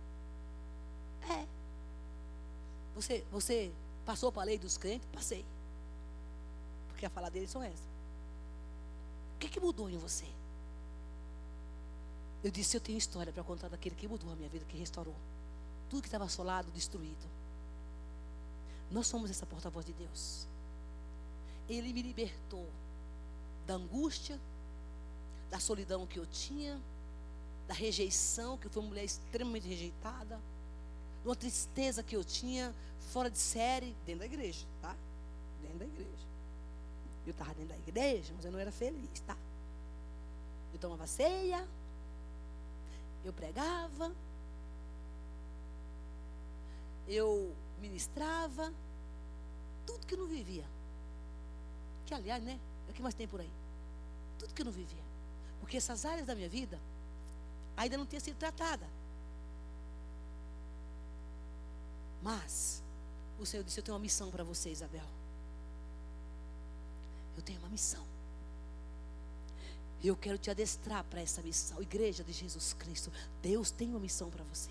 é. 1.31 1.47
Você, 2.95 3.25
você 3.31 3.73
passou 4.05 4.31
para 4.31 4.43
a 4.43 4.45
lei 4.47 4.59
dos 4.59 4.77
crentes? 4.77 5.09
Passei. 5.13 5.45
Porque 6.89 7.07
a 7.07 7.11
fala 7.11 7.31
deles 7.31 7.51
são 7.51 7.63
essa. 7.63 7.85
O 9.35 9.39
que, 9.39 9.49
que 9.49 9.61
mudou 9.61 9.89
em 9.89 9.97
você? 9.97 10.27
Eu 12.45 12.51
disse, 12.51 12.77
eu 12.77 12.81
tenho 12.81 12.99
história 12.99 13.33
para 13.33 13.43
contar 13.45 13.69
daquele 13.69 13.95
que 13.95 14.09
mudou 14.09 14.33
a 14.33 14.37
minha 14.37 14.49
vida, 14.49 14.65
que 14.65 14.77
restaurou. 14.77 15.15
Tudo 15.89 16.03
que 16.03 16.09
estava 16.09 16.25
assolado, 16.25 16.71
destruído. 16.73 17.27
Nós 18.91 19.07
somos 19.07 19.31
essa 19.31 19.47
porta-voz 19.47 19.87
de 19.87 19.93
Deus. 19.93 20.47
Ele 21.69 21.93
me 21.93 22.03
libertou 22.03 22.69
da 23.67 23.75
angústia, 23.75 24.39
da 25.51 25.61
solidão 25.61 26.07
que 26.07 26.19
eu 26.19 26.27
tinha, 26.27 26.81
da 27.69 27.75
rejeição, 27.75 28.59
que 28.59 28.67
eu 28.67 28.71
fui 28.71 28.83
uma 28.83 28.89
mulher 28.89 29.05
extremamente 29.05 29.69
rejeitada, 29.69 30.41
uma 31.25 31.37
tristeza 31.37 32.03
que 32.03 32.17
eu 32.17 32.25
tinha 32.25 32.75
fora 33.13 33.31
de 33.31 33.39
série, 33.39 33.95
dentro 34.05 34.21
da 34.21 34.27
igreja, 34.27 34.67
tá? 34.81 34.97
Dentro 35.61 35.79
da 35.79 35.85
igreja. 35.85 36.27
Eu 37.27 37.31
estava 37.31 37.55
dentro 37.55 37.69
da 37.69 37.79
igreja, 37.79 38.33
mas 38.35 38.45
eu 38.45 38.53
não 38.53 38.59
era 38.59 38.73
feliz, 38.73 39.21
tá? 39.21 39.37
Eu 40.73 40.79
tomava 40.79 41.07
ceia, 41.07 41.67
eu 43.25 43.33
pregava, 43.33 44.13
eu 47.07 47.55
ministrava, 47.81 48.73
tudo 49.87 50.07
que 50.07 50.15
eu 50.15 50.19
não 50.19 50.27
vivia. 50.27 50.65
Que 52.07 52.15
aliás, 52.15 52.43
né? 52.43 52.59
É 52.89 52.91
o 52.91 52.95
que 52.95 53.03
mais 53.03 53.15
tem 53.15 53.29
por 53.29 53.41
aí. 53.41 53.51
Tudo 54.39 54.55
que 54.55 54.63
eu 54.63 54.67
não 54.67 54.73
vivia. 54.73 55.03
Porque 55.61 55.77
essas 55.77 56.05
áreas 56.05 56.27
da 56.27 56.35
minha 56.35 56.49
vida 56.49 56.81
ainda 57.77 57.97
não 57.97 58.07
tinham 58.07 58.21
sido 58.21 58.37
tratadas. 58.37 58.89
Mas 62.23 62.83
o 63.39 63.45
Senhor 63.45 63.65
disse: 63.65 63.81
Eu 63.81 63.85
tenho 63.85 63.97
uma 63.97 64.03
missão 64.03 64.31
para 64.31 64.45
você, 64.45 64.71
Isabel. 64.71 65.05
Eu 67.37 67.43
tenho 67.43 67.59
uma 67.59 67.69
missão. 67.69 68.05
Eu 70.03 70.17
quero 70.17 70.39
te 70.39 70.51
adestrar 70.51 71.05
para 71.05 71.21
essa 71.21 71.43
missão. 71.43 71.81
Igreja 71.83 72.25
de 72.25 72.33
Jesus 72.33 72.73
Cristo, 72.73 73.13
Deus 73.41 73.71
tem 73.71 73.89
uma 73.89 74.01
missão 74.01 74.31
para 74.31 74.45
você. 74.45 74.71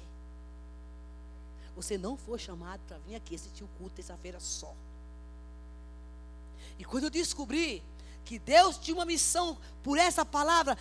Você 1.76 1.98
não 1.98 2.18
foi 2.18 2.38
chamado 2.38 2.82
para 2.88 2.98
vir 3.00 3.16
aqui 3.16 3.36
assistir 3.36 3.64
o 3.64 3.68
culto 3.78 3.96
terça-feira 3.96 4.40
só. 4.40 4.76
E 6.78 6.84
quando 6.84 7.06
eu 7.06 7.10
descobri 7.10 7.84
que 8.26 8.40
Deus 8.40 8.78
tinha 8.78 8.96
uma 8.96 9.06
missão 9.06 9.58
por 9.84 9.98
essa 9.98 10.24
palavra, 10.24 10.78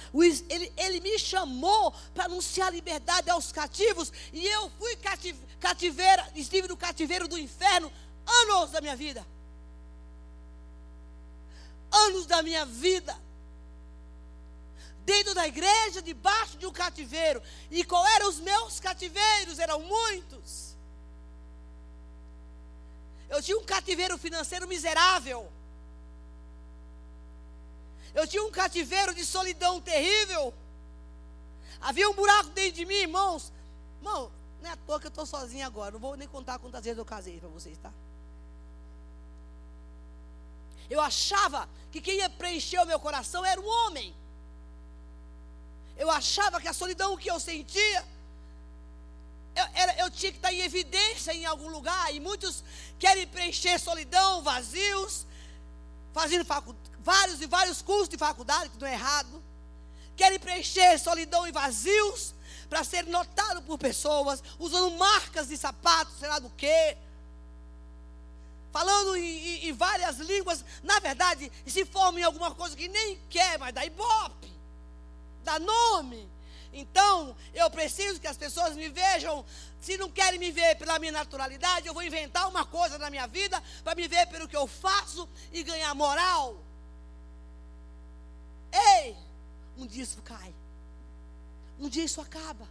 ele, 0.49 0.73
ele 0.77 1.01
me 1.01 1.19
chamou 1.19 1.93
para 2.15 2.25
anunciar 2.25 2.73
liberdade 2.73 3.31
aos 3.31 3.51
cativos, 3.51 4.13
e 4.33 4.47
eu 4.47 4.71
fui 4.79 4.97
cativeiro, 5.59 6.23
estive 6.35 6.69
no 6.69 6.77
cativeiro 6.77 7.27
do 7.27 7.39
inferno 7.39 7.91
anos 8.27 8.71
da 8.71 8.81
minha 8.81 8.97
vida. 8.97 9.27
Anos 11.91 12.27
da 12.27 12.43
minha 12.43 12.65
vida 12.65 13.19
dentro 15.11 15.35
da 15.35 15.47
igreja, 15.47 16.01
debaixo 16.01 16.57
de 16.57 16.67
um 16.67 16.73
cativeiro. 16.73 17.43
E 17.71 17.85
qual 17.85 18.07
eram 18.07 18.29
os 18.29 18.39
meus 18.39 18.79
cativeiros? 18.79 19.59
Eram 19.59 19.81
muitos. 19.81 20.77
Eu 23.29 23.43
tinha 23.43 23.59
um 23.59 23.65
cativeiro 23.65 24.17
financeiro 24.19 24.69
miserável. 24.69 25.51
Eu 28.15 28.27
tinha 28.27 28.43
um 28.43 28.51
cativeiro 28.51 29.15
de 29.15 29.25
solidão 29.25 29.81
terrível. 29.81 30.53
Havia 31.81 32.09
um 32.11 32.15
buraco 32.15 32.51
dentro 32.51 32.73
de 32.73 32.85
mim, 32.85 32.95
irmãos. 32.95 33.53
Irmão, 33.99 34.31
não 34.61 34.71
é 34.71 34.73
à 34.73 34.77
toa 34.77 35.01
que 35.01 35.07
eu 35.07 35.11
estou 35.11 35.27
sozinho 35.27 35.67
agora. 35.67 35.93
Não 35.93 36.01
vou 36.01 36.17
nem 36.17 36.29
contar 36.29 36.59
quantas 36.59 36.85
vezes 36.85 36.99
eu 36.99 37.05
casei 37.05 37.39
para 37.39 37.49
vocês, 37.49 37.79
tá? 37.79 37.93
Eu 40.89 41.01
achava 41.01 41.69
que 41.93 42.01
quem 42.01 42.17
ia 42.17 42.29
preencher 42.29 42.81
o 42.81 42.87
meu 42.87 42.99
coração 42.99 43.45
era 43.45 43.61
um 43.61 43.67
homem. 43.67 44.15
Eu 45.97 46.11
achava 46.11 46.61
que 46.61 46.67
a 46.67 46.73
solidão 46.73 47.17
que 47.17 47.31
eu 47.31 47.39
sentia, 47.39 48.05
eu, 49.55 49.65
era, 49.75 49.99
eu 50.01 50.11
tinha 50.11 50.33
que 50.33 50.39
estar 50.39 50.53
em 50.53 50.61
evidência 50.61 51.33
em 51.33 51.47
algum 51.47 51.69
lugar. 51.69 52.13
E 52.15 52.19
muitos 52.19 52.65
querem 52.99 53.27
preencher 53.27 53.79
solidão, 53.79 54.43
vazios, 54.43 55.27
fazendo 56.13 56.45
vários 57.01 57.41
e 57.41 57.47
vários 57.47 57.83
cursos 57.83 58.09
de 58.09 58.17
faculdade, 58.17 58.71
que 58.71 58.81
não 58.81 58.87
é 58.87 58.93
errado. 58.93 59.43
Querem 60.17 60.39
preencher 60.39 60.99
solidão 60.99 61.47
e 61.47 61.53
vazios 61.53 62.35
para 62.69 62.85
ser 62.85 63.07
notado 63.07 63.63
por 63.63 63.79
pessoas, 63.79 64.43
usando 64.59 64.91
marcas 64.97 65.49
de 65.49 65.57
sapatos, 65.57 66.19
sei 66.19 66.29
lá 66.29 66.39
do 66.39 66.51
quê 66.51 66.97
falando 68.73 69.17
em, 69.17 69.25
em, 69.25 69.69
em, 69.69 69.73
várias 69.73 70.19
línguas, 70.19 70.65
na 70.85 71.01
verdade, 71.01 71.51
se 71.67 71.85
forma 71.85 72.21
em 72.21 72.23
alguma 72.23 72.55
coisa 72.55 72.77
que 72.77 72.87
nem 72.87 73.21
quer, 73.29 73.59
mas 73.59 73.75
dá 73.75 73.85
ibope 73.85 74.41
dá 75.43 75.59
nome. 75.59 76.29
Então, 76.73 77.37
eu 77.53 77.69
preciso 77.71 78.21
que 78.21 78.29
as 78.29 78.37
pessoas 78.37 78.77
me 78.77 78.89
vejam. 78.89 79.45
Se 79.81 79.97
não 79.97 80.11
querem 80.11 80.39
me 80.39 80.53
ver 80.53 80.77
pela 80.77 80.99
minha 80.99 81.13
naturalidade, 81.13 81.87
eu 81.87 81.95
vou 81.95 82.03
inventar 82.03 82.49
uma 82.49 82.65
coisa 82.65 82.99
na 82.99 83.11
minha 83.11 83.27
vida 83.27 83.61
para 83.83 83.95
me 83.95 84.07
ver 84.07 84.27
pelo 84.29 84.47
que 84.47 84.57
eu 84.57 84.67
faço 84.67 85.29
e 85.53 85.63
ganhar 85.63 85.95
moral. 85.95 86.63
Ei, 88.73 89.17
um 89.77 89.87
dia 89.87 90.03
isso 90.03 90.21
cai. 90.23 90.55
Um 91.79 91.89
dia 91.89 92.05
isso 92.05 92.21
acaba. 92.21 92.69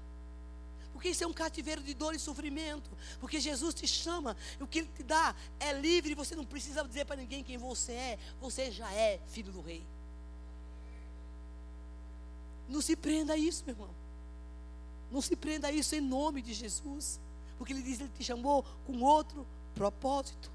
Porque 0.93 1.09
isso 1.09 1.23
é 1.23 1.27
um 1.27 1.33
cativeiro 1.33 1.81
de 1.81 1.93
dor 1.93 2.13
e 2.13 2.19
sofrimento. 2.19 2.89
Porque 3.19 3.39
Jesus 3.39 3.73
te 3.73 3.87
chama, 3.87 4.35
e 4.59 4.63
o 4.63 4.67
que 4.67 4.79
Ele 4.79 4.89
te 4.95 5.03
dá 5.03 5.35
é 5.59 5.71
livre, 5.71 6.13
você 6.13 6.35
não 6.35 6.45
precisa 6.45 6.83
dizer 6.83 7.05
para 7.05 7.15
ninguém 7.15 7.43
quem 7.43 7.57
você 7.57 7.93
é. 7.93 8.19
Você 8.41 8.69
já 8.71 8.91
é 8.93 9.19
filho 9.27 9.51
do 9.51 9.61
rei. 9.61 9.83
Não 12.67 12.81
se 12.81 12.95
prenda 12.95 13.33
a 13.33 13.37
isso, 13.37 13.63
meu 13.65 13.73
irmão. 13.73 13.89
Não 15.09 15.21
se 15.21 15.35
prenda 15.35 15.69
a 15.69 15.71
isso 15.71 15.95
em 15.95 16.01
nome 16.01 16.41
de 16.41 16.53
Jesus. 16.53 17.19
Porque 17.57 17.73
Ele 17.73 17.81
diz, 17.81 17.99
Ele 17.99 18.11
te 18.17 18.23
chamou 18.23 18.63
com 18.85 19.01
outro 19.01 19.47
propósito. 19.73 20.51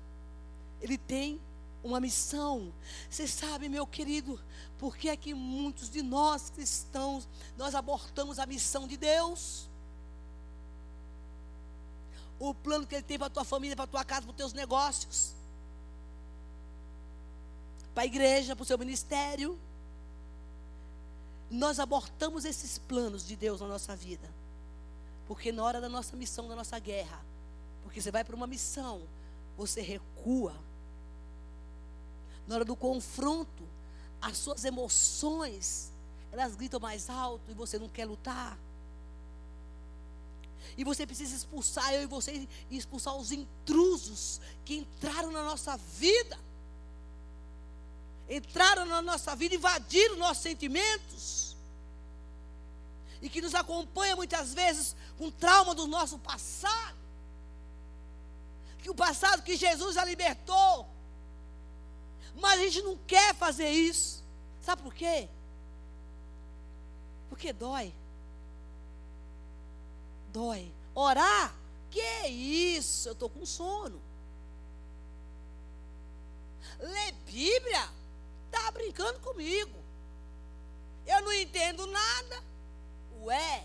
Ele 0.81 0.99
tem 0.99 1.41
uma 1.83 2.01
missão. 2.01 2.73
Você 3.11 3.27
sabe, 3.27 3.69
meu 3.69 3.87
querido, 3.87 4.41
por 4.85 4.99
que 4.99 5.09
é 5.09 5.17
que 5.17 5.33
muitos 5.33 5.89
de 5.89 6.03
nós 6.03 6.51
cristãos, 6.51 7.27
nós 7.57 7.75
abortamos 7.75 8.39
a 8.39 8.45
missão 8.45 8.87
de 8.87 8.99
Deus? 8.99 9.67
O 12.39 12.53
plano 12.53 12.87
que 12.87 12.95
Ele 12.95 13.03
tem 13.03 13.17
para 13.17 13.29
a 13.29 13.31
tua 13.31 13.45
família, 13.45 13.75
para 13.75 13.87
a 13.87 13.89
tua 13.89 14.05
casa, 14.05 14.21
para 14.21 14.33
os 14.33 14.37
teus 14.37 14.53
negócios. 14.53 15.35
Para 17.95 18.03
a 18.03 18.05
igreja, 18.05 18.55
para 18.55 18.63
o 18.63 18.67
seu 18.67 18.77
ministério. 18.77 19.59
Nós 21.51 21.81
abortamos 21.81 22.45
esses 22.45 22.77
planos 22.77 23.27
de 23.27 23.37
Deus 23.37 23.63
na 23.63 23.69
nossa 23.69 23.97
vida. 23.97 24.31
Porque 25.27 25.51
na 25.51 25.65
hora 25.65 25.81
da 25.81 25.89
nossa 25.89 26.15
missão, 26.15 26.47
da 26.47 26.55
nossa 26.55 26.79
guerra, 26.79 27.25
porque 27.83 28.03
você 28.03 28.11
vai 28.11 28.23
para 28.23 28.37
uma 28.37 28.47
missão, 28.47 29.01
você 29.57 29.81
recua. 29.81 30.55
Na 32.47 32.57
hora 32.57 32.67
do 32.67 32.77
confronto, 32.77 33.73
as 34.25 34.39
suas 34.39 34.65
emoções, 34.65 35.93
elas 36.33 36.57
gritam 36.57 36.81
mais 36.81 37.11
alto 37.11 37.51
e 37.51 37.55
você 37.55 37.79
não 37.79 37.89
quer 37.89 38.07
lutar. 38.07 38.59
E 40.77 40.83
você 40.83 41.07
precisa 41.07 41.37
expulsar 41.37 41.93
eu 41.93 42.03
e 42.03 42.07
você 42.07 42.49
expulsar 42.71 43.15
os 43.17 43.31
intrusos 43.31 44.41
que 44.65 44.77
entraram 44.77 45.31
na 45.31 45.45
nossa 45.45 45.77
vida. 45.77 46.39
Entraram 48.29 48.87
na 48.87 49.03
nossa 49.03 49.37
vida, 49.37 49.55
invadiram 49.55 50.17
nossos 50.17 50.43
sentimentos. 50.43 51.55
E 53.21 53.29
que 53.29 53.43
nos 53.43 53.55
acompanha 53.55 54.17
muitas 54.17 54.55
vezes 54.55 54.97
com 55.19 55.31
trauma 55.31 55.75
do 55.75 55.87
nosso 55.87 56.19
passado 56.19 57.05
que 58.85 58.91
o 58.91 58.95
passado 58.95 59.43
que 59.43 59.57
Jesus 59.57 59.95
já 59.95 60.05
libertou. 60.05 60.87
Mas 62.35 62.61
a 62.61 62.63
gente 62.65 62.83
não 62.83 62.97
quer 63.07 63.35
fazer 63.35 63.69
isso. 63.69 64.23
Sabe 64.61 64.83
por 64.83 64.95
quê? 64.95 65.29
Porque 67.29 67.53
dói. 67.53 67.93
Dói. 70.33 70.73
Orar? 70.95 71.55
Que 71.91 72.27
isso? 72.29 73.09
Eu 73.09 73.13
estou 73.13 73.29
com 73.29 73.45
sono. 73.47 74.01
Ler 76.79 77.13
Bíblia? 77.27 77.89
Está 78.47 78.71
brincando 78.71 79.21
comigo. 79.21 79.79
Eu 81.07 81.21
não 81.23 81.33
entendo 81.33 81.87
nada. 81.87 82.43
Ué. 83.23 83.65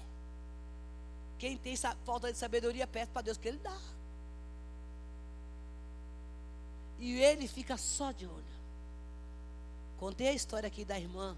Quem 1.38 1.58
tem 1.58 1.76
falta 2.06 2.32
de 2.32 2.38
sabedoria, 2.38 2.86
peça 2.86 3.12
para 3.12 3.22
Deus 3.22 3.38
que 3.38 3.48
Ele 3.48 3.58
dá. 3.58 3.80
E 7.00 7.22
ele 7.22 7.48
fica 7.48 7.78
só 7.78 8.12
de 8.12 8.26
olho. 8.28 8.49
Contei 10.00 10.30
a 10.30 10.34
história 10.34 10.66
aqui 10.66 10.86
da 10.86 10.98
irmã. 10.98 11.36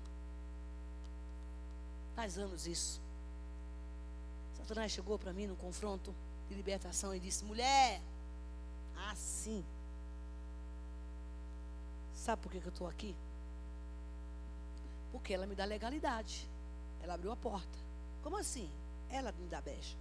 Faz 2.15 2.37
anos 2.37 2.67
isso. 2.67 3.01
Satanás 4.55 4.91
chegou 4.91 5.17
para 5.17 5.33
mim 5.33 5.47
no 5.47 5.55
confronto 5.55 6.13
de 6.47 6.53
libertação 6.53 7.15
e 7.15 7.19
disse: 7.19 7.43
Mulher, 7.43 7.99
assim. 9.09 9.65
Sabe 12.13 12.39
por 12.43 12.51
que, 12.51 12.59
que 12.59 12.67
eu 12.67 12.71
estou 12.71 12.87
aqui? 12.87 13.15
Porque 15.11 15.33
ela 15.33 15.47
me 15.47 15.55
dá 15.55 15.65
legalidade. 15.65 16.47
Ela 17.01 17.15
abriu 17.15 17.31
a 17.31 17.35
porta. 17.35 17.79
Como 18.21 18.37
assim? 18.37 18.69
Ela 19.09 19.31
me 19.31 19.47
dá 19.47 19.59
beijo. 19.59 19.97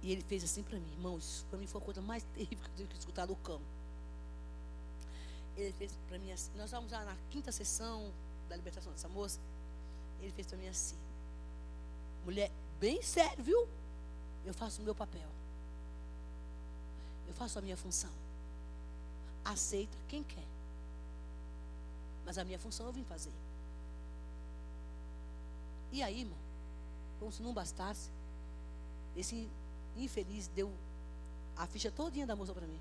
E 0.00 0.12
ele 0.12 0.22
fez 0.22 0.44
assim 0.44 0.62
para 0.62 0.78
mim, 0.78 0.92
irmãos, 0.92 1.44
para 1.50 1.58
mim 1.58 1.66
foi 1.66 1.80
a 1.80 1.84
coisa 1.84 2.00
mais 2.00 2.22
terrível 2.22 2.64
que 2.64 2.70
eu 2.70 2.76
tive 2.76 2.88
que 2.90 2.98
escutar 2.98 3.26
do 3.26 3.34
cão. 3.34 3.60
Ele 5.56 5.72
fez 5.72 5.92
para 6.08 6.18
mim 6.18 6.32
assim, 6.32 6.50
nós 6.56 6.66
estávamos 6.66 6.92
lá 6.92 7.04
na 7.04 7.16
quinta 7.30 7.50
sessão 7.50 8.12
da 8.48 8.56
libertação 8.56 8.92
dessa 8.92 9.08
moça. 9.08 9.40
Ele 10.20 10.32
fez 10.32 10.46
para 10.46 10.58
mim 10.58 10.68
assim, 10.68 10.96
mulher, 12.24 12.50
bem 12.78 13.02
sério, 13.02 13.42
viu? 13.42 13.68
Eu 14.44 14.54
faço 14.54 14.80
o 14.80 14.84
meu 14.84 14.94
papel. 14.94 15.28
Eu 17.26 17.34
faço 17.34 17.58
a 17.58 17.62
minha 17.62 17.76
função. 17.76 18.10
Aceita 19.44 19.96
quem 20.08 20.22
quer. 20.22 20.44
Mas 22.24 22.38
a 22.38 22.44
minha 22.44 22.58
função 22.58 22.86
eu 22.86 22.92
vim 22.92 23.04
fazer. 23.04 23.32
E 25.92 26.02
aí, 26.02 26.20
irmão, 26.20 26.38
como 27.18 27.32
se 27.32 27.42
não 27.42 27.52
bastasse, 27.52 28.10
esse 29.16 29.48
infeliz 29.96 30.48
deu 30.48 30.70
a 31.56 31.66
ficha 31.66 31.90
todinha 31.90 32.26
da 32.26 32.36
moça 32.36 32.52
para 32.52 32.66
mim. 32.66 32.78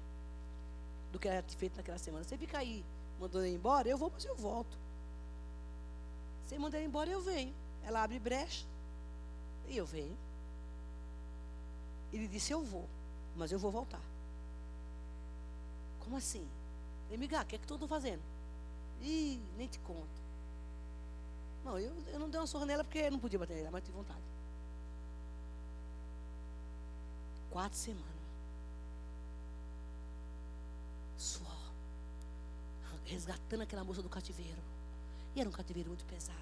Do 1.15 1.19
que 1.19 1.29
era 1.29 1.41
feito 1.43 1.77
naquela 1.77 1.97
semana. 1.97 2.25
Você 2.25 2.37
fica 2.37 2.57
aí, 2.57 2.83
mandou 3.17 3.39
ela 3.39 3.47
embora, 3.47 3.87
eu 3.87 3.97
vou, 3.97 4.11
mas 4.11 4.25
eu 4.25 4.35
volto. 4.35 4.77
Você 6.45 6.59
manda 6.59 6.75
ela 6.75 6.85
embora, 6.85 7.09
eu 7.09 7.21
venho. 7.21 7.53
Ela 7.85 8.03
abre 8.03 8.19
brecha 8.19 8.65
e 9.69 9.77
eu 9.77 9.85
venho. 9.85 10.17
Ele 12.11 12.27
disse, 12.27 12.51
eu 12.51 12.61
vou, 12.61 12.85
mas 13.33 13.49
eu 13.49 13.57
vou 13.57 13.71
voltar. 13.71 14.01
Como 16.01 16.17
assim? 16.17 16.45
Amiga, 17.13 17.41
o 17.41 17.45
que 17.45 17.55
é 17.55 17.59
que 17.59 17.65
tu 17.65 17.75
estou 17.75 17.87
fazendo? 17.87 18.21
Ih, 19.01 19.39
nem 19.55 19.69
te 19.69 19.79
conto. 19.79 20.21
Não, 21.63 21.79
eu, 21.79 21.93
eu 22.07 22.19
não 22.19 22.29
dei 22.29 22.41
uma 22.41 22.45
surra 22.45 22.65
nela 22.65 22.83
porque 22.83 23.09
não 23.09 23.19
podia 23.19 23.39
bater 23.39 23.55
nela, 23.55 23.71
mas 23.71 23.85
tive 23.85 23.95
vontade. 23.95 24.19
quatro 27.55 27.77
semanas. 27.77 28.14
Suor. 31.17 31.71
Resgatando 33.05 33.61
aquela 33.61 33.83
moça 33.83 34.01
do 34.01 34.09
cativeiro. 34.09 34.61
E 35.35 35.39
era 35.39 35.49
um 35.49 35.51
cativeiro 35.51 35.89
muito 35.89 36.05
pesado. 36.05 36.39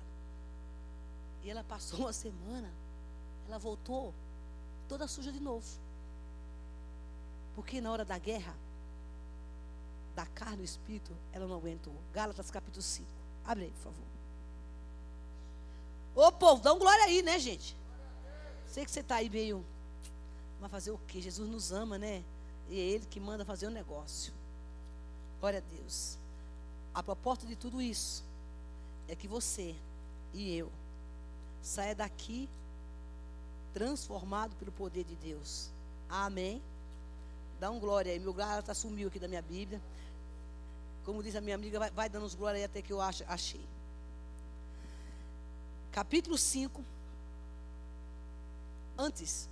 E 1.44 1.50
ela 1.50 1.64
passou 1.64 2.00
uma 2.02 2.14
semana. 2.14 2.72
Ela 3.48 3.58
voltou 3.58 4.14
toda 4.88 5.08
suja 5.08 5.32
de 5.32 5.40
novo. 5.40 5.68
Porque 7.56 7.82
na 7.82 7.92
hora 7.92 8.06
da 8.06 8.18
guerra, 8.18 8.56
da 10.16 10.26
carne 10.26 10.56
e 10.56 10.58
do 10.60 10.64
espírito, 10.64 11.16
ela 11.32 11.48
não 11.48 11.56
aguentou. 11.56 11.94
Gálatas 12.14 12.50
capítulo 12.50 12.82
5. 12.82 13.08
Abre 13.46 13.66
aí, 13.66 13.72
por 13.72 13.82
favor. 13.82 14.06
Ô 16.16 16.32
povo, 16.32 16.62
dá 16.62 16.74
um 16.74 16.80
glória 16.80 17.06
aí, 17.06 17.22
né, 17.22 17.40
gente? 17.40 17.76
Sei 18.68 18.86
que 18.86 18.92
você 18.92 19.02
está 19.02 19.16
aí 19.16 19.30
meio 19.30 19.66
mas 20.64 20.72
fazer 20.72 20.92
o 20.92 20.98
quê? 20.98 21.20
Jesus 21.20 21.50
nos 21.50 21.74
ama, 21.74 21.98
né? 21.98 22.24
E 22.70 22.80
é 22.80 22.84
Ele 22.84 23.06
que 23.06 23.20
manda 23.20 23.44
fazer 23.44 23.68
o 23.68 23.70
negócio. 23.70 24.34
Glória 25.44 25.60
a 25.60 25.76
Deus. 25.76 26.18
A 26.96 27.04
proposta 27.04 27.46
de 27.46 27.54
tudo 27.54 27.82
isso 27.82 28.24
é 29.10 29.14
que 29.14 29.28
você 29.28 29.76
e 30.34 30.56
eu 30.56 30.72
saia 31.62 31.94
daqui 31.94 32.48
transformado 33.74 34.56
pelo 34.56 34.72
poder 34.72 35.04
de 35.04 35.16
Deus. 35.16 35.70
Amém. 36.08 36.62
Dá 37.60 37.70
um 37.70 37.78
glória 37.78 38.14
aí. 38.14 38.20
Meu 38.22 38.34
está 38.58 38.74
sumiu 38.74 39.10
aqui 39.10 39.20
da 39.20 39.28
minha 39.28 39.42
Bíblia. 39.42 39.82
Como 41.04 41.22
diz 41.22 41.36
a 41.36 41.42
minha 41.42 41.56
amiga, 41.56 41.78
vai, 41.78 41.92
vai 41.92 42.08
dando 42.08 42.26
uns 42.26 42.36
glória 42.36 42.60
aí 42.60 42.64
até 42.64 42.82
que 42.82 42.94
eu 42.94 43.02
achei. 43.02 43.66
Capítulo 45.92 46.38
5. 46.38 46.82
Antes, 48.98 49.50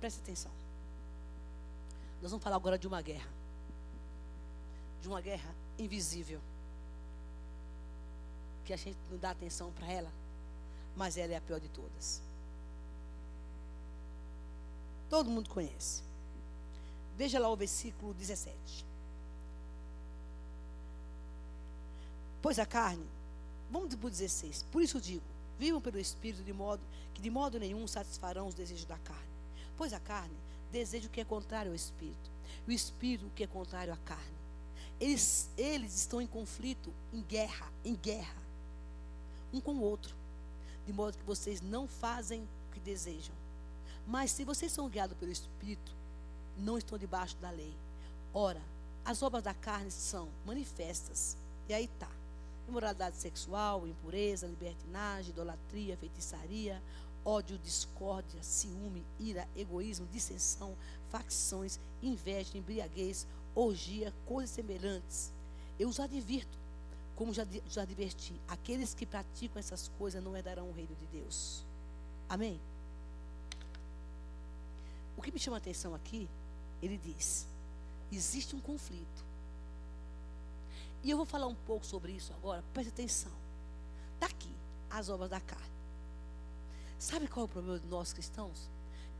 Preste 0.00 0.20
atenção. 0.20 0.50
Nós 2.22 2.30
vamos 2.30 2.42
falar 2.42 2.56
agora 2.56 2.78
de 2.78 2.86
uma 2.86 3.02
guerra. 3.02 3.41
De 5.02 5.08
uma 5.08 5.20
guerra 5.20 5.54
invisível. 5.78 6.40
Que 8.64 8.72
a 8.72 8.76
gente 8.76 8.96
não 9.10 9.18
dá 9.18 9.32
atenção 9.32 9.70
para 9.72 9.90
ela, 9.90 10.10
mas 10.96 11.16
ela 11.16 11.32
é 11.32 11.36
a 11.36 11.40
pior 11.40 11.60
de 11.60 11.68
todas. 11.68 12.22
Todo 15.10 15.28
mundo 15.28 15.50
conhece. 15.50 16.02
Veja 17.16 17.38
lá 17.38 17.50
o 17.50 17.56
versículo 17.56 18.14
17. 18.14 18.56
Pois 22.40 22.58
a 22.58 22.64
carne, 22.64 23.06
vamos 23.70 23.94
para 23.94 24.06
o 24.06 24.10
16. 24.10 24.64
Por 24.72 24.82
isso 24.82 25.00
digo: 25.00 25.22
vivam 25.58 25.80
pelo 25.80 25.98
Espírito, 25.98 26.42
de 26.42 26.52
modo 26.52 26.82
que 27.14 27.20
de 27.20 27.30
modo 27.30 27.58
nenhum 27.58 27.86
satisfarão 27.86 28.48
os 28.48 28.54
desejos 28.54 28.84
da 28.84 28.98
carne. 28.98 29.32
Pois 29.76 29.92
a 29.92 30.00
carne 30.00 30.34
deseja 30.70 31.06
o 31.06 31.10
que 31.10 31.20
é 31.20 31.24
contrário 31.24 31.70
ao 31.70 31.76
espírito, 31.76 32.30
o 32.66 32.72
espírito 32.72 33.26
o 33.26 33.30
que 33.30 33.44
é 33.44 33.46
contrário 33.46 33.92
à 33.92 33.96
carne. 33.98 34.41
Eles, 35.02 35.50
eles 35.58 35.96
estão 35.96 36.22
em 36.22 36.28
conflito, 36.28 36.94
em 37.12 37.22
guerra, 37.22 37.66
em 37.84 37.96
guerra, 37.96 38.40
um 39.52 39.60
com 39.60 39.72
o 39.72 39.82
outro, 39.82 40.14
de 40.86 40.92
modo 40.92 41.18
que 41.18 41.24
vocês 41.24 41.60
não 41.60 41.88
fazem 41.88 42.42
o 42.42 42.72
que 42.72 42.78
desejam. 42.78 43.34
Mas 44.06 44.30
se 44.30 44.44
vocês 44.44 44.70
são 44.70 44.88
guiados 44.88 45.18
pelo 45.18 45.32
Espírito, 45.32 45.92
não 46.56 46.78
estão 46.78 46.96
debaixo 46.96 47.36
da 47.38 47.50
lei. 47.50 47.74
Ora, 48.32 48.62
as 49.04 49.24
obras 49.24 49.42
da 49.42 49.52
carne 49.52 49.90
são 49.90 50.28
manifestas. 50.46 51.36
E 51.68 51.74
aí 51.74 51.86
está: 51.86 52.08
imoralidade 52.68 53.16
sexual, 53.16 53.88
impureza, 53.88 54.46
libertinagem, 54.46 55.32
idolatria, 55.32 55.96
feitiçaria, 55.96 56.80
ódio, 57.24 57.58
discórdia, 57.58 58.40
ciúme, 58.40 59.04
ira, 59.18 59.48
egoísmo, 59.56 60.06
dissensão, 60.12 60.76
facções, 61.10 61.80
inveja, 62.00 62.56
embriaguez, 62.56 63.26
orgia, 63.54 64.12
coisas 64.26 64.54
semelhantes. 64.54 65.32
Eu 65.78 65.88
os 65.88 66.00
advirto, 66.00 66.58
como 67.16 67.32
já, 67.32 67.46
já 67.68 67.82
adverti, 67.82 68.40
aqueles 68.48 68.94
que 68.94 69.06
praticam 69.06 69.58
essas 69.58 69.88
coisas 69.98 70.22
não 70.22 70.36
herdarão 70.36 70.68
o 70.68 70.72
reino 70.72 70.94
de 70.94 71.06
Deus. 71.06 71.64
Amém? 72.28 72.60
O 75.16 75.22
que 75.22 75.30
me 75.30 75.38
chama 75.38 75.56
a 75.56 75.58
atenção 75.58 75.94
aqui, 75.94 76.28
ele 76.82 76.98
diz: 76.98 77.46
existe 78.10 78.56
um 78.56 78.60
conflito. 78.60 79.24
E 81.02 81.10
eu 81.10 81.16
vou 81.16 81.26
falar 81.26 81.46
um 81.46 81.54
pouco 81.54 81.84
sobre 81.84 82.12
isso 82.12 82.32
agora, 82.32 82.62
preste 82.72 82.90
atenção. 82.90 83.32
Está 84.14 84.26
aqui, 84.26 84.54
as 84.90 85.08
obras 85.08 85.30
da 85.30 85.40
carne. 85.40 85.72
Sabe 86.98 87.26
qual 87.26 87.42
é 87.42 87.46
o 87.46 87.48
problema 87.48 87.78
de 87.80 87.86
nós 87.88 88.12
cristãos? 88.12 88.70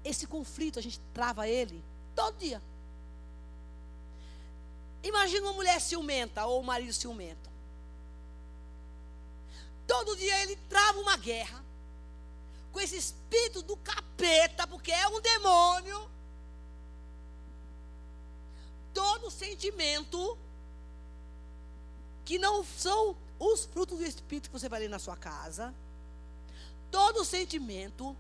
Esse 0.04 0.26
conflito, 0.26 0.78
a 0.78 0.82
gente 0.82 1.00
trava 1.12 1.48
ele 1.48 1.82
todo 2.14 2.38
dia. 2.38 2.62
Imagina 5.02 5.46
uma 5.46 5.54
mulher 5.54 5.80
ciumenta 5.80 6.46
ou 6.46 6.60
um 6.60 6.64
marido 6.64 6.92
ciumento. 6.92 7.50
Todo 9.86 10.16
dia 10.16 10.42
ele 10.42 10.56
trava 10.68 11.00
uma 11.00 11.16
guerra 11.16 11.62
com 12.70 12.80
esse 12.80 12.96
espírito 12.96 13.62
do 13.62 13.76
capeta, 13.76 14.66
porque 14.66 14.92
é 14.92 15.08
um 15.08 15.20
demônio. 15.20 16.08
Todo 18.94 19.30
sentimento 19.30 20.38
que 22.24 22.38
não 22.38 22.64
são 22.64 23.16
os 23.38 23.64
frutos 23.64 23.98
do 23.98 24.06
espírito 24.06 24.48
que 24.48 24.58
você 24.58 24.68
vai 24.68 24.80
ler 24.80 24.88
na 24.88 24.98
sua 24.98 25.16
casa. 25.16 25.74
Todo 26.90 27.24
sentimento 27.24 28.16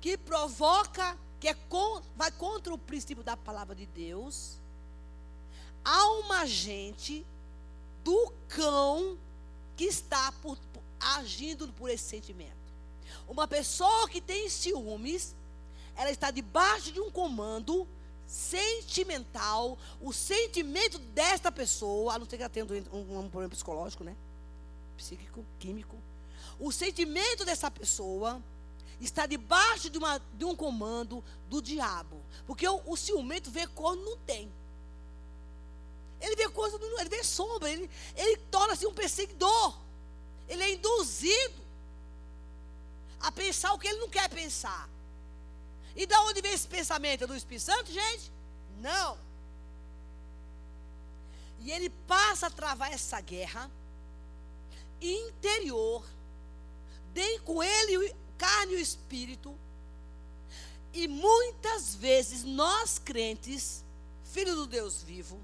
que 0.00 0.18
provoca, 0.18 1.16
que 1.38 1.48
é 1.48 1.56
vai 2.16 2.32
contra 2.32 2.74
o 2.74 2.78
princípio 2.78 3.22
da 3.22 3.36
palavra 3.36 3.74
de 3.74 3.86
Deus 3.86 4.58
há 5.86 6.08
um 6.18 6.32
agente 6.32 7.24
do 8.02 8.32
cão 8.48 9.16
que 9.76 9.84
está 9.84 10.32
por, 10.42 10.58
agindo 10.98 11.68
por 11.68 11.88
esse 11.88 12.02
sentimento. 12.02 12.56
Uma 13.28 13.46
pessoa 13.46 14.08
que 14.08 14.20
tem 14.20 14.50
ciúmes, 14.50 15.32
ela 15.94 16.10
está 16.10 16.32
debaixo 16.32 16.90
de 16.90 17.00
um 17.00 17.08
comando 17.08 17.86
sentimental. 18.26 19.78
O 20.00 20.12
sentimento 20.12 20.98
desta 20.98 21.52
pessoa, 21.52 22.14
a 22.14 22.18
não 22.18 22.26
ser 22.26 22.36
que 22.36 22.42
ela 22.42 22.50
tenha 22.50 22.66
um, 22.92 23.18
um 23.20 23.28
problema 23.28 23.50
psicológico, 23.50 24.02
né? 24.02 24.16
Psíquico, 24.96 25.44
químico. 25.60 25.96
O 26.58 26.72
sentimento 26.72 27.44
dessa 27.44 27.70
pessoa 27.70 28.42
está 29.00 29.24
debaixo 29.24 29.88
de, 29.88 29.98
uma, 29.98 30.20
de 30.34 30.44
um 30.44 30.56
comando 30.56 31.22
do 31.48 31.62
diabo. 31.62 32.20
Porque 32.44 32.66
o, 32.66 32.80
o 32.86 32.96
ciumento 32.96 33.52
vê 33.52 33.68
quando 33.68 34.02
não 34.02 34.16
tem. 34.18 34.50
Ele 36.20 36.36
vê 36.36 36.48
coisa, 36.48 36.78
ele 36.98 37.08
vê 37.08 37.22
sombra, 37.22 37.70
ele, 37.70 37.90
ele 38.16 38.36
torna-se 38.50 38.86
um 38.86 38.94
perseguidor. 38.94 39.76
Ele 40.48 40.62
é 40.62 40.72
induzido 40.74 41.66
a 43.20 43.32
pensar 43.32 43.72
o 43.72 43.78
que 43.78 43.88
ele 43.88 44.00
não 44.00 44.08
quer 44.08 44.28
pensar. 44.28 44.88
E 45.94 46.06
da 46.06 46.20
onde 46.22 46.40
vem 46.40 46.52
esse 46.52 46.68
pensamento? 46.68 47.24
É 47.24 47.26
do 47.26 47.34
Espírito 47.34 47.64
Santo, 47.64 47.92
gente? 47.92 48.30
Não. 48.78 49.18
E 51.60 51.72
ele 51.72 51.90
passa 52.06 52.46
a 52.46 52.50
travar 52.50 52.92
essa 52.92 53.20
guerra 53.20 53.70
interior, 55.00 56.04
tem 57.12 57.40
com 57.40 57.62
ele 57.62 58.14
carne 58.36 58.74
e 58.74 58.76
o 58.76 58.80
espírito. 58.80 59.58
E 60.92 61.08
muitas 61.08 61.94
vezes 61.94 62.44
nós 62.44 62.98
crentes, 62.98 63.84
filhos 64.24 64.54
do 64.54 64.66
Deus 64.66 65.02
vivo, 65.02 65.40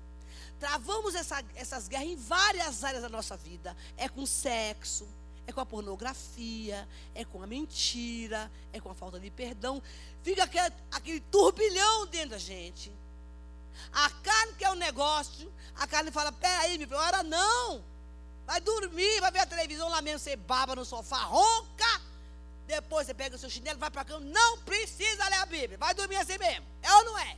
travamos 0.62 1.16
essa, 1.16 1.42
essas 1.56 1.88
guerras 1.88 2.06
em 2.06 2.14
várias 2.14 2.84
áreas 2.84 3.02
da 3.02 3.08
nossa 3.08 3.36
vida. 3.36 3.76
É 3.96 4.08
com 4.08 4.24
sexo, 4.24 5.08
é 5.44 5.50
com 5.50 5.60
a 5.60 5.66
pornografia, 5.66 6.88
é 7.16 7.24
com 7.24 7.42
a 7.42 7.48
mentira, 7.48 8.48
é 8.72 8.80
com 8.80 8.88
a 8.88 8.94
falta 8.94 9.18
de 9.18 9.28
perdão. 9.28 9.82
Fica 10.22 10.44
aquele, 10.44 10.72
aquele 10.92 11.18
turbilhão 11.18 12.06
dentro 12.06 12.30
da 12.30 12.38
gente. 12.38 12.92
A 13.92 14.08
carne 14.08 14.52
quer 14.56 14.70
um 14.70 14.76
negócio, 14.76 15.52
a 15.74 15.84
carne 15.84 16.12
fala: 16.12 16.30
peraí, 16.30 16.78
me 16.78 16.86
ora 16.94 17.24
não. 17.24 17.82
Vai 18.46 18.60
dormir, 18.60 19.20
vai 19.20 19.32
ver 19.32 19.40
a 19.40 19.46
televisão 19.46 19.88
lá 19.88 20.00
mesmo, 20.00 20.20
você 20.20 20.36
baba 20.36 20.76
no 20.76 20.84
sofá, 20.84 21.24
ronca. 21.24 22.00
Depois 22.68 23.08
você 23.08 23.14
pega 23.14 23.34
o 23.34 23.38
seu 23.38 23.50
chinelo, 23.50 23.80
vai 23.80 23.90
para 23.90 24.04
cama. 24.04 24.24
Não 24.24 24.58
precisa 24.58 25.28
ler 25.28 25.38
a 25.38 25.46
Bíblia, 25.46 25.76
vai 25.76 25.92
dormir 25.92 26.18
assim 26.18 26.38
mesmo. 26.38 26.64
É 26.80 26.94
ou 26.94 27.04
não 27.04 27.18
é? 27.18 27.36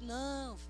Não. 0.00 0.67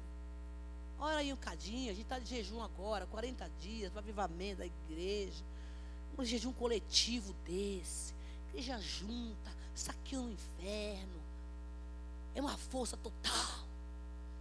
Ora 1.01 1.19
aí 1.19 1.33
um 1.33 1.37
cadinho, 1.37 1.91
a 1.91 1.95
gente 1.95 2.03
está 2.03 2.19
de 2.19 2.29
jejum 2.29 2.61
agora, 2.61 3.07
40 3.07 3.49
dias, 3.61 3.91
para 3.91 4.01
avivamento 4.01 4.59
da 4.59 4.67
igreja. 4.67 5.45
Um 6.19 6.25
jejum 6.25 6.53
coletivo 6.53 7.33
desse. 7.45 8.13
Igreja 8.49 8.81
junta, 8.81 9.53
saqueando 9.75 10.29
o 10.29 10.33
inferno. 10.33 11.23
É 12.35 12.41
uma 12.41 12.57
força 12.57 12.97
total. 12.97 13.65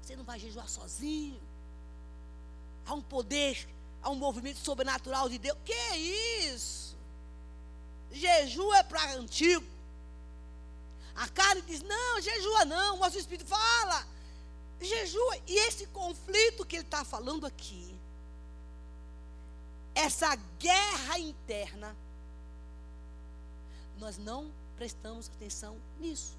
Você 0.01 0.15
não 0.15 0.23
vai 0.23 0.39
jejuar 0.39 0.67
sozinho. 0.67 1.39
Há 2.87 2.93
um 2.93 3.01
poder, 3.01 3.67
há 4.01 4.09
um 4.09 4.15
movimento 4.15 4.57
sobrenatural 4.57 5.29
de 5.29 5.37
Deus. 5.37 5.57
Que 5.63 5.95
isso? 6.47 6.97
Jejum 8.11 8.73
é 8.73 8.81
para 8.81 9.13
antigo. 9.13 9.65
A 11.15 11.27
carne 11.27 11.61
diz: 11.63 11.83
não, 11.83 12.21
jejua 12.21 12.65
não, 12.65 12.97
mas 12.97 13.13
o 13.13 13.19
Espírito 13.19 13.47
fala 13.47 14.16
jejua. 14.85 15.37
E 15.47 15.57
esse 15.67 15.87
conflito 15.87 16.65
que 16.65 16.77
ele 16.77 16.83
está 16.83 17.03
falando 17.03 17.45
aqui, 17.45 17.95
essa 19.95 20.35
guerra 20.59 21.19
interna, 21.19 21.95
nós 23.97 24.17
não 24.17 24.51
prestamos 24.75 25.27
atenção 25.27 25.77
nisso. 25.99 26.37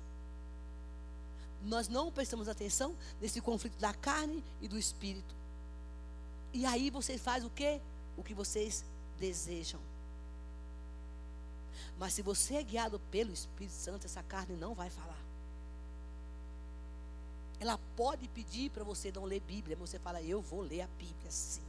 Nós 1.63 1.89
não 1.89 2.13
prestamos 2.13 2.49
atenção 2.49 2.97
nesse 3.21 3.41
conflito 3.41 3.79
da 3.79 3.93
carne 3.93 4.45
e 4.61 4.69
do 4.69 4.79
espírito. 4.79 5.35
E 6.53 6.65
aí 6.65 6.89
vocês 6.89 7.21
fazem 7.21 7.49
o 7.49 7.51
quê? 7.51 7.81
O 8.17 8.23
que 8.23 8.33
vocês 8.33 8.85
desejam. 9.19 9.81
Mas 11.99 12.13
se 12.15 12.23
você 12.23 12.55
é 12.55 12.63
guiado 12.63 13.01
pelo 13.11 13.33
Espírito 13.33 13.75
Santo, 13.75 14.07
essa 14.07 14.23
carne 14.23 14.57
não 14.57 14.73
vai 14.73 14.89
falar. 14.89 15.28
Ela 17.61 17.79
pode 17.97 18.29
pedir 18.29 18.71
para 18.71 18.85
você 18.85 19.11
não 19.11 19.25
ler 19.25 19.41
Bíblia, 19.41 19.77
mas 19.79 19.91
você 19.91 19.99
fala, 19.99 20.23
eu 20.23 20.41
vou 20.41 20.61
ler 20.61 20.83
a 20.83 20.87
Bíblia 20.99 21.31
sim. 21.31 21.63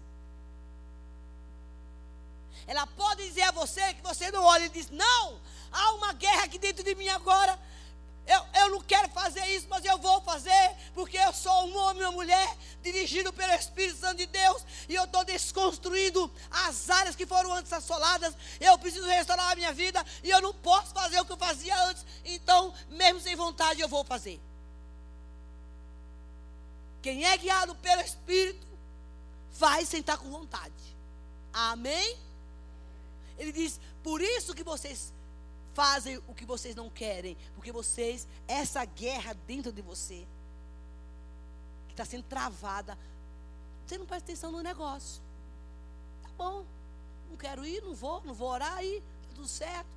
Ela 2.68 2.86
pode 2.86 3.24
dizer 3.28 3.44
a 3.44 3.52
você 3.52 3.94
que 3.96 4.02
você 4.02 4.30
não 4.32 4.44
olha 4.44 4.66
e 4.66 4.70
diz, 4.70 4.90
não, 4.92 5.40
há 5.72 5.94
uma 5.94 6.14
guerra 6.14 6.44
aqui 6.44 6.60
dentro 6.60 6.84
de 6.84 6.94
mim 6.94 7.08
agora. 7.10 7.60
Eu, 8.28 8.46
eu 8.62 8.70
não 8.70 8.82
quero 8.82 9.10
fazer 9.10 9.44
isso, 9.48 9.66
mas 9.68 9.84
eu 9.84 9.98
vou 9.98 10.22
fazer, 10.22 10.76
porque 10.94 11.18
eu 11.18 11.34
sou 11.34 11.66
um 11.66 11.76
homem 11.76 12.04
e 12.04 12.06
uma 12.06 12.12
mulher 12.12 12.58
dirigido 12.84 13.34
pelo 13.34 13.52
Espírito 13.54 13.98
Santo 13.98 14.18
de 14.18 14.28
Deus, 14.28 14.64
e 14.88 14.94
eu 14.94 15.06
estou 15.06 15.26
desconstruindo 15.26 16.32
as 16.52 16.92
áreas 16.92 17.16
que 17.16 17.26
foram 17.26 17.52
antes 17.52 17.74
assoladas. 17.74 18.36
Eu 18.60 18.78
preciso 18.78 19.08
restaurar 19.08 19.52
a 19.52 19.56
minha 19.56 19.74
vida, 19.74 20.06
e 20.24 20.30
eu 20.30 20.40
não 20.42 20.54
posso 20.54 20.94
fazer 20.94 21.20
o 21.20 21.26
que 21.26 21.32
eu 21.32 21.38
fazia 21.38 21.76
antes. 21.86 22.06
Então, 22.24 22.72
mesmo 22.90 23.20
sem 23.20 23.36
vontade, 23.36 23.82
eu 23.82 23.90
vou 23.90 24.04
fazer. 24.04 24.40
Quem 27.02 27.26
é 27.26 27.38
guiado 27.38 27.76
pelo 27.76 28.02
Espírito 28.02 28.68
vai 29.52 29.86
sentar 29.86 30.18
com 30.18 30.30
vontade. 30.30 30.74
Amém? 31.54 32.18
Ele 33.38 33.52
diz: 33.52 33.80
por 34.04 34.22
isso 34.22 34.54
que 34.54 34.64
vocês 34.64 35.14
fazem 35.74 36.18
o 36.28 36.34
que 36.34 36.45
vocês 36.45 36.76
não 36.76 36.89
querem, 36.89 37.38
porque 37.56 37.72
vocês, 37.72 38.28
essa 38.47 38.84
guerra 38.84 39.34
dentro 39.47 39.72
de 39.72 39.82
você, 39.82 40.26
que 41.88 41.93
está 41.93 42.04
sendo 42.04 42.24
travada, 42.24 42.97
você 43.86 43.97
não 43.97 44.06
presta 44.06 44.32
atenção 44.32 44.52
no 44.52 44.62
negócio. 44.62 45.22
Tá 46.22 46.30
bom, 46.38 46.66
não 47.30 47.38
quero 47.38 47.66
ir, 47.66 47.82
não 47.82 47.93
vou, 47.93 48.22
não 48.26 48.34
vou 48.34 48.50
orar 48.50 48.74
aí, 48.74 49.02
tá 49.24 49.36
tudo 49.36 49.47
certo. 49.47 49.89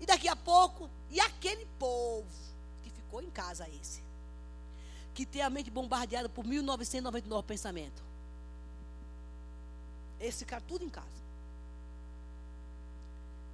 E 0.00 0.06
daqui 0.06 0.28
a 0.28 0.36
pouco, 0.36 0.88
e 1.10 1.20
aquele 1.20 1.66
povo 1.78 2.26
que 2.82 2.90
ficou 2.90 3.20
em 3.20 3.30
casa 3.30 3.68
esse, 3.68 4.02
que 5.20 5.26
tem 5.26 5.42
a 5.42 5.50
mente 5.50 5.70
bombardeada 5.70 6.30
por 6.30 6.46
1999 6.46 7.46
pensamentos. 7.46 8.02
Esse 10.18 10.46
cara 10.46 10.62
tudo 10.66 10.82
em 10.82 10.88
casa. 10.88 11.20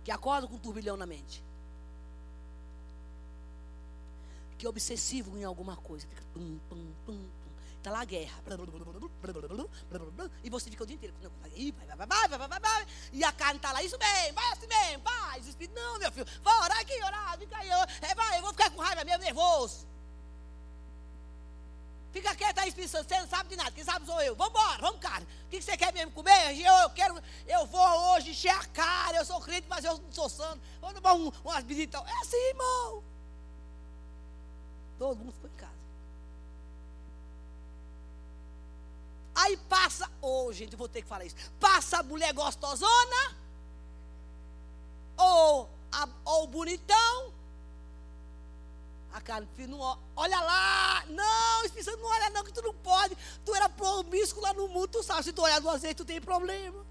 que 0.05 0.12
acorda 0.12 0.47
com 0.47 0.55
um 0.55 0.59
turbilhão 0.59 0.97
na 0.97 1.07
mente. 1.07 1.43
Que 4.57 4.64
é 4.64 4.69
obsessivo 4.69 5.37
em 5.37 5.43
alguma 5.43 5.75
coisa. 5.75 6.07
Tum, 6.33 6.61
tum, 6.69 6.93
tum, 7.05 7.29
Está 7.79 7.91
lá 7.91 8.03
a 8.03 8.05
guerra. 8.05 8.41
E 10.45 10.49
você 10.49 10.71
fica 10.71 10.85
o 10.85 10.87
dia 10.87 10.95
inteiro. 10.95 11.17
E 13.12 13.25
a 13.25 13.33
carne 13.33 13.57
está 13.57 13.73
lá, 13.73 13.83
isso 13.83 13.99
bem, 13.99 14.33
vai 14.33 14.53
assim 14.53 14.69
bem, 14.69 15.01
paz. 15.01 15.45
O 15.45 15.49
Espírito, 15.49 15.75
não, 15.75 15.99
meu 15.99 16.12
filho, 16.12 16.27
vai 16.45 16.61
orar 16.61 16.79
aqui, 16.79 16.95
orar, 17.03 17.37
fica 17.37 17.59
aí. 17.59 17.69
É, 18.03 18.14
vai, 18.14 18.39
eu 18.39 18.43
vou 18.43 18.53
ficar 18.53 18.71
com 18.71 18.81
raiva 18.81 19.05
mesmo, 19.05 19.25
nervoso. 19.25 19.95
Fica 22.17 22.35
quieto 22.35 22.59
aí, 22.61 22.69
Espírito 22.69 22.93
Santo, 22.93 23.09
você 23.09 23.21
não 23.21 23.29
sabe 23.29 23.51
de 23.51 23.57
nada, 23.57 23.71
quem 23.73 23.85
sabe 23.85 24.07
sou 24.07 24.23
eu. 24.23 24.35
Vamos 24.35 24.59
embora, 24.59 24.81
vamos, 24.81 25.01
cara. 25.01 25.23
O 25.23 25.51
que 25.51 25.61
você 25.61 25.77
quer 25.77 25.93
mesmo 25.93 26.12
comer? 26.12 26.59
Eu, 26.59 26.73
eu 26.73 26.89
quero, 26.89 27.23
eu 27.47 27.67
vou 27.67 28.14
hoje 28.14 28.31
encher 28.31 28.49
a 28.49 28.64
cara, 28.64 29.19
eu 29.19 29.25
sou 29.27 29.39
crente, 29.39 29.67
mas 29.69 29.85
eu 29.85 29.99
não 29.99 30.11
sou 30.11 30.27
santo. 30.27 30.59
Vamos 30.81 30.99
dar 30.99 31.12
um, 31.12 31.31
umas 31.45 31.62
visitas. 31.64 32.01
É 32.01 32.21
assim, 32.23 32.49
irmão. 32.49 33.05
Todo 34.99 35.19
mundo 35.19 35.33
ficou 35.35 35.51
em 35.51 35.57
casa. 35.57 35.73
Aí 39.35 39.59
passa, 39.69 40.11
ô 40.23 40.47
oh, 40.47 40.53
gente, 40.55 40.73
eu 40.73 40.79
vou 40.79 40.89
ter 40.89 41.03
que 41.03 41.09
falar 41.09 41.27
isso. 41.27 41.37
Passa 41.61 41.99
a 41.99 42.03
mulher 42.03 42.33
gostosona, 42.33 43.37
ou, 45.19 45.69
a, 45.93 46.09
ou 46.25 46.45
o 46.45 46.47
bonitão. 46.47 47.36
A 49.17 49.21
carne, 49.23 49.49
filho, 49.57 49.71
não 49.71 49.99
olha 50.14 50.41
lá. 50.43 51.07
Não, 51.07 51.64
Espírito 51.64 51.91
Santo, 51.91 52.03
não 52.03 52.11
olha 52.11 52.29
não, 52.29 52.45
que 52.45 52.53
tu 52.53 52.61
não 52.61 52.75
pode. 52.75 53.17
Tu 53.47 53.55
era 53.55 53.67
promíscuo 53.67 54.43
lá 54.43 54.53
no 54.53 54.69
mundo, 54.69 54.89
tu 54.89 55.03
sabe. 55.03 55.25
Se 55.25 55.33
tu 55.33 55.41
olhar 55.41 55.59
duas 55.59 55.81
vezes, 55.81 55.97
tu 55.97 56.05
tem 56.05 56.21
problema. 56.21 56.85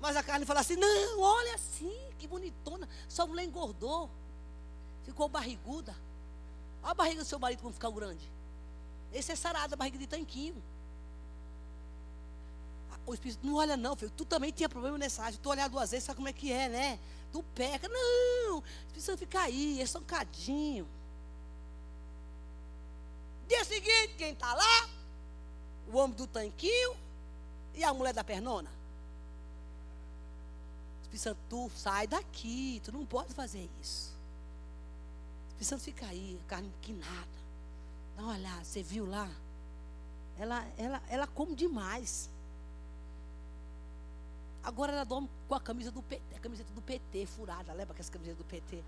Mas 0.00 0.16
a 0.16 0.22
carne 0.24 0.44
fala 0.44 0.58
assim, 0.58 0.74
não, 0.74 1.20
olha 1.20 1.54
assim, 1.54 1.96
que 2.18 2.26
bonitona. 2.26 2.88
Sua 3.08 3.24
mulher 3.24 3.44
engordou. 3.44 4.10
Ficou 5.04 5.28
barriguda. 5.28 5.94
Olha 6.82 6.90
a 6.90 6.94
barriga 6.94 7.22
do 7.22 7.24
seu 7.24 7.38
marido 7.38 7.62
como 7.62 7.72
ficar 7.72 7.90
grande. 7.90 8.28
Esse 9.12 9.30
é 9.30 9.36
sarado, 9.36 9.74
a 9.74 9.76
barriga 9.76 9.96
de 9.96 10.08
tanquinho 10.08 10.60
o 13.10 13.14
Espírito 13.14 13.44
não 13.46 13.54
olha 13.54 13.76
não, 13.76 13.96
filho. 13.96 14.12
Tu 14.16 14.24
também 14.24 14.52
tinha 14.52 14.68
problema 14.68 14.96
nessa 14.98 15.22
área. 15.22 15.38
Tu 15.40 15.48
olhar 15.48 15.68
duas 15.68 15.90
vezes, 15.90 16.04
sabe 16.04 16.16
como 16.16 16.28
é 16.28 16.32
que 16.32 16.52
é, 16.52 16.68
né? 16.68 16.98
Tu 17.32 17.42
peca. 17.54 17.88
Não, 17.88 18.58
o 18.58 18.64
Espírito 18.86 19.02
Santo 19.02 19.18
fica 19.18 19.40
aí, 19.40 19.80
é 19.80 19.86
só 19.86 19.98
um 19.98 20.04
cadinho. 20.04 20.86
Dia 23.48 23.64
seguinte, 23.64 24.14
quem 24.16 24.32
está 24.32 24.54
lá? 24.54 24.88
O 25.88 25.96
homem 25.96 26.16
do 26.16 26.26
tanquinho 26.26 26.96
e 27.74 27.82
a 27.82 27.92
mulher 27.92 28.14
da 28.14 28.22
pernona. 28.22 28.70
Espírito 31.02 31.22
Santo, 31.22 31.38
tu 31.48 31.70
sai 31.74 32.06
daqui, 32.06 32.80
tu 32.84 32.92
não 32.92 33.04
pode 33.04 33.34
fazer 33.34 33.68
isso. 33.80 34.14
Espírito 35.48 35.64
Santo 35.64 35.82
fica 35.82 36.06
aí, 36.06 36.40
carne 36.46 36.72
quinada. 36.80 37.40
Dá 38.16 38.22
uma 38.22 38.34
olhada, 38.34 38.64
você 38.64 38.82
viu 38.82 39.06
lá? 39.06 39.28
Ela, 40.38 40.66
ela, 40.78 41.02
ela 41.08 41.26
come 41.26 41.54
demais. 41.54 42.30
Agora 44.62 44.92
ela 44.92 45.04
dorme 45.04 45.28
com 45.50 45.56
a 45.56 45.60
camisa 45.60 45.90
do 45.90 46.00
PT, 46.00 46.36
a 46.36 46.38
camiseta 46.38 46.72
do 46.72 46.80
PT 46.80 47.26
furada. 47.26 47.72
Lembra 47.72 47.92
que 47.92 48.00
essa 48.00 48.12
camiseta 48.12 48.36
do 48.36 48.44
PT? 48.44 48.84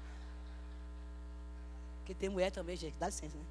Porque 1.98 2.14
tem 2.14 2.28
mulher 2.28 2.52
também, 2.52 2.76
gente, 2.76 2.96
dá 2.98 3.06
licença, 3.06 3.36
né? 3.36 3.44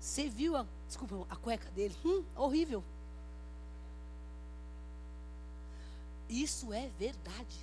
Você 0.00 0.26
viu 0.30 0.56
a, 0.56 0.64
desculpa, 0.86 1.26
a 1.28 1.36
cueca 1.36 1.70
dele? 1.72 1.94
Hum, 2.02 2.24
horrível. 2.34 2.82
Isso 6.30 6.72
é 6.72 6.88
verdade. 6.98 7.58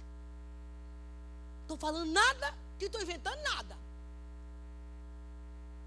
Estou 1.64 1.78
falando 1.78 2.12
nada 2.12 2.54
que 2.78 2.86
estou 2.86 3.02
inventando 3.02 3.42
nada. 3.42 3.76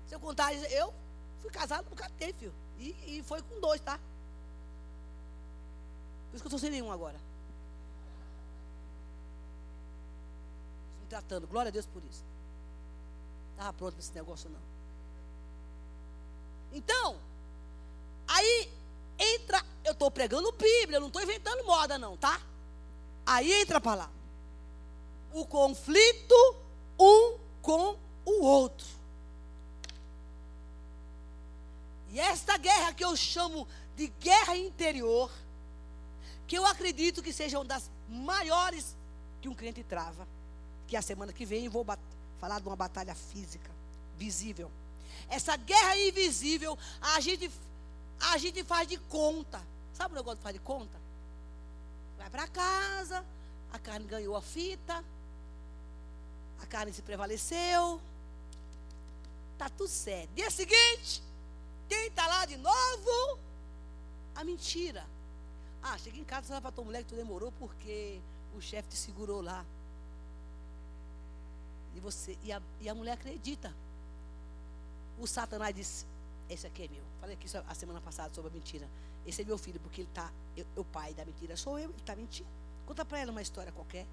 Se 0.09 0.16
eu 0.16 0.18
contar, 0.18 0.53
eu 0.53 0.92
fui 1.40 1.51
casado 1.53 1.84
por 1.84 1.96
catei, 1.96 2.32
filho. 2.32 2.53
E, 2.76 3.18
e 3.18 3.22
foi 3.22 3.40
com 3.40 3.61
dois, 3.61 3.80
tá? 3.80 4.01
Por 6.31 6.37
isso 6.37 6.43
que 6.43 6.47
eu 6.47 6.57
estou 6.57 6.59
sem 6.59 6.70
nenhum 6.70 6.93
agora. 6.93 7.16
Estou 10.91 11.01
me 11.01 11.07
tratando. 11.09 11.47
Glória 11.47 11.68
a 11.68 11.72
Deus 11.72 11.87
por 11.87 12.03
isso. 12.05 12.24
Estava 13.53 13.72
pronto 13.72 13.95
para 13.95 14.01
esse 14.01 14.14
negócio, 14.14 14.51
não. 14.51 14.61
Então, 16.72 17.16
aí 18.26 18.70
entra. 19.18 19.64
Eu 19.85 19.93
estou 19.93 20.11
pregando 20.11 20.53
Bíblia, 20.53 21.01
não 21.01 21.09
estou 21.09 21.22
inventando 21.22 21.64
moda, 21.64 21.99
não, 21.99 22.16
tá? 22.16 22.41
Aí 23.24 23.53
entra 23.61 23.79
a 23.79 23.81
palavra. 23.81 24.14
O 25.33 25.47
conflito 25.47 26.35
um 26.99 27.39
com 27.62 27.97
o 28.24 28.45
outro. 28.45 28.87
E 32.11 32.20
esta 32.20 32.57
guerra 32.57 32.93
que 32.93 33.05
eu 33.05 33.16
chamo 33.16 33.66
de 33.97 34.09
guerra 34.09 34.57
interior 34.57 35.31
que 36.49 36.57
eu 36.57 36.66
acredito 36.66 37.22
que 37.22 37.32
seja 37.32 37.59
uma 37.59 37.64
das 37.66 37.90
maiores 38.09 38.96
que 39.40 39.49
um 39.49 39.55
crente 39.55 39.84
trava. 39.84 40.26
Que 40.88 40.96
a 40.96 41.03
semana 41.03 41.30
que 41.30 41.44
vem 41.44 41.66
eu 41.66 41.70
vou 41.70 41.86
falar 42.40 42.59
de 42.59 42.66
uma 42.66 42.74
batalha 42.74 43.14
física, 43.14 43.70
visível. 44.16 44.70
Essa 45.28 45.57
guerra 45.59 45.96
invisível, 45.99 46.76
a 47.03 47.20
gente, 47.20 47.51
a 48.18 48.38
gente 48.38 48.64
faz 48.64 48.88
de 48.88 48.96
conta. 48.96 49.62
Sabe 49.92 50.14
o 50.14 50.16
negócio 50.16 50.38
de 50.38 50.42
faz 50.42 50.55
de 50.55 50.61
conta? 50.61 50.99
Vai 52.16 52.30
para 52.30 52.49
casa, 52.49 53.22
a 53.70 53.78
carne 53.78 54.07
ganhou 54.07 54.34
a 54.34 54.40
fita, 54.40 55.05
a 56.62 56.66
carne 56.66 56.94
se 56.94 57.03
prevaleceu, 57.03 58.01
tá 59.59 59.68
tudo 59.68 59.90
certo. 59.90 60.30
Dia 60.34 60.51
seguinte, 60.51 61.22
quem 61.90 62.07
está 62.07 62.26
lá 62.26 62.46
de 62.46 62.57
novo? 62.57 63.38
A 64.34 64.42
mentira. 64.42 65.05
Ah, 65.91 65.97
cheguei 65.97 66.20
em 66.20 66.24
casa, 66.24 66.55
você 66.55 66.61
para 66.61 66.70
tua 66.70 66.84
mulher 66.84 67.03
que 67.03 67.09
tu 67.09 67.14
demorou 67.14 67.51
porque 67.53 68.20
o 68.55 68.61
chefe 68.61 68.91
te 68.91 68.97
segurou 68.97 69.41
lá. 69.41 69.64
E, 71.95 72.01
você, 72.01 72.36
e, 72.45 72.53
a, 72.53 72.61
e 72.80 72.91
a 72.91 72.95
mulher 72.95 73.12
acredita. 73.12 73.74
O 75.18 75.26
Satanás 75.26 75.74
disse: 75.74 76.05
Esse 76.51 76.66
aqui 76.66 76.84
é 76.84 76.89
meu. 76.89 77.03
Falei 77.20 77.36
aqui 77.36 77.49
a 77.57 77.74
semana 77.74 78.03
passada 78.03 78.34
sobre 78.34 78.51
a 78.51 78.55
mentira. 78.55 78.86
Esse 79.26 79.41
é 79.41 79.45
meu 79.47 79.57
filho, 79.57 79.80
porque 79.80 80.03
ele 80.03 80.09
está. 80.09 80.30
O 80.76 80.84
pai 80.84 81.14
da 81.14 81.24
mentira 81.24 81.57
sou 81.57 81.78
eu, 81.78 81.89
ele 81.89 81.99
está 81.99 82.14
mentindo. 82.14 82.49
Conta 82.84 83.03
para 83.03 83.20
ela 83.20 83.32
uma 83.32 83.43
história 83.43 83.72
qualquer. 83.72 84.07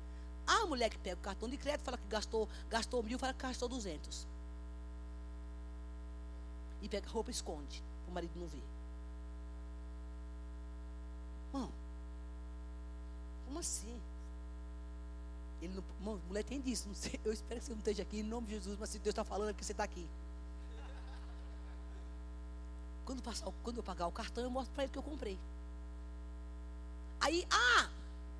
A 0.47 0.65
mulher 0.65 0.89
que 0.89 0.97
pega 0.97 1.17
o 1.17 1.23
cartão 1.23 1.49
de 1.49 1.57
crédito 1.57 1.84
fala 1.84 1.97
que 1.97 2.07
gastou, 2.07 2.47
gastou 2.69 3.03
mil, 3.03 3.19
fala 3.19 3.34
que 3.34 3.41
gastou 3.41 3.67
duzentos. 3.67 4.26
E 6.82 6.88
pega 6.88 7.09
roupa 7.09 7.32
e 7.32 7.34
esconde, 7.34 7.84
para 8.03 8.11
o 8.11 8.13
marido 8.13 8.39
não 8.39 8.47
ver. 8.47 8.63
Irmão, 11.55 11.71
como 13.45 13.59
assim? 13.59 14.01
Ele 15.61 15.73
não, 15.73 15.83
irmão, 15.99 16.21
mulher 16.27 16.43
tem 16.43 16.59
disso. 16.59 16.89
Sei, 16.93 17.19
eu 17.23 17.33
espero 17.33 17.59
que 17.59 17.65
você 17.65 17.71
não 17.71 17.79
esteja 17.79 18.03
aqui 18.03 18.19
em 18.19 18.23
nome 18.23 18.47
de 18.47 18.53
Jesus, 18.53 18.77
mas 18.79 18.89
se 18.89 18.99
Deus 18.99 19.13
está 19.13 19.23
falando 19.23 19.49
é 19.49 19.53
porque 19.53 19.63
você 19.63 19.71
está 19.71 19.83
aqui. 19.83 20.07
Quando, 23.05 23.21
passar, 23.21 23.51
quando 23.63 23.77
eu 23.77 23.83
pagar 23.83 24.07
o 24.07 24.11
cartão, 24.11 24.43
eu 24.43 24.49
mostro 24.49 24.73
para 24.73 24.83
ele 24.83 24.91
que 24.91 24.97
eu 24.97 25.03
comprei. 25.03 25.37
Aí, 27.19 27.47
ah, 27.51 27.89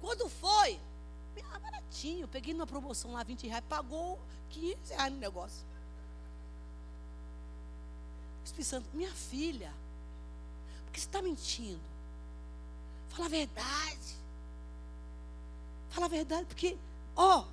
quando 0.02 0.28
foi? 0.28 0.80
Ah, 1.52 1.60
baratinho, 1.60 2.28
peguei 2.28 2.54
numa 2.54 2.66
promoção 2.66 3.14
lá, 3.14 3.24
20 3.24 3.48
reais, 3.48 3.64
pagou 3.68 4.20
500 4.50 4.90
reais 4.90 5.14
no 5.14 5.20
negócio. 5.20 5.66
Espírito 8.44 8.68
Santo, 8.68 8.90
minha 8.94 9.12
filha, 9.12 9.74
porque 10.86 11.00
você 11.00 11.08
está 11.08 11.22
mentindo? 11.22 11.82
Fala 13.10 13.26
a 13.26 13.30
verdade. 13.30 14.25
Fala 15.96 16.08
a 16.08 16.10
verdade, 16.10 16.46
porque, 16.46 16.78
ó, 17.16 17.46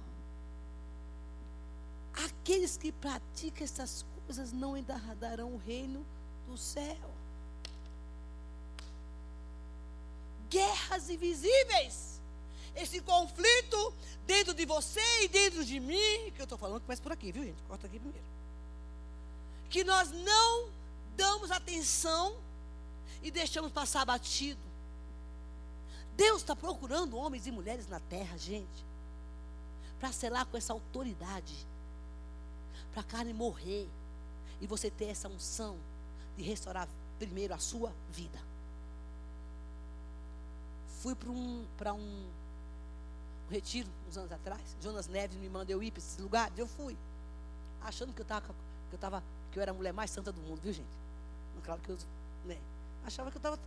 aqueles 2.13 2.77
que 2.77 2.91
praticam 2.91 3.63
essas 3.63 4.05
coisas 4.27 4.51
não 4.51 4.77
herdarão 4.77 5.55
o 5.55 5.59
reino 5.59 6.05
do 6.49 6.59
céu. 6.59 7.09
Guerras 10.51 11.09
invisíveis. 11.09 12.21
Esse 12.75 13.01
conflito 13.03 13.95
dentro 14.27 14.53
de 14.55 14.67
você 14.67 15.23
e 15.23 15.29
dentro 15.29 15.65
de 15.65 15.79
mim, 15.79 16.33
que 16.35 16.41
eu 16.41 16.45
estou 16.45 16.59
falando, 16.59 16.81
começa 16.81 17.01
por 17.01 17.13
aqui, 17.13 17.31
viu, 17.31 17.45
gente? 17.45 17.63
Corta 17.69 17.87
aqui 17.87 18.01
primeiro. 18.01 18.27
Que 19.71 19.85
nós 19.85 20.11
não 20.11 20.69
damos 21.17 21.53
atenção 21.53 22.37
e 23.23 23.31
deixamos 23.31 23.71
passar 23.71 24.05
batido. 24.05 24.72
Deus 26.23 26.43
está 26.43 26.55
procurando 26.55 27.17
homens 27.17 27.49
e 27.49 27.51
mulheres 27.51 27.89
na 27.89 27.99
terra, 27.99 28.39
gente, 28.39 28.87
para 29.99 30.13
selar 30.13 30.47
com 30.47 30.57
essa 30.57 30.73
autoridade, 30.73 31.67
para 32.93 33.01
a 33.01 33.05
carne 33.05 33.33
morrer 33.33 33.89
e 34.61 34.67
você 34.69 34.89
ter 34.89 35.07
essa 35.07 35.29
unção 35.29 35.77
de 36.37 36.45
restaurar 36.45 36.89
primeiro 37.19 37.53
a 37.53 37.59
sua 37.59 37.93
vida. 38.13 38.39
Fui 41.01 41.13
para 41.17 41.29
um, 41.29 41.67
para 41.77 41.93
um, 41.93 42.31
retiro, 43.51 43.89
uns 44.09 44.17
anos 44.17 44.31
atrás. 44.31 44.77
Jonas 44.81 45.09
Neves 45.09 45.37
me 45.37 45.49
mandou 45.49 45.83
ir 45.83 45.91
para 45.91 45.99
esses 45.99 46.19
lugares. 46.19 46.57
Eu 46.57 46.69
fui. 46.69 46.97
Achando 47.83 48.13
que 48.13 48.21
eu 48.21 48.25
estava 48.25 48.47
que 48.47 48.95
eu 48.95 48.99
tava, 49.01 49.25
que 49.51 49.59
eu 49.59 49.63
era 49.63 49.73
a 49.73 49.75
mulher 49.75 49.93
mais 49.93 50.13
santa 50.13 50.31
do 50.31 50.41
mundo, 50.41 50.61
viu, 50.63 50.73
gente? 50.73 50.87
Claro 51.65 51.81
que 51.81 51.91
eu 51.91 51.99
né, 52.45 52.59
achava 53.05 53.29
que 53.29 53.39
eu 53.39 53.41
estava 53.41 53.59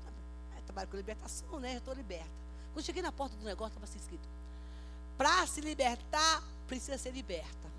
é, 0.58 0.62
trabalhando 0.62 0.92
com 0.92 0.98
libertação, 0.98 1.60
né? 1.60 1.74
Eu 1.74 1.80
estou 1.80 1.94
liberta. 1.94 2.45
Quando 2.76 2.86
cheguei 2.86 3.02
na 3.02 3.12
porta 3.12 3.38
do 3.38 3.46
negócio, 3.46 3.70
estava 3.70 3.86
assim 3.86 3.98
escrito: 3.98 4.28
para 5.18 5.48
se 5.48 5.62
libertar, 5.62 6.44
precisa 6.68 6.98
ser 6.98 7.12
liberta. 7.12 7.72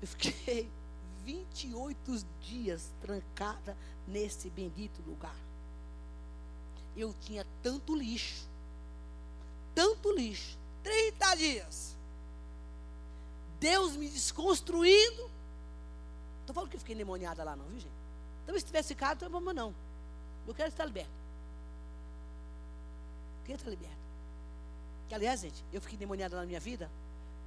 Eu 0.00 0.08
fiquei 0.08 0.70
28 1.22 2.24
dias 2.40 2.90
trancada 3.02 3.76
nesse 4.08 4.48
bendito 4.48 5.02
lugar. 5.06 5.36
Eu 6.96 7.14
tinha 7.20 7.46
tanto 7.62 7.94
lixo, 7.94 8.48
tanto 9.74 10.10
lixo, 10.10 10.56
30 10.82 11.34
dias. 11.34 11.94
Deus 13.60 13.96
me 13.96 14.08
desconstruindo. 14.08 15.30
Estou 16.40 16.54
falando 16.54 16.70
que 16.70 16.76
eu 16.76 16.80
fiquei 16.80 16.94
endemoniada 16.94 17.44
lá, 17.44 17.54
não, 17.54 17.66
viu, 17.66 17.80
gente? 17.80 17.92
Então, 18.44 18.58
se 18.58 18.64
tivesse 18.64 18.88
ficado, 18.88 19.20
não 19.20 19.26
é 19.26 19.30
problema, 19.30 19.52
não. 19.52 19.74
Eu 20.46 20.54
quero 20.54 20.70
estar 20.70 20.86
liberto. 20.86 21.21
Eu 23.42 23.46
quero 23.46 23.58
estar 23.58 23.70
liberto. 23.70 23.96
Que, 25.08 25.14
aliás, 25.14 25.40
gente, 25.40 25.64
eu 25.72 25.80
fiquei 25.80 25.96
endemoniada 25.96 26.36
na 26.36 26.46
minha 26.46 26.60
vida 26.60 26.90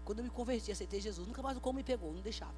quando 0.04 0.20
eu 0.20 0.24
me 0.24 0.30
converti, 0.30 0.72
aceitei 0.72 1.02
Jesus. 1.02 1.28
Nunca 1.28 1.41
mais 1.41 1.58
o 1.58 1.62
como 1.62 1.78
me 1.78 1.84
pegou, 1.84 2.14
não 2.14 2.22
deixava. 2.22 2.54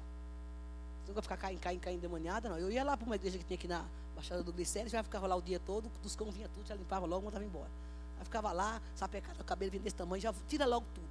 Nunca 1.06 1.22
ficar 1.22 1.38
caindo, 1.38 1.58
caindo, 1.58 1.80
caindo 1.80 1.96
endemoniada, 1.96 2.50
não. 2.50 2.58
Eu 2.58 2.70
ia 2.70 2.84
lá 2.84 2.94
para 2.96 3.06
uma 3.06 3.16
igreja 3.16 3.38
que 3.38 3.44
tinha 3.44 3.56
aqui 3.56 3.66
na 3.66 3.84
Baixada 4.14 4.42
do 4.42 4.52
Glicério, 4.52 4.90
já 4.90 5.02
ficava 5.02 5.26
lá 5.26 5.34
o 5.34 5.40
dia 5.40 5.58
todo, 5.58 5.90
dos 6.02 6.14
cão 6.14 6.30
vinha 6.30 6.48
tudo, 6.48 6.66
já 6.66 6.74
limpava 6.74 7.06
logo, 7.06 7.24
mandava 7.24 7.44
embora. 7.44 7.70
Aí 8.18 8.24
ficava 8.24 8.52
lá, 8.52 8.82
sapecado, 8.94 9.40
o 9.40 9.44
cabelo 9.44 9.70
vinha 9.70 9.82
desse 9.82 9.96
tamanho, 9.96 10.20
já 10.20 10.34
tira 10.46 10.66
logo 10.66 10.84
tudo. 10.94 11.08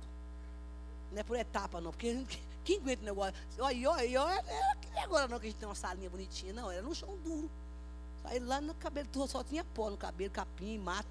Não 1.11 1.19
é 1.19 1.23
por 1.23 1.35
etapa, 1.35 1.81
não, 1.81 1.89
porque 1.89 2.23
quem 2.63 2.77
aguenta 2.77 3.01
o 3.01 3.05
negócio? 3.05 3.33
Olha, 3.57 3.89
olha, 3.89 4.23
olha, 4.23 4.45
é 4.93 5.03
agora 5.03 5.27
não 5.27 5.39
que 5.39 5.47
a 5.47 5.49
gente 5.49 5.57
tem 5.57 5.67
uma 5.67 5.73
salinha 5.73 6.09
bonitinha, 6.09 6.53
não, 6.53 6.69
era 6.69 6.83
no 6.83 6.93
chão 6.93 7.17
duro. 7.23 7.49
Aí 8.25 8.39
lá 8.39 8.61
no 8.61 8.75
cabelo 8.75 9.07
só 9.27 9.43
tinha 9.43 9.63
pó 9.63 9.89
no 9.89 9.97
cabelo, 9.97 10.29
capim, 10.29 10.77
mato. 10.77 11.07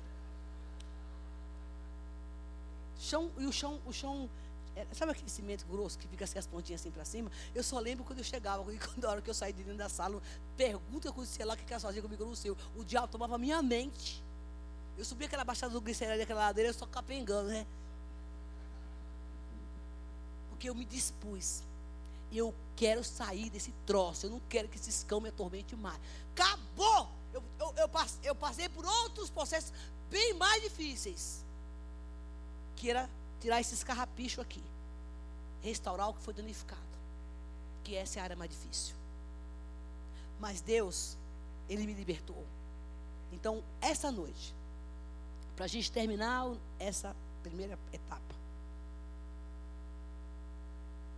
Chão, 3.06 3.30
e 3.38 3.46
o 3.46 3.52
chão, 3.52 3.80
o 3.86 3.92
chão, 3.92 4.28
é, 4.74 4.84
sabe 4.92 5.12
aquele 5.12 5.30
cimento 5.30 5.64
grosso 5.66 5.96
que 5.96 6.08
fica 6.08 6.24
assim 6.24 6.40
as 6.40 6.46
pontinhas 6.46 6.80
assim 6.80 6.90
para 6.90 7.04
cima? 7.04 7.30
Eu 7.54 7.62
só 7.62 7.78
lembro 7.78 8.04
quando 8.04 8.18
eu 8.18 8.24
chegava, 8.24 8.60
e 8.74 8.78
quando 8.82 9.04
a 9.04 9.10
hora 9.10 9.22
que 9.22 9.30
eu 9.30 9.34
saí 9.34 9.52
de 9.52 9.62
dentro 9.62 9.78
da 9.78 9.88
sala, 9.88 10.20
pergunta 10.56 11.12
com 11.12 11.24
sei 11.24 11.44
lá 11.44 11.56
que 11.56 11.64
quer 11.64 11.80
sozinha 11.80 12.02
comigo 12.02 12.24
no 12.24 12.34
seu. 12.34 12.56
O 12.74 12.84
diabo 12.84 13.06
tomava 13.06 13.38
minha 13.38 13.62
mente. 13.62 14.24
Eu 14.98 15.04
subia 15.04 15.28
aquela 15.28 15.44
baixada 15.44 15.72
do 15.72 15.80
glicerina 15.80 16.18
daquela 16.18 16.46
ladeira, 16.46 16.70
eu 16.70 16.74
só 16.74 16.84
capengando, 16.84 17.48
né? 17.48 17.64
Porque 20.50 20.68
eu 20.68 20.74
me 20.74 20.84
dispus. 20.84 21.62
Eu 22.32 22.52
quero 22.74 23.04
sair 23.04 23.50
desse 23.50 23.72
troço. 23.86 24.26
Eu 24.26 24.30
não 24.30 24.40
quero 24.48 24.66
que 24.66 24.78
esses 24.78 25.04
cão 25.04 25.20
me 25.20 25.28
atormente 25.28 25.76
mais. 25.76 26.00
Acabou! 26.34 27.08
Eu, 27.32 27.42
eu, 27.60 27.74
eu, 27.76 27.88
passei, 27.88 28.18
eu 28.24 28.34
passei 28.34 28.68
por 28.68 28.84
outros 28.84 29.30
processos 29.30 29.72
bem 30.10 30.34
mais 30.34 30.60
difíceis 30.60 31.45
que 32.76 32.90
era 32.90 33.08
tirar 33.40 33.60
esses 33.60 33.82
carrapichos 33.82 34.38
aqui, 34.38 34.62
restaurar 35.62 36.08
o 36.08 36.14
que 36.14 36.22
foi 36.22 36.34
danificado, 36.34 36.80
que 37.82 37.96
essa 37.96 38.18
é 38.18 38.20
a 38.20 38.24
área 38.24 38.36
mais 38.36 38.50
difícil. 38.50 38.94
Mas 40.38 40.60
Deus, 40.60 41.16
Ele 41.68 41.86
me 41.86 41.94
libertou. 41.94 42.44
Então, 43.32 43.62
essa 43.80 44.12
noite, 44.12 44.54
para 45.56 45.64
a 45.64 45.68
gente 45.68 45.90
terminar 45.90 46.46
essa 46.78 47.16
primeira 47.42 47.78
etapa, 47.92 48.34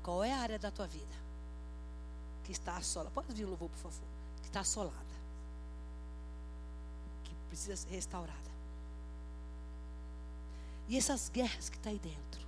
qual 0.02 0.24
é 0.24 0.32
a 0.32 0.38
área 0.38 0.58
da 0.58 0.70
tua 0.70 0.86
vida 0.86 1.14
que 2.44 2.52
está 2.52 2.76
assolada? 2.76 3.10
Pode 3.10 3.32
vir 3.34 3.44
o 3.44 3.48
louvor, 3.48 3.68
por 3.68 3.78
favor. 3.78 4.08
Que 4.40 4.46
está 4.46 4.60
assolada, 4.60 4.96
que 7.24 7.34
precisa 7.48 7.76
ser 7.76 7.90
restaurada. 7.90 8.57
E 10.88 10.96
essas 10.96 11.28
guerras 11.28 11.68
que 11.68 11.76
está 11.76 11.90
aí 11.90 11.98
dentro, 11.98 12.46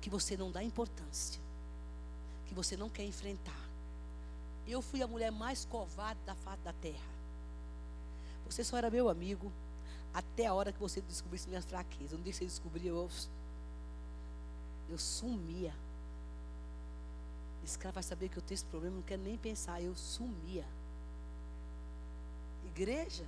que 0.00 0.08
você 0.08 0.36
não 0.36 0.50
dá 0.50 0.62
importância, 0.62 1.40
que 2.46 2.54
você 2.54 2.76
não 2.76 2.88
quer 2.88 3.04
enfrentar. 3.04 3.68
Eu 4.66 4.80
fui 4.80 5.02
a 5.02 5.06
mulher 5.06 5.32
mais 5.32 5.64
covarde 5.64 6.20
da 6.24 6.34
face 6.36 6.62
da 6.62 6.72
terra. 6.72 7.18
Você 8.46 8.62
só 8.62 8.76
era 8.76 8.90
meu 8.90 9.08
amigo 9.08 9.52
até 10.14 10.46
a 10.46 10.54
hora 10.54 10.72
que 10.72 10.78
você 10.78 11.00
descobrisse 11.00 11.48
minhas 11.48 11.64
fraquezas. 11.64 12.18
Um 12.18 12.22
dia 12.22 12.32
que 12.32 12.38
você 12.38 12.44
descobriu, 12.44 12.96
eu, 12.96 13.10
eu 14.88 14.98
sumia. 14.98 15.74
Esse 17.64 17.78
cara 17.78 17.92
vai 17.92 18.02
saber 18.02 18.28
que 18.28 18.38
eu 18.38 18.42
tenho 18.42 18.54
esse 18.54 18.64
problema, 18.64 18.96
não 18.96 19.02
quero 19.02 19.22
nem 19.22 19.36
pensar. 19.36 19.82
Eu 19.82 19.94
sumia. 19.96 20.64
Igreja, 22.66 23.26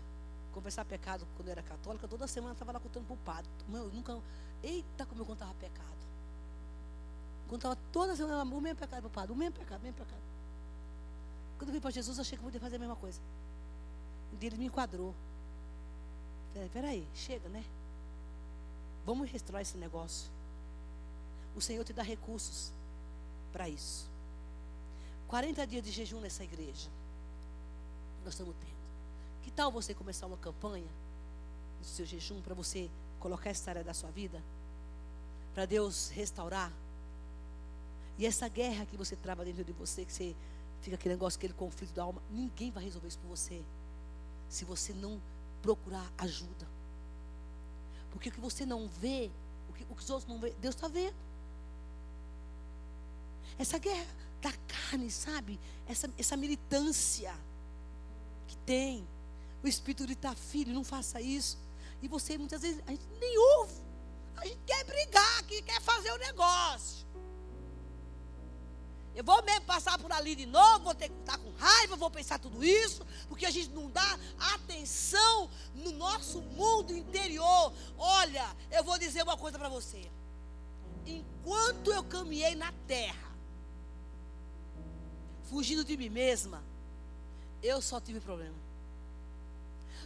confessar 0.53 0.85
pecado 0.85 1.27
quando 1.37 1.49
eu 1.49 1.53
era 1.53 1.63
católica, 1.63 2.07
toda 2.09 2.27
semana 2.27 2.51
eu 2.51 2.55
estava 2.55 2.73
lá 2.73 2.81
contando 2.81 3.07
para 3.07 3.15
o 3.15 3.19
padre. 3.19 3.51
Eu 3.73 3.89
nunca. 3.89 4.21
Eita, 4.63 5.07
como 5.07 5.23
eu 5.23 5.27
contava 5.27 5.55
pecado. 5.55 5.89
Contava 7.49 7.77
toda 7.93 8.15
semana 8.15 8.43
o 8.43 8.61
mesmo 8.61 8.79
pecado 8.79 9.01
para 9.01 9.09
o 9.09 9.11
padre, 9.11 9.33
o 9.33 9.37
mesmo 9.37 9.57
pecado, 9.57 9.81
o 9.81 9.83
mesmo 9.83 9.99
pecado. 9.99 10.23
Quando 11.59 11.71
eu 11.71 11.75
vim 11.75 11.81
para 11.81 11.91
Jesus, 11.91 12.17
eu 12.17 12.23
achei 12.23 12.39
que 12.39 12.43
eu 12.43 12.47
podia 12.47 12.61
fazer 12.61 12.77
a 12.77 12.79
mesma 12.79 12.97
coisa. 12.97 13.21
Ele 14.41 14.57
me 14.57 14.67
enquadrou. 14.67 15.15
Peraí, 16.53 16.69
peraí, 16.69 17.09
chega, 17.15 17.49
né? 17.49 17.65
Vamos 19.05 19.31
restaurar 19.31 19.63
esse 19.63 19.77
negócio. 19.77 20.31
O 21.55 21.61
Senhor 21.61 21.85
te 21.85 21.93
dá 21.93 22.03
recursos 22.03 22.73
para 23.53 23.69
isso. 23.69 24.09
40 25.29 25.67
dias 25.67 25.85
de 25.85 25.91
jejum 25.91 26.21
nessa 26.21 26.45
igreja. 26.45 26.89
Nós 28.25 28.35
estamos 28.35 28.55
tendo. 28.61 28.80
Que 29.43 29.51
tal 29.51 29.71
você 29.71 29.95
começar 29.95 30.27
uma 30.27 30.37
campanha 30.37 30.89
do 31.79 31.87
seu 31.87 32.05
jejum 32.05 32.41
para 32.41 32.55
você 32.55 32.91
colocar 33.19 33.51
essa 33.51 33.71
área 33.71 33.85
da 33.85 33.95
sua 33.95 34.11
vida? 34.11 34.43
Para 35.55 35.67
Deus 35.67 36.11
restaurar? 36.11 36.73
E 38.19 38.27
essa 38.27 38.49
guerra 38.49 38.85
que 38.85 38.97
você 38.97 39.17
trava 39.17 39.45
dentro 39.45 39.65
de 39.65 39.73
você, 39.73 40.05
que 40.05 40.13
você 40.13 40.37
fica 40.83 40.97
aquele 40.97 41.15
negócio, 41.15 41.39
aquele 41.39 41.55
conflito 41.55 41.95
da 41.95 42.03
alma, 42.03 42.23
ninguém 42.31 42.71
vai 42.71 42.85
resolver 42.85 43.09
isso 43.09 43.19
por 43.19 43.29
você. 43.29 43.63
Se 44.49 44.65
você 44.65 44.93
não 44.93 45.21
procurar 45.63 46.11
ajuda. 46.19 46.69
Porque 48.11 48.29
o 48.29 48.33
que 48.33 48.41
você 48.41 48.67
não 48.67 48.89
vê, 48.89 49.31
o 49.69 49.73
que, 49.73 49.85
o 49.85 49.95
que 49.95 50.03
os 50.03 50.11
outros 50.11 50.29
não 50.29 50.39
vê, 50.39 50.51
Deus 50.61 50.75
está 50.75 50.89
vendo. 50.89 51.15
Essa 53.59 53.79
guerra 53.79 54.07
da 54.41 54.53
carne, 54.67 55.11
sabe? 55.11 55.59
Essa, 55.87 56.11
essa 56.19 56.37
militância 56.37 57.35
que 58.49 58.57
tem. 58.59 59.07
O 59.63 59.69
Espírito 59.69 60.05
grita, 60.05 60.35
filho, 60.35 60.73
não 60.73 60.85
faça 60.85 61.21
isso. 61.21 61.59
E 62.03 62.09
você, 62.09 62.39
muitas 62.39 62.63
vezes, 62.63 62.83
a 62.87 62.91
gente 62.91 63.07
nem 63.21 63.39
ouve. 63.39 63.75
A 64.37 64.47
gente 64.47 64.61
quer 64.67 64.85
brigar, 64.85 65.45
que 65.45 65.61
quer 65.63 65.81
fazer 65.83 66.11
o 66.13 66.19
negócio. 66.19 67.07
Eu 69.15 69.25
vou 69.25 69.43
mesmo 69.43 69.67
passar 69.67 69.99
por 69.99 70.11
ali 70.13 70.35
de 70.35 70.47
novo, 70.47 70.85
vou 70.85 70.95
ter 70.95 71.09
que 71.09 71.19
estar 71.21 71.37
com 71.37 71.51
raiva, 71.53 71.97
vou 71.97 72.11
pensar 72.11 72.39
tudo 72.39 72.65
isso, 72.65 73.05
porque 73.29 73.45
a 73.45 73.51
gente 73.51 73.69
não 73.71 73.91
dá 73.91 74.19
atenção 74.55 75.51
no 75.75 75.93
nosso 75.93 76.41
mundo 76.41 76.97
interior. 76.97 77.73
Olha, 77.99 78.57
eu 78.71 78.85
vou 78.85 78.99
dizer 78.99 79.23
uma 79.23 79.37
coisa 79.37 79.59
para 79.59 79.69
você. 79.69 80.11
Enquanto 81.05 81.93
eu 81.93 82.05
caminhei 82.05 82.55
na 82.55 82.73
terra, 82.87 83.31
fugindo 85.51 85.85
de 85.85 85.97
mim 85.97 86.09
mesma, 86.09 86.63
eu 87.63 87.83
só 87.83 88.01
tive 88.01 88.21
problema. 88.21 88.70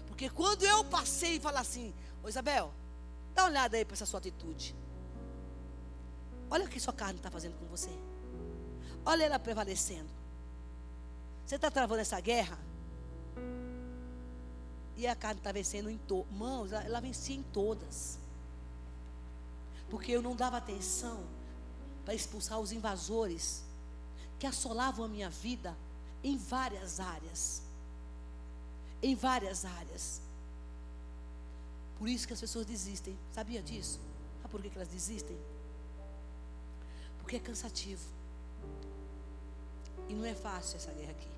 Porque 0.06 0.30
quando 0.30 0.64
eu 0.64 0.84
passei 0.84 1.36
e 1.36 1.40
falar 1.40 1.60
assim, 1.60 1.94
ô 2.22 2.28
Isabel, 2.28 2.72
dá 3.34 3.42
uma 3.42 3.50
olhada 3.50 3.76
aí 3.76 3.84
para 3.84 3.94
essa 3.94 4.06
sua 4.06 4.18
atitude. 4.18 4.74
Olha 6.50 6.66
o 6.66 6.68
que 6.68 6.78
sua 6.78 6.92
carne 6.92 7.16
está 7.16 7.30
fazendo 7.30 7.58
com 7.58 7.66
você. 7.66 7.90
Olha 9.04 9.24
ela 9.24 9.38
prevalecendo. 9.38 10.10
Você 11.44 11.56
está 11.56 11.70
travando 11.70 12.00
essa 12.00 12.20
guerra? 12.20 12.58
E 14.96 15.06
a 15.06 15.16
carne 15.16 15.40
está 15.40 15.50
vencendo 15.50 15.90
em 15.90 15.98
todas. 15.98 16.32
Mãos, 16.32 16.72
ela, 16.72 16.84
ela 16.84 17.00
vencia 17.00 17.34
em 17.34 17.42
todas. 17.42 18.18
Porque 19.90 20.12
eu 20.12 20.22
não 20.22 20.36
dava 20.36 20.56
atenção 20.56 21.24
para 22.04 22.14
expulsar 22.14 22.60
os 22.60 22.70
invasores 22.70 23.64
que 24.38 24.46
assolavam 24.46 25.04
a 25.04 25.08
minha 25.08 25.28
vida 25.28 25.76
em 26.22 26.36
várias 26.36 27.00
áreas 27.00 27.63
em 29.04 29.14
várias 29.14 29.64
áreas. 29.64 30.22
Por 31.98 32.08
isso 32.08 32.26
que 32.26 32.32
as 32.32 32.40
pessoas 32.40 32.64
desistem. 32.64 33.16
Sabia 33.32 33.62
disso? 33.62 34.00
Sabe 34.40 34.50
por 34.50 34.62
que 34.62 34.76
elas 34.76 34.88
desistem? 34.88 35.38
Porque 37.18 37.36
é 37.36 37.38
cansativo. 37.38 38.06
E 40.08 40.14
não 40.14 40.24
é 40.24 40.34
fácil 40.34 40.76
essa 40.76 40.92
guerra 40.92 41.12
aqui. 41.12 41.28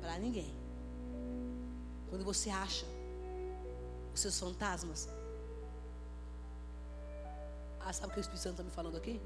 Para 0.00 0.18
ninguém. 0.18 0.54
Quando 2.08 2.24
você 2.24 2.50
acha 2.50 2.86
os 4.14 4.20
seus 4.20 4.38
fantasmas, 4.38 5.08
Mas 7.84 7.96
sabe 7.96 8.10
o 8.10 8.14
que 8.14 8.20
o 8.20 8.22
Espírito 8.22 8.42
Santo 8.42 8.52
está 8.52 8.62
me 8.62 8.70
falando 8.70 8.96
aqui? 8.96 9.20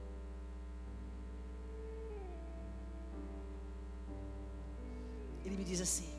Ele 5.45 5.57
me 5.57 5.65
diz 5.65 5.81
assim: 5.81 6.16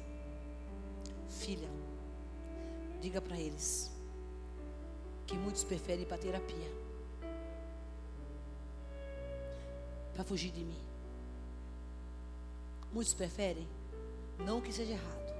Filha, 1.30 1.69
diga 3.01 3.21
para 3.21 3.38
eles 3.39 3.91
que 5.25 5.36
muitos 5.36 5.63
preferem 5.63 6.03
ir 6.03 6.05
para 6.05 6.17
terapia 6.17 6.88
para 10.17 10.23
fugir 10.23 10.51
de 10.51 10.63
mim. 10.63 10.82
Muitos 12.91 13.13
preferem, 13.13 13.67
não 14.39 14.59
que 14.59 14.73
seja 14.73 14.93
errado, 14.93 15.34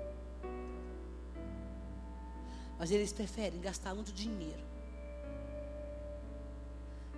mas 2.78 2.92
eles 2.92 3.12
preferem 3.12 3.60
gastar 3.60 3.96
muito 3.96 4.14
dinheiro 4.14 4.64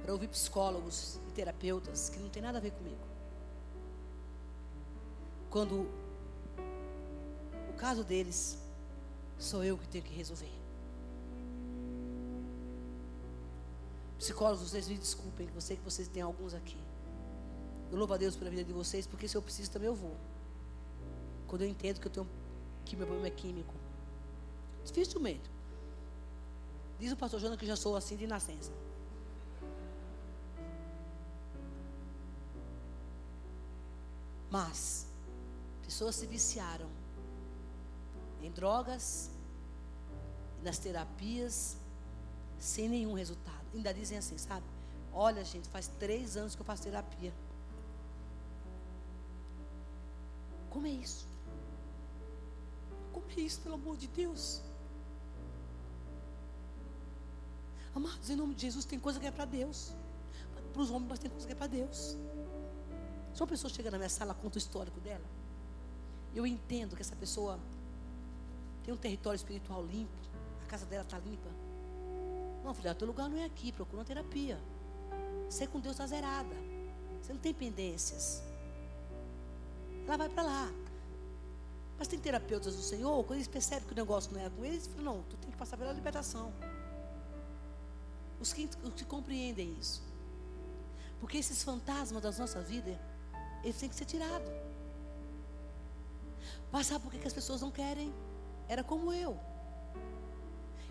para 0.02 0.14
ouvir 0.14 0.30
psicólogos 0.30 1.20
e 1.28 1.32
terapeutas 1.34 2.10
que 2.10 2.18
não 2.18 2.30
tem 2.30 2.42
nada 2.42 2.60
a 2.60 2.62
ver 2.62 2.72
comigo. 2.72 3.06
Quando 5.50 5.86
caso 7.80 8.04
deles 8.04 8.60
sou 9.38 9.64
eu 9.64 9.78
que 9.78 9.88
tenho 9.88 10.04
que 10.04 10.14
resolver. 10.14 10.52
Psicólogos, 14.18 14.70
vocês 14.70 14.90
me 14.90 14.98
desculpem, 14.98 15.50
eu 15.56 15.62
sei 15.62 15.78
que 15.78 15.84
vocês 15.84 16.10
têm 16.10 16.22
alguns 16.22 16.54
aqui. 16.54 16.78
Eu 17.90 17.98
louvo 17.98 18.14
a 18.14 18.18
Deus 18.18 18.36
pela 18.36 18.50
vida 18.50 18.66
de 18.66 18.74
vocês, 18.74 19.08
porque 19.08 19.28
se 19.30 19.38
eu 19.38 19.42
preciso 19.42 19.72
também 19.72 19.88
eu 19.88 19.96
vou. 19.96 20.16
Quando 21.48 21.62
eu 21.62 21.70
entendo 21.70 22.02
que 22.02 22.08
eu 22.08 22.12
tenho 22.12 22.28
que 22.86 22.98
meu 22.98 23.08
problema 23.08 23.28
é 23.28 23.32
químico. 23.32 23.74
Dificilmente. 24.84 25.50
Diz 27.00 27.14
o 27.14 27.16
pastor 27.16 27.40
Jonas 27.40 27.58
que 27.58 27.66
já 27.66 27.78
sou 27.78 27.96
assim 27.96 28.18
de 28.18 28.28
nascença. 28.28 28.74
Mas 34.52 35.08
pessoas 35.86 36.16
se 36.16 36.26
viciaram 36.26 36.90
em 38.42 38.52
drogas, 38.52 39.30
nas 40.64 40.78
terapias, 40.78 41.78
sem 42.58 42.90
nenhum 42.90 43.14
resultado. 43.14 43.66
Ainda 43.74 43.94
dizem 43.94 44.18
assim, 44.18 44.38
sabe? 44.38 44.66
Olha, 45.14 45.44
gente, 45.44 45.68
faz 45.70 45.88
três 46.00 46.38
anos 46.38 46.56
que 46.56 46.62
eu 46.62 46.66
faço 46.66 46.84
terapia. 46.84 47.34
Como 50.70 50.86
é 50.86 50.92
isso? 50.92 51.28
Como 53.12 53.26
é 53.32 53.42
isso, 53.42 53.60
pelo 53.62 53.76
amor 53.76 53.98
de 53.98 54.08
Deus? 54.08 54.62
Amados, 57.96 58.30
em 58.30 58.36
nome 58.36 58.54
de 58.54 58.62
Jesus, 58.62 58.86
tem 58.86 59.00
coisa 59.00 59.20
que 59.20 59.26
é 59.26 59.32
para 59.32 59.46
Deus. 59.46 59.94
Para 60.72 60.82
os 60.82 60.92
homens, 60.92 61.10
mas 61.10 61.20
tem 61.20 61.30
coisa 61.30 61.48
que 61.48 61.54
é 61.54 61.56
para 61.56 61.68
Deus. 61.68 62.16
Se 63.34 63.42
uma 63.42 63.48
pessoa 63.48 63.72
chega 63.74 63.90
na 63.90 63.98
minha 63.98 64.10
sala, 64.10 64.34
conta 64.34 64.56
o 64.56 64.60
histórico 64.60 65.00
dela. 65.00 65.26
Eu 66.36 66.46
entendo 66.46 66.96
que 66.96 67.02
essa 67.02 67.16
pessoa 67.16 67.60
tem 68.90 68.94
um 68.94 68.98
território 68.98 69.38
espiritual 69.38 69.86
limpo. 69.86 70.18
A 70.64 70.66
casa 70.66 70.86
dela 70.86 71.04
está 71.04 71.20
limpa. 71.20 71.50
Não, 72.64 72.74
filha, 72.74 72.96
teu 72.96 73.08
lugar 73.08 73.30
não 73.30 73.38
é 73.38 73.46
aqui. 73.46 73.72
Procura 73.72 74.00
uma 74.00 74.06
terapia. 74.06 74.60
Você 75.48 75.68
com 75.68 75.80
Deus 75.80 75.94
está 75.94 76.08
zerada. 76.08 76.56
Você 77.22 77.32
não 77.34 77.40
tem 77.40 77.54
pendências. 77.54 78.42
Ela 80.08 80.18
vai 80.18 80.30
para 80.30 80.42
lá. 80.42 80.72
Mas 82.00 82.08
tem 82.08 82.18
terapeutas 82.18 82.76
do 82.76 82.82
Senhor, 82.82 83.24
quando 83.26 83.38
eles 83.38 83.48
percebem 83.48 83.86
que 83.86 83.92
o 83.92 83.96
negócio 83.96 84.34
não 84.34 84.42
é 84.42 84.50
com 84.50 84.66
eles, 84.66 84.86
eles 84.86 84.88
falam, 84.88 85.18
não, 85.18 85.24
tu 85.24 85.38
tem 85.38 85.52
que 85.52 85.58
passar 85.58 85.78
pela 85.78 85.92
libertação. 85.92 86.52
Os 88.40 88.54
que, 88.54 88.70
os 88.84 88.94
que 88.94 89.06
compreendem 89.06 89.76
isso. 89.80 90.02
Porque 91.20 91.38
esses 91.38 91.62
fantasmas 91.62 92.24
da 92.24 92.32
nossa 92.32 92.62
vida, 92.62 93.00
eles 93.64 93.78
têm 93.78 93.90
que 93.90 93.96
ser 93.96 94.06
tirados. 94.06 94.50
Mas 96.72 96.88
sabe 96.88 97.04
por 97.04 97.12
que 97.12 97.28
as 97.28 97.34
pessoas 97.34 97.62
não 97.62 97.70
querem? 97.70 98.12
Era 98.70 98.84
como 98.84 99.12
eu. 99.12 99.36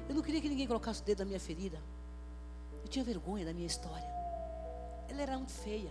Eu 0.08 0.14
não 0.14 0.20
queria 0.20 0.40
que 0.40 0.48
ninguém 0.48 0.66
colocasse 0.66 1.00
o 1.00 1.04
dedo 1.04 1.20
na 1.20 1.26
minha 1.26 1.40
ferida. 1.40 1.80
Eu 2.82 2.88
tinha 2.88 3.04
vergonha 3.04 3.44
da 3.44 3.52
minha 3.54 3.66
história. 3.66 4.08
Ela 5.08 5.22
era 5.22 5.36
muito 5.36 5.52
feia. 5.52 5.90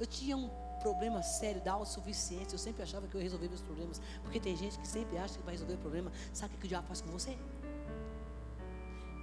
Eu 0.00 0.06
tinha 0.06 0.36
um 0.36 0.50
problema 0.80 1.22
sério 1.22 1.60
da 1.62 1.74
autossuficiência. 1.74 2.56
Eu 2.56 2.58
sempre 2.58 2.82
achava 2.82 3.06
que 3.06 3.14
eu 3.14 3.20
ia 3.20 3.24
resolver 3.24 3.48
meus 3.48 3.62
problemas. 3.62 4.02
Porque 4.22 4.40
tem 4.40 4.56
gente 4.56 4.76
que 4.78 4.88
sempre 4.88 5.16
acha 5.16 5.38
que 5.38 5.44
vai 5.44 5.54
resolver 5.54 5.74
o 5.74 5.78
problema. 5.78 6.10
Sabe 6.32 6.56
o 6.56 6.58
que 6.58 6.66
o 6.66 6.68
diabo 6.68 6.88
faz 6.88 7.00
com 7.00 7.10
você? 7.10 7.38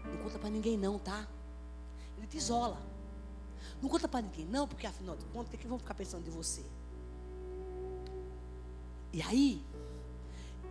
Não 0.05 0.23
conta 0.23 0.39
para 0.39 0.49
ninguém 0.49 0.77
não, 0.77 0.97
tá? 0.97 1.27
Ele 2.17 2.27
te 2.27 2.37
isola. 2.37 2.81
Não 3.81 3.89
conta 3.89 4.07
para 4.07 4.21
ninguém 4.21 4.45
não, 4.45 4.67
porque 4.67 4.87
afinal 4.87 5.17
de 5.17 5.25
contas, 5.25 5.53
o 5.53 5.57
que 5.57 5.67
vão 5.67 5.77
ficar 5.77 5.95
pensando 5.95 6.23
de 6.23 6.29
você? 6.29 6.63
E 9.11 9.21
aí, 9.21 9.65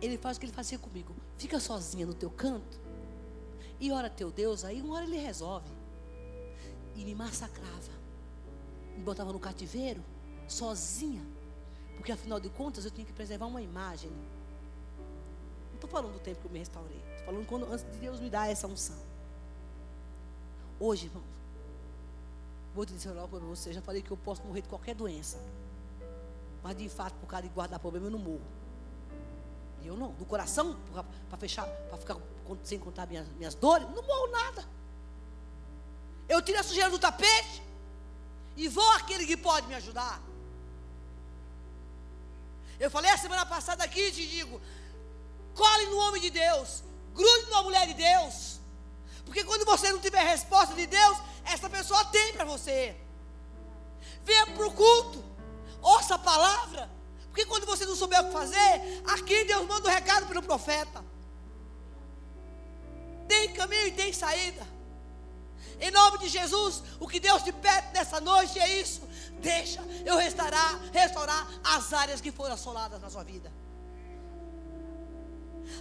ele 0.01 0.17
faz 0.17 0.37
o 0.37 0.39
que 0.39 0.47
ele 0.47 0.53
fazia 0.53 0.79
comigo. 0.79 1.15
Fica 1.37 1.59
sozinha 1.59 2.05
no 2.05 2.13
teu 2.13 2.29
canto 2.29 2.79
e 3.79 3.91
ora 3.91 4.09
teu 4.09 4.31
Deus, 4.31 4.63
aí 4.63 4.81
uma 4.81 4.95
hora 4.95 5.05
ele 5.05 5.17
resolve. 5.17 5.69
E 6.95 7.05
me 7.05 7.15
massacrava. 7.15 7.91
Me 8.95 9.03
botava 9.03 9.31
no 9.31 9.39
cativeiro, 9.39 10.03
sozinha. 10.47 11.23
Porque 11.95 12.11
afinal 12.11 12.39
de 12.39 12.49
contas 12.49 12.83
eu 12.85 12.91
tinha 12.91 13.05
que 13.05 13.13
preservar 13.13 13.45
uma 13.45 13.61
imagem. 13.61 14.11
Não 15.69 15.75
estou 15.75 15.89
falando 15.89 16.13
do 16.13 16.19
tempo 16.19 16.41
que 16.41 16.47
eu 16.47 16.51
me 16.51 16.59
restaurei. 16.59 17.01
Estou 17.11 17.25
falando 17.25 17.45
quando, 17.47 17.71
antes 17.71 17.85
de 17.91 17.97
Deus 17.99 18.19
me 18.19 18.29
dar 18.29 18.49
essa 18.49 18.67
unção. 18.67 18.97
Hoje, 20.79 21.05
irmãos, 21.05 21.23
vou 22.73 22.85
te 22.85 22.93
dizer 22.93 23.11
logo 23.11 23.37
para 23.37 23.39
você, 23.39 23.71
já 23.71 23.81
falei 23.81 24.01
que 24.01 24.11
eu 24.11 24.17
posso 24.17 24.43
morrer 24.43 24.61
de 24.61 24.69
qualquer 24.69 24.95
doença. 24.95 25.39
Mas 26.63 26.77
de 26.77 26.89
fato, 26.89 27.13
por 27.15 27.27
causa 27.27 27.47
de 27.47 27.53
guardar 27.53 27.79
problema, 27.79 28.07
eu 28.07 28.11
não 28.11 28.19
morro. 28.19 28.60
Eu 29.83 29.95
não. 29.95 30.11
Do 30.11 30.25
coração, 30.25 30.77
para 31.29 31.37
fechar, 31.37 31.65
para 31.65 31.97
ficar 31.97 32.17
sem 32.63 32.79
contar 32.79 33.07
minhas, 33.07 33.27
minhas 33.29 33.55
dores, 33.55 33.87
não 33.89 34.03
morro 34.03 34.27
nada. 34.27 34.65
Eu 36.27 36.41
tiro 36.41 36.59
a 36.59 36.63
sujeira 36.63 36.89
do 36.89 36.99
tapete 36.99 37.61
e 38.55 38.67
vou 38.67 38.89
àquele 38.91 39.25
que 39.25 39.37
pode 39.37 39.67
me 39.67 39.75
ajudar. 39.75 40.21
Eu 42.79 42.89
falei 42.89 43.11
a 43.11 43.17
semana 43.17 43.45
passada 43.45 43.83
aqui 43.83 44.07
e 44.07 44.11
te 44.11 44.27
digo: 44.27 44.61
cole 45.53 45.85
no 45.87 45.97
homem 45.97 46.21
de 46.21 46.29
Deus, 46.29 46.83
grude 47.13 47.45
numa 47.47 47.63
mulher 47.63 47.87
de 47.87 47.93
Deus. 47.93 48.59
Porque 49.25 49.43
quando 49.43 49.65
você 49.65 49.91
não 49.91 49.99
tiver 49.99 50.23
resposta 50.23 50.73
de 50.75 50.87
Deus, 50.87 51.17
essa 51.45 51.69
pessoa 51.69 52.03
tem 52.05 52.33
para 52.33 52.45
você. 52.45 52.95
Venha 54.23 54.47
para 54.47 54.67
o 54.67 54.73
culto, 54.73 55.23
ouça 55.81 56.15
a 56.15 56.19
palavra. 56.19 56.89
Porque 57.31 57.45
quando 57.45 57.65
você 57.65 57.85
não 57.85 57.95
souber 57.95 58.19
o 58.21 58.25
que 58.25 58.33
fazer, 58.33 59.01
aqui 59.05 59.45
Deus 59.45 59.65
manda 59.65 59.87
o 59.87 59.89
um 59.89 59.93
recado 59.93 60.27
pelo 60.27 60.43
profeta. 60.43 61.03
Tem 63.25 63.53
caminho 63.53 63.87
e 63.87 63.91
tem 63.93 64.11
saída. 64.11 64.67
Em 65.79 65.89
nome 65.91 66.17
de 66.17 66.27
Jesus, 66.27 66.83
o 66.99 67.07
que 67.07 67.21
Deus 67.21 67.41
te 67.41 67.53
pede 67.53 67.87
nessa 67.93 68.19
noite 68.19 68.59
é 68.59 68.81
isso. 68.81 69.01
Deixa 69.39 69.81
eu 70.05 70.17
restaurar, 70.17 70.79
restaurar 70.91 71.47
as 71.63 71.93
áreas 71.93 72.19
que 72.19 72.33
foram 72.33 72.53
assoladas 72.55 73.01
na 73.01 73.09
sua 73.09 73.23
vida. 73.23 73.51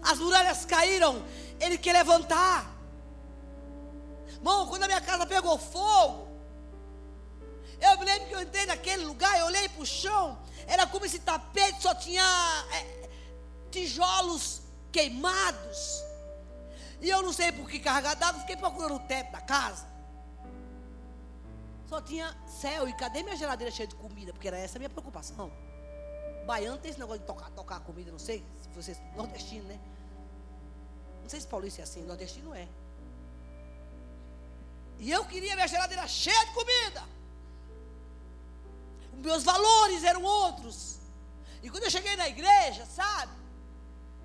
As 0.03 0.19
muralhas 0.19 0.65
caíram, 0.65 1.23
Ele 1.59 1.77
quer 1.77 1.93
levantar. 1.93 2.73
Irmão, 4.29 4.69
quando 4.69 4.85
a 4.85 4.87
minha 4.87 5.01
casa 5.01 5.27
pegou 5.27 5.59
fogo, 5.59 6.29
eu 7.81 7.99
me 7.99 8.05
lembro 8.05 8.29
que 8.29 8.35
eu 8.35 8.43
entrei 8.43 8.67
naquele 8.67 9.05
lugar, 9.05 9.37
eu 9.39 9.47
olhei 9.47 9.69
para 9.69 9.83
o 9.83 9.87
chão, 9.87 10.39
era 10.71 10.87
como 10.87 11.05
esse 11.05 11.19
tapete 11.19 11.83
só 11.83 11.93
tinha 11.97 12.23
é, 12.73 13.11
tijolos 13.73 14.63
queimados. 14.93 16.05
E 17.01 17.11
eu 17.11 17.23
não 17.23 17.33
sei 17.33 17.51
por 17.51 17.69
que 17.69 17.81
carregar 17.81 18.15
d'água, 18.15 18.41
fiquei 18.43 18.57
procurando 18.57 18.95
o 18.95 19.01
teto 19.01 19.33
da 19.33 19.41
casa. 19.41 19.85
Só 21.89 22.01
tinha 22.01 22.37
céu, 22.47 22.89
e 22.89 22.93
cadê 22.93 23.25
minha 23.25 23.37
geladeira 23.37 23.73
cheia 23.73 23.89
de 23.89 23.97
comida? 23.97 24.33
Porque 24.33 24.47
era 24.47 24.57
essa 24.57 24.79
a 24.79 24.81
minha 24.81 24.89
preocupação. 24.89 25.51
Baiano 26.47 26.79
tem 26.79 26.93
esse 26.93 27.01
negócio 27.01 27.21
de 27.21 27.27
tocar, 27.27 27.51
tocar 27.51 27.81
comida, 27.81 28.13
não 28.13 28.19
sei 28.21 28.45
se 28.63 28.69
vocês. 28.69 29.03
Nordestino, 29.17 29.65
né? 29.65 29.81
Não 31.21 31.29
sei 31.29 31.41
se 31.41 31.49
paulista 31.49 31.81
é 31.81 31.85
assim, 31.85 32.05
nordestino 32.05 32.55
é. 32.55 32.69
E 35.01 35.11
eu 35.11 35.25
queria 35.25 35.57
minha 35.57 35.67
geladeira 35.67 36.07
cheia 36.07 36.47
de 36.47 36.53
comida. 36.53 37.03
Meus 39.21 39.43
valores 39.45 40.03
eram 40.05 40.23
outros. 40.23 40.99
E 41.63 41.69
quando 41.69 41.85
eu 41.85 41.91
cheguei 41.91 42.17
na 42.17 42.29
igreja, 42.29 42.87
sabe? 42.87 43.33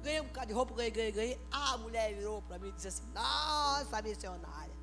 Ganhei 0.01 0.21
um 0.21 0.25
bocado 0.25 0.47
de 0.47 0.53
roupa, 0.53 0.73
ganhei, 0.73 0.91
ganhei, 0.91 1.11
ganhei. 1.11 1.41
A 1.51 1.77
mulher 1.77 2.13
virou 2.15 2.41
para 2.43 2.59
mim 2.59 2.69
e 2.69 2.71
disse 2.71 2.87
assim: 2.87 3.03
Nossa, 3.13 4.01
missionária, 4.01 4.73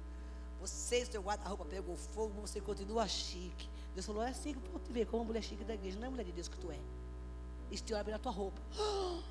você, 0.60 1.06
seu 1.06 1.22
guarda-roupa 1.22 1.64
pegou 1.64 1.96
fogo, 1.96 2.40
você 2.40 2.60
continua 2.60 3.06
chique. 3.08 3.68
Deus 3.94 4.04
falou: 4.04 4.22
É 4.22 4.28
assim 4.28 4.54
que 4.54 4.68
eu 4.68 4.80
te 4.80 4.92
ver 4.92 5.06
como 5.06 5.24
mulher 5.24 5.42
chique 5.42 5.64
da 5.64 5.74
igreja. 5.74 5.98
Não 5.98 6.08
é 6.08 6.10
mulher 6.10 6.24
de 6.24 6.32
Deus 6.32 6.48
que 6.48 6.58
tu 6.58 6.70
é. 6.70 6.78
Isso 7.70 7.84
te 7.84 7.94
olha 7.94 8.18
tua 8.18 8.32
roupa. 8.32 8.60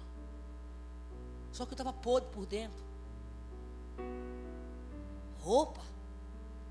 Só 1.52 1.66
que 1.66 1.74
eu 1.74 1.76
estava 1.76 1.94
podre 1.94 2.30
por 2.32 2.46
dentro. 2.46 2.84
Roupa? 5.40 5.82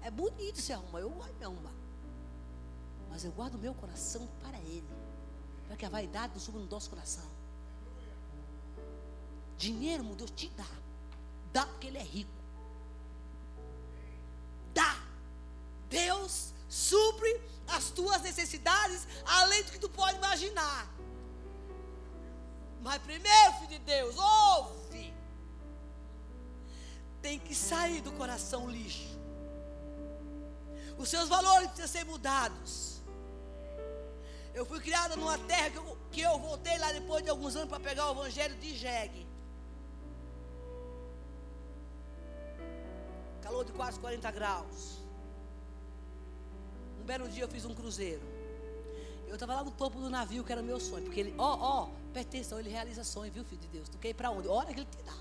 É 0.02 0.10
bonito 0.10 0.60
se 0.60 0.72
arrumar, 0.72 1.00
eu 1.00 1.10
gosto 1.10 1.34
de 1.34 1.44
arrumar. 1.44 1.79
Mas 3.10 3.24
eu 3.24 3.32
guardo 3.32 3.58
meu 3.58 3.74
coração 3.74 4.28
para 4.42 4.58
Ele. 4.60 4.88
Para 5.66 5.76
que 5.76 5.84
a 5.84 5.88
vaidade 5.88 6.32
não 6.32 6.40
suba 6.40 6.58
no 6.58 6.66
nosso 6.66 6.88
coração. 6.88 7.28
Dinheiro, 9.56 10.04
meu 10.04 10.16
Deus, 10.16 10.30
te 10.30 10.48
dá. 10.50 10.66
Dá 11.52 11.66
porque 11.66 11.88
Ele 11.88 11.98
é 11.98 12.02
rico. 12.02 12.30
Dá. 14.72 14.96
Deus 15.88 16.54
supre 16.68 17.40
as 17.66 17.90
tuas 17.90 18.22
necessidades 18.22 19.06
além 19.24 19.62
do 19.64 19.72
que 19.72 19.78
tu 19.78 19.88
pode 19.88 20.16
imaginar. 20.16 20.88
Mas 22.80 23.02
primeiro, 23.02 23.52
filho 23.54 23.68
de 23.68 23.78
Deus, 23.80 24.16
ouve. 24.16 25.12
Tem 27.20 27.38
que 27.38 27.54
sair 27.54 28.00
do 28.00 28.12
coração 28.12 28.70
lixo. 28.70 29.18
Os 30.96 31.08
seus 31.08 31.28
valores 31.28 31.68
precisam 31.68 31.88
ser 31.88 32.04
mudados. 32.04 32.99
Eu 34.54 34.66
fui 34.66 34.80
criada 34.80 35.16
numa 35.16 35.38
terra 35.38 35.70
que 35.70 35.76
eu, 35.78 35.98
que 36.10 36.20
eu 36.20 36.38
voltei 36.38 36.76
lá 36.78 36.92
depois 36.92 37.22
de 37.22 37.30
alguns 37.30 37.54
anos 37.56 37.68
para 37.68 37.80
pegar 37.80 38.08
o 38.08 38.12
evangelho 38.12 38.56
de 38.56 38.76
Jegue. 38.76 39.26
Calor 43.42 43.64
de 43.64 43.72
quase 43.72 43.98
40 44.00 44.30
graus. 44.30 44.98
Um 47.00 47.04
belo 47.04 47.28
dia 47.28 47.44
eu 47.44 47.48
fiz 47.48 47.64
um 47.64 47.74
cruzeiro. 47.74 48.22
Eu 49.28 49.34
estava 49.34 49.54
lá 49.54 49.64
no 49.64 49.70
topo 49.70 50.00
do 50.00 50.10
navio, 50.10 50.42
que 50.42 50.50
era 50.50 50.60
meu 50.60 50.80
sonho. 50.80 51.04
Porque 51.04 51.20
ele, 51.20 51.34
ó, 51.38 51.56
ó, 51.60 51.88
presta 52.12 52.36
atenção, 52.36 52.58
ele 52.58 52.68
realiza 52.68 53.04
sonho, 53.04 53.30
viu, 53.32 53.44
filho 53.44 53.60
de 53.60 53.68
Deus? 53.68 53.88
Tu 53.88 53.96
quer 53.98 54.08
ir 54.08 54.14
para 54.14 54.30
onde? 54.30 54.48
Ora 54.48 54.74
que 54.74 54.80
ele 54.80 54.88
te 54.90 55.02
dá. 55.04 55.14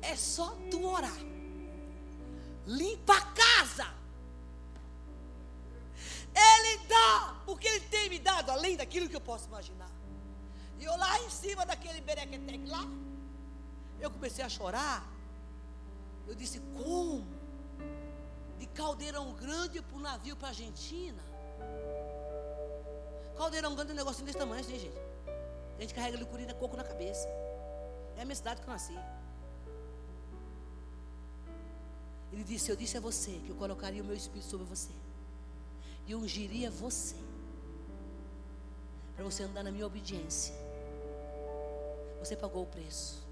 É 0.00 0.14
só 0.14 0.56
tu 0.70 0.86
orar. 0.86 1.18
Limpa 2.66 3.16
a 3.16 3.22
casa. 3.32 3.92
Dá, 6.88 7.40
porque 7.44 7.68
ele 7.68 7.80
tem 7.94 8.08
me 8.08 8.18
dado 8.18 8.50
além 8.50 8.76
daquilo 8.76 9.08
que 9.08 9.16
eu 9.16 9.20
posso 9.20 9.46
imaginar. 9.48 9.90
E 10.78 10.84
eu 10.84 10.96
lá 10.96 11.20
em 11.20 11.30
cima 11.30 11.66
daquele 11.66 12.00
berequetec 12.00 12.64
lá, 12.66 12.84
eu 14.00 14.10
comecei 14.10 14.44
a 14.44 14.48
chorar. 14.48 15.06
Eu 16.26 16.34
disse, 16.34 16.60
como? 16.76 17.26
De 18.58 18.66
caldeirão 18.66 19.32
grande 19.34 19.80
para 19.82 19.96
o 19.96 20.00
navio 20.00 20.36
para 20.36 20.48
a 20.48 20.50
Argentina. 20.50 21.22
Caldeirão 23.36 23.74
grande 23.74 23.90
é 23.90 23.94
um 23.94 23.96
negocinho 23.96 24.26
desse 24.26 24.38
tamanho, 24.38 24.60
assim, 24.60 24.78
gente. 24.78 24.98
A 25.76 25.80
gente 25.80 25.94
carrega 25.94 26.16
licurina 26.16 26.54
coco 26.54 26.76
na 26.76 26.84
cabeça. 26.84 27.28
É 28.16 28.22
a 28.22 28.24
minha 28.24 28.34
cidade 28.34 28.60
que 28.60 28.68
eu 28.68 28.72
nasci. 28.72 28.98
Ele 32.32 32.44
disse: 32.44 32.70
Eu 32.70 32.76
disse 32.76 32.96
a 32.96 33.00
você 33.00 33.30
que 33.44 33.50
eu 33.50 33.56
colocaria 33.56 34.02
o 34.02 34.04
meu 34.04 34.16
espírito 34.16 34.50
sobre 34.50 34.66
você. 34.66 34.92
E 36.08 36.14
ungiria 36.14 36.70
você. 36.70 37.14
Para 39.14 39.24
você 39.24 39.42
andar 39.42 39.62
na 39.62 39.70
minha 39.70 39.86
obediência. 39.86 40.54
Você 42.18 42.34
pagou 42.34 42.62
o 42.62 42.66
preço. 42.66 43.26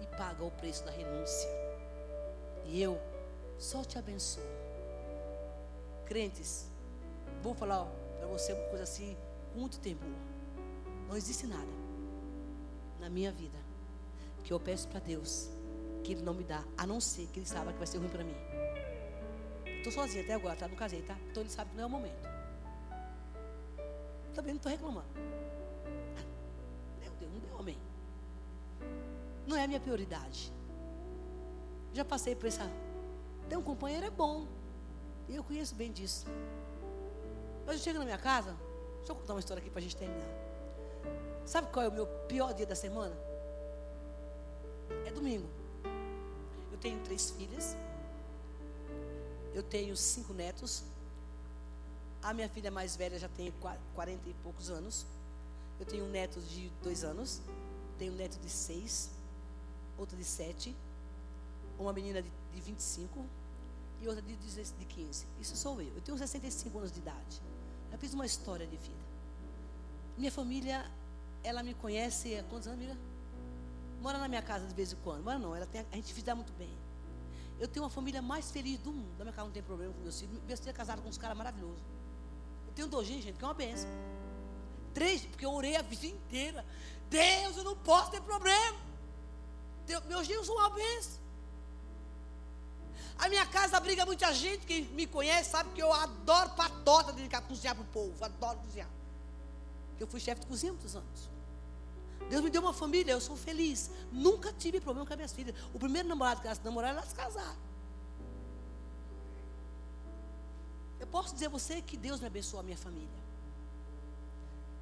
E 0.00 0.06
paga 0.16 0.44
o 0.44 0.50
preço 0.52 0.84
da 0.84 0.92
renúncia. 0.92 1.50
E 2.64 2.80
eu 2.80 2.98
só 3.58 3.82
te 3.82 3.98
abençoo. 3.98 4.44
Crentes, 6.06 6.68
vou 7.42 7.52
falar 7.52 7.84
para 8.16 8.26
você 8.28 8.52
uma 8.52 8.68
coisa 8.68 8.84
assim, 8.84 9.16
muito 9.54 9.80
tempo. 9.80 10.04
Não 11.08 11.16
existe 11.16 11.46
nada 11.46 11.72
na 13.00 13.10
minha 13.10 13.32
vida 13.32 13.58
que 14.44 14.52
eu 14.52 14.60
peço 14.60 14.86
para 14.88 15.00
Deus 15.00 15.48
que 16.02 16.12
Ele 16.12 16.22
não 16.22 16.34
me 16.34 16.44
dá, 16.44 16.64
a 16.76 16.86
não 16.86 17.00
ser 17.00 17.26
que 17.26 17.38
Ele 17.38 17.46
saiba 17.46 17.72
que 17.72 17.78
vai 17.78 17.86
ser 17.86 17.98
ruim 17.98 18.08
para 18.08 18.24
mim. 18.24 18.34
Estou 19.80 19.92
sozinha 19.92 20.22
até 20.22 20.34
agora, 20.34 20.54
tá? 20.54 20.68
Não 20.68 20.76
casei, 20.76 21.00
tá? 21.00 21.16
Então 21.30 21.42
Ele 21.42 21.48
sabe 21.48 21.70
que 21.70 21.76
não 21.76 21.84
é 21.84 21.86
o 21.86 21.90
momento. 21.90 22.28
Também 24.34 24.52
não 24.52 24.58
estou 24.58 24.70
reclamando. 24.70 25.08
Meu 27.00 27.10
Deus, 27.18 27.32
não 27.32 27.40
deu 27.40 27.58
amém. 27.58 27.78
Não 29.46 29.56
é 29.56 29.64
a 29.64 29.66
minha 29.66 29.80
prioridade. 29.80 30.52
Já 31.94 32.04
passei 32.04 32.36
por 32.36 32.46
essa. 32.46 32.70
Ter 33.48 33.56
um 33.56 33.62
companheiro 33.62 34.04
é 34.04 34.10
bom. 34.10 34.46
E 35.26 35.34
eu 35.34 35.42
conheço 35.42 35.74
bem 35.74 35.90
disso. 35.90 36.26
Mas 37.64 37.76
eu 37.76 37.80
chego 37.82 37.98
na 38.00 38.04
minha 38.04 38.18
casa. 38.18 38.54
Deixa 38.98 39.12
eu 39.12 39.16
contar 39.16 39.32
uma 39.32 39.40
história 39.40 39.62
aqui 39.62 39.70
para 39.70 39.78
a 39.78 39.82
gente 39.82 39.96
terminar. 39.96 40.28
Sabe 41.46 41.68
qual 41.72 41.86
é 41.86 41.88
o 41.88 41.92
meu 41.92 42.06
pior 42.28 42.52
dia 42.52 42.66
da 42.66 42.74
semana? 42.74 43.16
É 45.06 45.10
domingo. 45.10 45.48
Eu 46.70 46.76
tenho 46.78 47.00
três 47.00 47.30
filhas. 47.30 47.74
Eu 49.54 49.62
tenho 49.62 49.96
cinco 49.96 50.32
netos. 50.32 50.84
A 52.22 52.32
minha 52.34 52.48
filha 52.48 52.70
mais 52.70 52.96
velha 52.96 53.18
já 53.18 53.28
tem 53.28 53.52
quarenta 53.94 54.28
e 54.28 54.34
poucos 54.42 54.70
anos. 54.70 55.06
Eu 55.78 55.86
tenho 55.86 56.04
um 56.04 56.10
neto 56.10 56.40
de 56.40 56.70
dois 56.82 57.02
anos. 57.04 57.40
Tenho 57.98 58.12
um 58.12 58.16
neto 58.16 58.38
de 58.38 58.50
seis. 58.50 59.10
Outro 59.98 60.16
de 60.16 60.24
sete. 60.24 60.76
Uma 61.78 61.92
menina 61.92 62.22
de, 62.22 62.30
de 62.54 62.60
25 62.60 63.24
e 64.02 64.08
outra 64.08 64.22
de, 64.22 64.34
de 64.34 64.84
15. 64.84 65.26
Isso 65.40 65.56
sou 65.56 65.80
eu. 65.80 65.92
Eu 65.94 66.00
tenho 66.00 66.16
65 66.16 66.78
anos 66.78 66.92
de 66.92 66.98
idade. 67.00 67.42
Eu 67.92 67.98
fiz 67.98 68.14
uma 68.14 68.26
história 68.26 68.66
de 68.66 68.76
vida. 68.76 69.00
Minha 70.16 70.32
família, 70.32 70.84
ela 71.42 71.62
me 71.62 71.74
conhece 71.74 72.36
há 72.36 72.42
quantos 72.44 72.66
anos, 72.66 72.82
amiga? 72.82 72.98
Mora 74.00 74.18
na 74.18 74.28
minha 74.28 74.42
casa 74.42 74.66
de 74.66 74.74
vez 74.74 74.92
em 74.92 74.96
quando. 74.96 75.22
Mora 75.22 75.38
não, 75.38 75.54
ela 75.54 75.66
tem, 75.66 75.84
a 75.92 75.96
gente 75.96 76.22
dá 76.22 76.34
muito 76.34 76.52
bem. 76.54 76.70
Eu 77.60 77.68
tenho 77.68 77.84
uma 77.84 77.90
família 77.90 78.22
mais 78.22 78.50
feliz 78.50 78.78
do 78.78 78.90
mundo. 78.90 79.12
Na 79.18 79.24
minha 79.24 79.32
casa 79.32 79.44
não 79.44 79.52
tem 79.52 79.62
problema 79.62 79.92
com 79.92 80.00
meus 80.00 80.18
filhos. 80.18 80.42
Meus 80.46 80.58
filhos 80.58 80.74
é 80.74 80.76
casado 80.76 81.02
com 81.02 81.08
uns 81.10 81.18
caras 81.18 81.36
maravilhosos. 81.36 81.82
Eu 82.66 82.72
tenho 82.72 82.88
dois 82.88 83.06
gente, 83.06 83.32
que 83.32 83.44
é 83.44 83.46
uma 83.46 83.52
benção. 83.52 83.90
Três, 84.94 85.26
porque 85.26 85.44
eu 85.44 85.52
orei 85.52 85.76
a 85.76 85.82
vida 85.82 86.06
inteira. 86.06 86.64
Deus, 87.10 87.58
eu 87.58 87.64
não 87.64 87.76
posso 87.76 88.10
ter 88.12 88.22
problema. 88.22 88.78
Deus, 89.86 90.02
meus 90.06 90.26
genros 90.26 90.46
são 90.46 90.56
uma 90.56 90.70
benção. 90.70 91.20
A 93.18 93.28
minha 93.28 93.44
casa 93.44 93.76
abriga 93.76 94.06
muita 94.06 94.32
gente, 94.32 94.64
quem 94.64 94.82
me 94.82 95.06
conhece 95.06 95.50
sabe 95.50 95.68
que 95.74 95.82
eu 95.82 95.92
adoro 95.92 96.50
patota 96.50 97.12
de 97.12 97.28
cozinhar 97.42 97.74
para 97.74 97.84
o 97.84 97.88
povo, 97.88 98.24
adoro 98.24 98.58
cozinhar. 98.60 98.88
Eu 99.98 100.06
fui 100.06 100.18
chefe 100.18 100.40
de 100.40 100.46
cozinha 100.46 100.72
muitos 100.72 100.96
anos. 100.96 101.28
Deus 102.30 102.44
me 102.44 102.48
deu 102.48 102.62
uma 102.62 102.72
família, 102.72 103.10
eu 103.10 103.20
sou 103.20 103.36
feliz. 103.36 103.90
Nunca 104.12 104.52
tive 104.52 104.80
problema 104.80 105.04
com 105.04 105.12
as 105.12 105.16
minhas 105.16 105.32
filhas. 105.32 105.54
O 105.74 105.78
primeiro 105.80 106.08
namorado 106.08 106.40
que 106.40 106.46
elas 106.46 106.60
namoraram, 106.62 106.98
elas 106.98 107.12
casaram. 107.12 107.58
Eu 111.00 111.08
posso 111.08 111.34
dizer 111.34 111.46
a 111.46 111.48
você 111.48 111.82
que 111.82 111.96
Deus 111.96 112.20
me 112.20 112.28
abençoou 112.28 112.60
a 112.60 112.62
minha 112.62 112.76
família. 112.76 113.20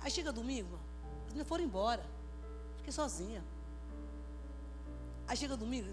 Aí 0.00 0.10
chega 0.10 0.30
domingo, 0.30 0.78
elas 1.24 1.34
me 1.38 1.44
foram 1.44 1.64
embora. 1.64 2.04
Fiquei 2.76 2.92
sozinha. 2.92 3.42
Aí 5.26 5.34
chega 5.34 5.56
domingo, 5.56 5.88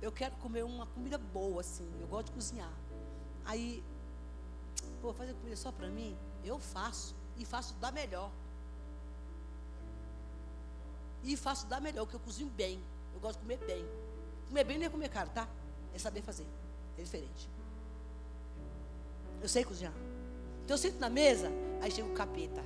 eu 0.00 0.12
quero 0.12 0.36
comer 0.36 0.64
uma 0.64 0.86
comida 0.86 1.18
boa, 1.18 1.60
assim. 1.60 1.90
Eu 2.00 2.06
gosto 2.06 2.26
de 2.26 2.32
cozinhar. 2.34 2.72
Aí, 3.44 3.82
pô, 5.02 5.12
fazer 5.12 5.34
comida 5.34 5.56
só 5.56 5.72
para 5.72 5.88
mim? 5.88 6.16
Eu 6.44 6.60
faço. 6.60 7.16
E 7.36 7.44
faço 7.44 7.74
da 7.74 7.90
melhor. 7.90 8.30
E 11.24 11.36
faço 11.36 11.66
da 11.66 11.80
melhor, 11.80 12.04
porque 12.04 12.16
eu 12.16 12.20
cozinho 12.20 12.48
bem. 12.50 12.82
Eu 13.14 13.20
gosto 13.20 13.38
de 13.38 13.42
comer 13.42 13.58
bem. 13.66 13.86
Comer 14.48 14.64
bem 14.64 14.78
não 14.78 14.86
é 14.86 14.88
comer 14.88 15.08
caro, 15.08 15.30
tá? 15.30 15.48
É 15.94 15.98
saber 15.98 16.22
fazer. 16.22 16.46
É 16.96 17.02
diferente. 17.02 17.48
Eu 19.40 19.48
sei 19.48 19.64
cozinhar. 19.64 19.92
Então 20.64 20.74
eu 20.74 20.78
sento 20.78 20.98
na 20.98 21.08
mesa, 21.08 21.50
aí 21.80 21.90
chega 21.90 22.08
o 22.08 22.14
capeta. 22.14 22.62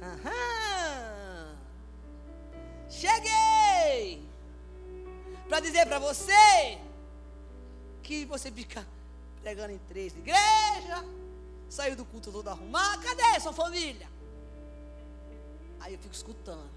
Aham. 0.00 1.56
Cheguei! 2.88 4.32
para 5.52 5.60
dizer 5.60 5.84
para 5.84 5.98
você 5.98 6.78
que 8.02 8.24
você 8.24 8.50
fica 8.50 8.86
pregando 9.42 9.74
em 9.74 9.78
três 9.80 10.16
igrejas, 10.16 11.04
saiu 11.68 11.94
do 11.94 12.06
culto 12.06 12.32
todo 12.32 12.48
arrumado, 12.48 13.02
cadê 13.02 13.38
sua 13.38 13.52
família? 13.52 14.08
Aí 15.78 15.92
eu 15.92 15.98
fico 15.98 16.14
escutando. 16.14 16.70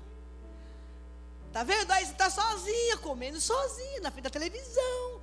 Tá 1.55 1.63
vendo? 1.63 1.89
Aí 1.89 2.03
você 2.05 2.11
está 2.11 2.29
sozinha, 2.29 2.97
comendo 2.97 3.39
sozinha, 3.39 4.01
na 4.01 4.11
frente 4.11 4.25
da 4.25 4.29
televisão. 4.29 5.21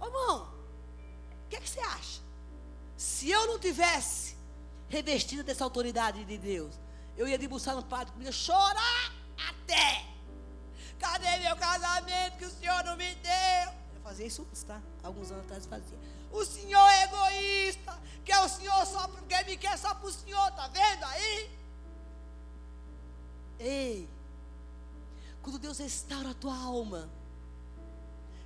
Ô 0.00 0.06
irmão, 0.06 0.48
o 1.44 1.48
que, 1.50 1.56
é 1.56 1.60
que 1.60 1.68
você 1.68 1.80
acha? 1.80 2.22
Se 2.96 3.28
eu 3.30 3.46
não 3.46 3.58
tivesse 3.58 4.34
revestida 4.88 5.42
dessa 5.42 5.62
autoridade 5.62 6.24
de 6.24 6.38
Deus, 6.38 6.72
eu 7.18 7.28
ia 7.28 7.36
debruçar 7.36 7.76
no 7.76 7.82
padre, 7.82 8.14
ia 8.24 8.32
chorar 8.32 9.12
até 9.50 10.06
Cadê 10.98 11.36
meu 11.40 11.54
casamento 11.56 12.38
que 12.38 12.46
o 12.46 12.50
Senhor 12.50 12.82
não 12.84 12.96
me 12.96 13.14
deu? 13.16 13.72
Eu 13.94 14.00
fazia 14.02 14.24
isso 14.24 14.48
tá? 14.66 14.80
Alguns 15.02 15.30
anos 15.32 15.44
atrás 15.44 15.66
fazia. 15.66 15.98
O 16.30 16.46
Senhor 16.46 16.88
é 16.88 17.04
egoísta, 17.04 17.98
quer 18.24 18.38
o 18.38 18.48
Senhor 18.48 18.86
só 18.86 19.06
porque 19.06 19.42
me 19.44 19.58
quer 19.58 19.76
só 19.76 19.92
para 19.92 20.08
o 20.08 20.12
Senhor, 20.12 20.50
tá 20.52 20.66
vendo 20.68 21.04
aí? 21.04 21.50
Ei, 23.58 24.08
quando 25.42 25.58
Deus 25.58 25.78
restaura 25.78 26.30
a 26.30 26.34
tua 26.34 26.56
alma, 26.56 27.10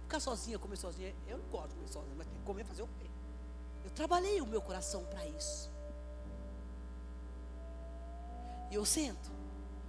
Ficar 0.06 0.20
sozinha, 0.20 0.56
comer 0.56 0.76
sozinha, 0.76 1.12
eu 1.26 1.36
não 1.36 1.44
gosto 1.46 1.70
de 1.70 1.74
comer 1.74 1.88
sozinha, 1.88 2.14
mas 2.16 2.28
tem 2.28 2.38
que 2.38 2.44
comer, 2.44 2.64
fazer 2.64 2.82
o 2.82 2.86
quê? 2.86 3.10
Eu 3.84 3.90
trabalhei 3.90 4.40
o 4.40 4.46
meu 4.46 4.62
coração 4.62 5.04
para 5.06 5.26
isso. 5.26 5.68
E 8.70 8.76
eu 8.76 8.84
sento. 8.84 9.32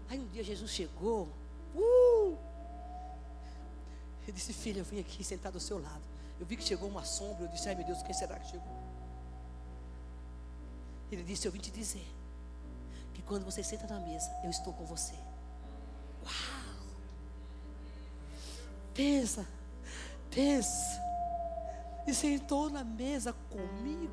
Aí 0.09 0.19
um 0.19 0.27
dia 0.29 0.43
Jesus 0.43 0.71
chegou. 0.71 1.29
Uh! 1.75 2.35
Ele 4.23 4.31
disse, 4.31 4.53
filha, 4.53 4.79
eu 4.79 4.85
vim 4.85 4.99
aqui 4.99 5.23
sentado 5.23 5.53
ao 5.53 5.61
seu 5.61 5.79
lado. 5.79 6.01
Eu 6.39 6.47
vi 6.47 6.57
que 6.57 6.63
chegou 6.63 6.89
uma 6.89 7.05
sombra. 7.05 7.43
Eu 7.45 7.49
disse, 7.49 7.69
ai 7.69 7.75
meu 7.75 7.85
Deus, 7.85 8.01
quem 8.01 8.13
será 8.15 8.39
que 8.39 8.47
chegou? 8.47 8.75
Ele 11.11 11.21
disse, 11.23 11.47
eu 11.47 11.51
vim 11.51 11.59
te 11.59 11.69
dizer 11.69 12.07
que 13.13 13.21
quando 13.21 13.45
você 13.45 13.63
senta 13.63 13.85
na 13.85 13.99
mesa, 13.99 14.31
eu 14.43 14.49
estou 14.49 14.73
com 14.73 14.83
você. 14.83 15.13
Uau! 16.23 16.66
Pensa, 18.97 19.47
pensa. 20.31 20.99
E 22.07 22.13
sentou 22.15 22.67
na 22.67 22.83
mesa 22.83 23.31
comigo. 23.31 24.11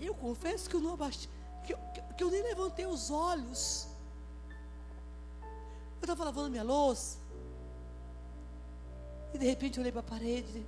Eu 0.00 0.14
confesso 0.14 0.70
que 0.70 0.76
eu 0.76 0.80
não 0.80 0.94
abaixei, 0.94 1.28
que 1.64 1.74
eu, 1.74 1.78
que 2.16 2.24
eu 2.24 2.30
nem 2.30 2.42
levantei 2.42 2.86
os 2.86 3.10
olhos. 3.10 3.88
Eu 6.00 6.00
estava 6.00 6.24
lavando 6.24 6.50
minha 6.50 6.62
louça. 6.62 7.18
E 9.34 9.38
de 9.38 9.44
repente 9.44 9.76
eu 9.76 9.82
olhei 9.82 9.92
para 9.92 10.00
a 10.00 10.04
parede. 10.04 10.64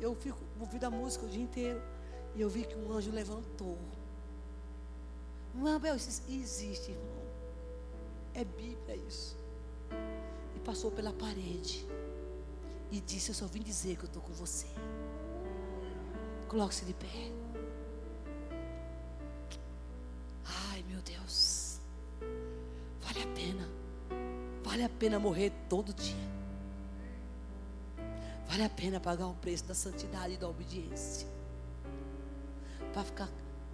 Eu 0.00 0.14
fico 0.16 0.38
ouvindo 0.58 0.84
a 0.84 0.90
música 0.90 1.26
o 1.26 1.28
dia 1.28 1.42
inteiro. 1.42 1.82
E 2.34 2.40
eu 2.40 2.48
vi 2.48 2.64
que 2.64 2.74
um 2.74 2.90
anjo 2.90 3.10
levantou. 3.10 3.78
Não, 5.54 5.76
Abel, 5.76 5.96
isso 5.96 6.22
existe, 6.28 6.92
irmão. 6.92 7.22
É 8.32 8.44
Bíblia 8.44 8.96
isso. 8.96 9.43
Passou 10.64 10.90
pela 10.90 11.12
parede. 11.12 11.86
E 12.90 13.00
disse: 13.00 13.30
Eu 13.30 13.34
só 13.34 13.46
vim 13.46 13.62
dizer 13.62 13.96
que 13.96 14.04
eu 14.04 14.06
estou 14.06 14.22
com 14.22 14.32
você. 14.32 14.66
Coloque-se 16.48 16.84
de 16.84 16.94
pé. 16.94 17.32
Ai, 20.70 20.84
meu 20.88 21.00
Deus. 21.02 21.80
Vale 23.00 23.22
a 23.22 23.26
pena. 23.34 23.68
Vale 24.62 24.84
a 24.84 24.88
pena 24.88 25.18
morrer 25.18 25.52
todo 25.68 25.92
dia. 25.92 26.34
Vale 28.48 28.64
a 28.64 28.70
pena 28.70 29.00
pagar 29.00 29.26
o 29.26 29.34
preço 29.34 29.64
da 29.64 29.74
santidade 29.74 30.34
e 30.34 30.36
da 30.36 30.48
obediência. 30.48 31.26
Para 32.92 33.04
ficar 33.04 33.28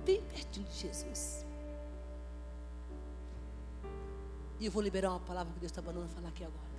bem 0.05 0.23
pertinho 0.23 0.67
de 0.67 0.75
Jesus. 0.75 1.45
E 4.59 4.67
eu 4.67 4.73
vou 4.73 4.83
liberar 4.83 5.11
uma 5.11 5.21
palavra 5.21 5.53
que 5.53 5.61
Deus 5.61 5.71
está 5.71 5.83
mandando 5.83 6.09
falar 6.09 6.29
aqui 6.29 6.45
agora. 6.45 6.70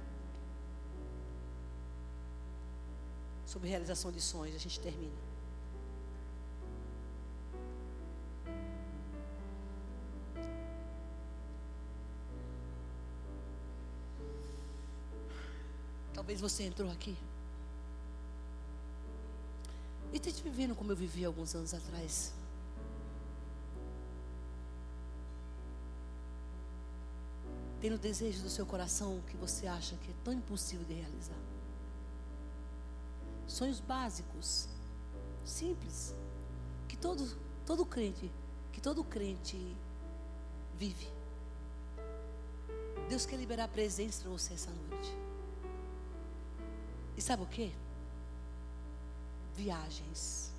Sobre 3.52 3.68
realização 3.68 4.14
de 4.14 4.22
sonhos, 4.22 4.56
a 4.56 4.60
gente 4.60 4.80
termina. 4.80 5.12
Talvez 16.14 16.40
você 16.40 16.64
entrou 16.64 16.90
aqui. 16.90 17.18
E 20.14 20.16
esteja 20.16 20.42
vivendo 20.44 20.74
como 20.74 20.94
eu 20.94 20.96
vivi 20.96 21.26
alguns 21.26 21.54
anos 21.54 21.74
atrás. 21.74 22.34
Tendo 27.82 27.98
desejo 27.98 28.44
do 28.44 28.50
seu 28.50 28.66
coração 28.66 29.22
que 29.28 29.36
você 29.36 29.68
acha 29.68 29.98
que 29.98 30.10
é 30.10 30.14
tão 30.24 30.32
impossível 30.32 30.86
de 30.86 30.94
realizar. 30.94 31.52
Sonhos 33.52 33.80
básicos, 33.80 34.68
simples, 35.44 36.16
que 36.88 36.96
todo, 36.98 37.38
todo 37.66 37.86
crente, 37.86 38.32
que 38.72 38.80
todo 38.80 39.04
crente 39.04 39.58
vive. 40.78 41.08
Deus 43.10 43.26
quer 43.26 43.38
liberar 43.38 43.68
presença 43.68 44.22
para 44.22 44.32
você 44.32 44.54
essa 44.54 44.72
noite. 44.72 45.12
E 47.18 47.22
sabe 47.22 47.44
o 47.44 47.48
que? 47.48 47.74
viagens. 49.56 50.52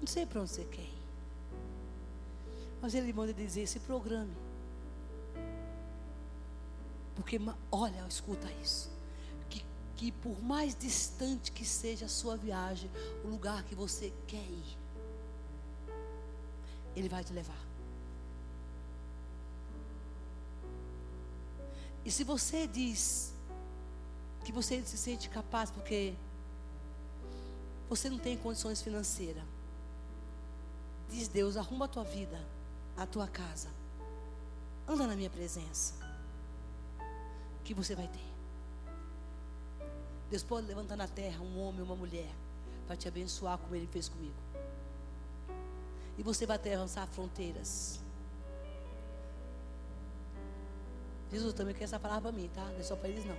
Não 0.00 0.06
sei 0.06 0.26
para 0.26 0.40
onde 0.40 0.50
você 0.50 0.64
quer 0.64 0.82
ir. 0.82 1.04
Mas 2.80 2.94
ele 2.94 3.12
manda 3.12 3.32
dizer: 3.32 3.66
se 3.66 3.80
programe. 3.80 4.36
Porque, 7.16 7.40
olha, 7.70 8.04
escuta 8.08 8.50
isso. 8.62 8.90
Que, 9.96 10.10
por 10.10 10.42
mais 10.42 10.74
distante 10.74 11.52
que 11.52 11.64
seja 11.64 12.06
a 12.06 12.08
sua 12.08 12.36
viagem, 12.36 12.90
o 13.24 13.28
lugar 13.28 13.62
que 13.64 13.74
você 13.74 14.12
quer 14.26 14.36
ir, 14.36 14.78
Ele 16.96 17.08
vai 17.08 17.22
te 17.22 17.32
levar. 17.32 17.64
E 22.04 22.10
se 22.10 22.22
você 22.22 22.66
diz 22.66 23.32
que 24.44 24.52
você 24.52 24.82
se 24.82 24.98
sente 24.98 25.28
capaz 25.30 25.70
porque 25.70 26.14
você 27.88 28.10
não 28.10 28.18
tem 28.18 28.36
condições 28.36 28.82
financeiras. 28.82 29.42
Diz 31.08 31.28
Deus, 31.28 31.56
arruma 31.56 31.84
a 31.84 31.88
tua 31.88 32.04
vida, 32.04 32.38
a 32.96 33.06
tua 33.06 33.26
casa. 33.26 33.68
Anda 34.86 35.06
na 35.06 35.16
minha 35.16 35.30
presença. 35.30 35.94
Que 37.62 37.72
você 37.72 37.94
vai 37.94 38.08
ter. 38.08 38.23
Deus 40.34 40.42
pode 40.42 40.66
levantar 40.66 40.96
na 40.96 41.06
terra 41.06 41.40
um 41.40 41.60
homem 41.60 41.80
uma 41.80 41.94
mulher 41.94 42.28
para 42.88 42.96
te 42.96 43.06
abençoar 43.06 43.56
como 43.56 43.72
Ele 43.72 43.86
fez 43.86 44.08
comigo. 44.08 44.34
E 46.18 46.24
você 46.24 46.44
vai 46.44 46.56
até 46.56 46.74
avançar 46.74 47.06
fronteiras. 47.06 48.00
Jesus 51.30 51.54
também 51.54 51.72
quer 51.72 51.84
essa 51.84 52.00
palavra 52.00 52.32
para 52.32 52.32
mim, 52.32 52.50
tá? 52.52 52.64
Não 52.64 52.80
é 52.80 52.82
só 52.82 52.96
para 52.96 53.10
eles 53.10 53.24
não. 53.24 53.36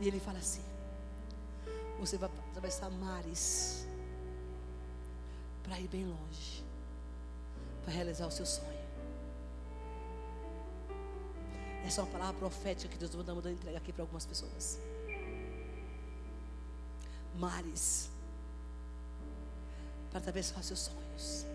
E 0.00 0.06
ele 0.06 0.20
fala 0.20 0.38
assim: 0.38 0.62
Você 1.98 2.16
vai 2.16 2.30
atravessar 2.50 2.88
mares 2.88 3.84
para 5.64 5.80
ir 5.80 5.88
bem 5.88 6.06
longe, 6.06 6.64
para 7.82 7.92
realizar 7.92 8.28
o 8.28 8.30
seu 8.30 8.46
sonho. 8.46 8.85
Essa 11.86 12.00
é 12.00 12.04
uma 12.04 12.10
palavra 12.10 12.34
profética 12.34 12.88
que 12.88 12.98
Deus 12.98 13.10
está 13.10 13.34
mandando 13.34 13.54
entregar 13.54 13.78
aqui 13.78 13.92
para 13.92 14.02
algumas 14.02 14.26
pessoas. 14.26 14.78
Mares 17.36 18.10
para 20.10 20.18
atravessar 20.18 20.62
seus 20.62 20.80
sonhos. 20.80 21.46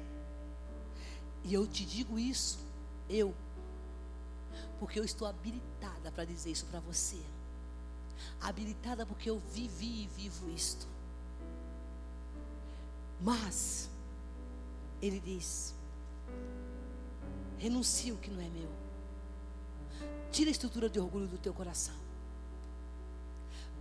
E 1.43 1.53
eu 1.53 1.67
te 1.67 1.85
digo 1.85 2.19
isso, 2.19 2.59
eu, 3.09 3.33
porque 4.79 4.99
eu 4.99 5.03
estou 5.03 5.27
habilitada 5.27 6.11
para 6.11 6.23
dizer 6.23 6.51
isso 6.51 6.65
para 6.67 6.79
você 6.79 7.19
habilitada 8.41 9.05
porque 9.05 9.29
eu 9.29 9.39
vivi 9.39 10.03
e 10.03 10.07
vivo 10.07 10.49
isto. 10.51 10.87
Mas, 13.19 13.89
ele 15.01 15.19
diz: 15.19 15.73
renuncia 17.59 18.13
o 18.13 18.17
que 18.17 18.31
não 18.31 18.41
é 18.41 18.49
meu. 18.49 18.80
Tira 20.31 20.49
a 20.49 20.51
estrutura 20.51 20.89
de 20.89 20.99
orgulho 20.99 21.27
do 21.27 21.37
teu 21.37 21.53
coração. 21.53 21.95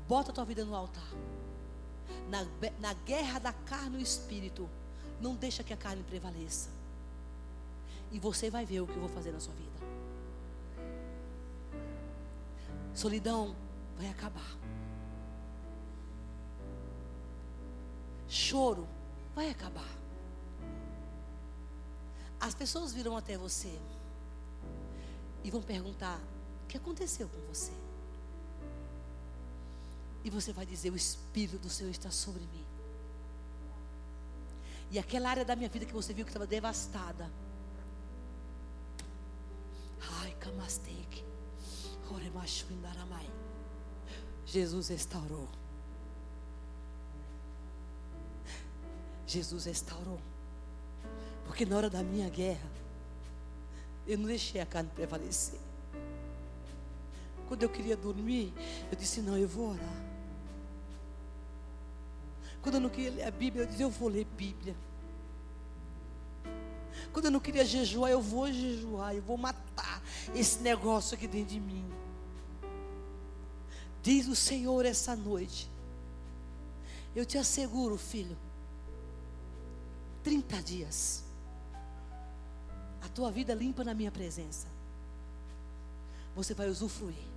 Bota 0.08 0.32
a 0.32 0.34
tua 0.34 0.44
vida 0.44 0.64
no 0.64 0.74
altar. 0.74 1.08
Na, 2.28 2.44
na 2.80 2.92
guerra 2.92 3.38
da 3.38 3.52
carne 3.52 3.98
e 3.98 4.02
espírito, 4.02 4.68
não 5.20 5.36
deixa 5.36 5.62
que 5.62 5.72
a 5.72 5.76
carne 5.76 6.02
prevaleça. 6.02 6.68
E 8.10 8.18
você 8.18 8.50
vai 8.50 8.64
ver 8.64 8.80
o 8.80 8.86
que 8.86 8.94
eu 8.94 9.00
vou 9.00 9.08
fazer 9.08 9.30
na 9.30 9.38
sua 9.38 9.54
vida. 9.54 9.70
Solidão 12.94 13.54
vai 13.96 14.08
acabar. 14.08 14.56
Choro 18.28 18.88
vai 19.34 19.50
acabar. 19.50 19.88
As 22.40 22.54
pessoas 22.54 22.92
virão 22.92 23.16
até 23.16 23.36
você 23.36 23.78
e 25.44 25.50
vão 25.50 25.62
perguntar: 25.62 26.18
o 26.18 26.39
que 26.70 26.76
aconteceu 26.76 27.28
com 27.28 27.40
você? 27.52 27.72
E 30.22 30.30
você 30.30 30.52
vai 30.52 30.64
dizer: 30.64 30.90
o 30.90 30.96
Espírito 30.96 31.58
do 31.58 31.68
Senhor 31.68 31.90
está 31.90 32.10
sobre 32.10 32.42
mim. 32.42 32.64
E 34.90 34.98
aquela 34.98 35.30
área 35.30 35.44
da 35.44 35.56
minha 35.56 35.68
vida 35.68 35.84
que 35.84 35.92
você 35.92 36.12
viu 36.12 36.24
que 36.24 36.30
estava 36.30 36.46
devastada. 36.46 37.30
Ai, 40.22 40.34
Indaramai. 42.72 43.28
Jesus 44.46 44.88
restaurou. 44.88 45.48
Jesus 49.26 49.64
restaurou. 49.64 50.20
Porque 51.46 51.64
na 51.64 51.76
hora 51.76 51.90
da 51.90 52.02
minha 52.02 52.28
guerra, 52.28 52.68
Eu 54.06 54.18
não 54.18 54.26
deixei 54.26 54.60
a 54.60 54.66
carne 54.66 54.90
prevalecer. 54.90 55.69
Quando 57.50 57.64
eu 57.64 57.68
queria 57.68 57.96
dormir, 57.96 58.54
eu 58.92 58.96
disse: 58.96 59.20
Não, 59.20 59.36
eu 59.36 59.48
vou 59.48 59.70
orar. 59.70 60.04
Quando 62.62 62.76
eu 62.76 62.80
não 62.80 62.88
queria 62.88 63.10
ler 63.10 63.24
a 63.24 63.30
Bíblia, 63.32 63.64
eu 63.64 63.66
disse: 63.66 63.82
Eu 63.82 63.90
vou 63.90 64.08
ler 64.08 64.24
Bíblia. 64.24 64.76
Quando 67.12 67.24
eu 67.24 67.30
não 67.32 67.40
queria 67.40 67.64
jejuar, 67.64 68.08
eu 68.08 68.22
vou 68.22 68.52
jejuar, 68.52 69.16
eu 69.16 69.22
vou 69.22 69.36
matar 69.36 70.00
esse 70.32 70.60
negócio 70.60 71.16
aqui 71.16 71.26
dentro 71.26 71.48
de 71.48 71.58
mim. 71.58 71.84
Diz 74.00 74.28
o 74.28 74.36
Senhor 74.36 74.86
essa 74.86 75.16
noite. 75.16 75.68
Eu 77.16 77.26
te 77.26 77.36
asseguro, 77.36 77.98
filho, 77.98 78.38
30 80.22 80.62
dias, 80.62 81.24
a 83.02 83.08
tua 83.08 83.32
vida 83.32 83.52
limpa 83.54 83.82
na 83.82 83.92
minha 83.92 84.12
presença. 84.12 84.68
Você 86.36 86.54
vai 86.54 86.68
usufruir 86.68 87.29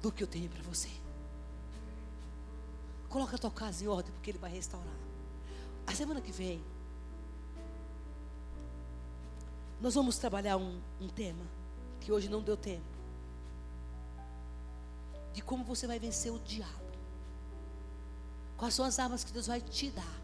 do 0.00 0.10
que 0.10 0.22
eu 0.22 0.26
tenho 0.26 0.48
para 0.48 0.62
você. 0.62 0.88
Coloca 3.08 3.36
a 3.36 3.38
tua 3.38 3.50
casa 3.50 3.84
em 3.84 3.88
ordem, 3.88 4.12
porque 4.12 4.30
Ele 4.30 4.38
vai 4.38 4.50
restaurar. 4.50 4.94
A 5.86 5.94
semana 5.94 6.20
que 6.20 6.30
vem, 6.30 6.62
nós 9.80 9.94
vamos 9.94 10.16
trabalhar 10.18 10.56
um, 10.56 10.80
um 11.00 11.08
tema 11.08 11.44
que 12.00 12.12
hoje 12.12 12.28
não 12.28 12.42
deu 12.42 12.56
tempo. 12.56 12.84
De 15.32 15.42
como 15.42 15.64
você 15.64 15.86
vai 15.86 15.98
vencer 15.98 16.32
o 16.32 16.38
diabo. 16.38 16.90
Quais 18.56 18.74
são 18.74 18.84
as 18.84 18.98
armas 18.98 19.24
que 19.24 19.32
Deus 19.32 19.46
vai 19.46 19.60
te 19.60 19.90
dar 19.90 20.20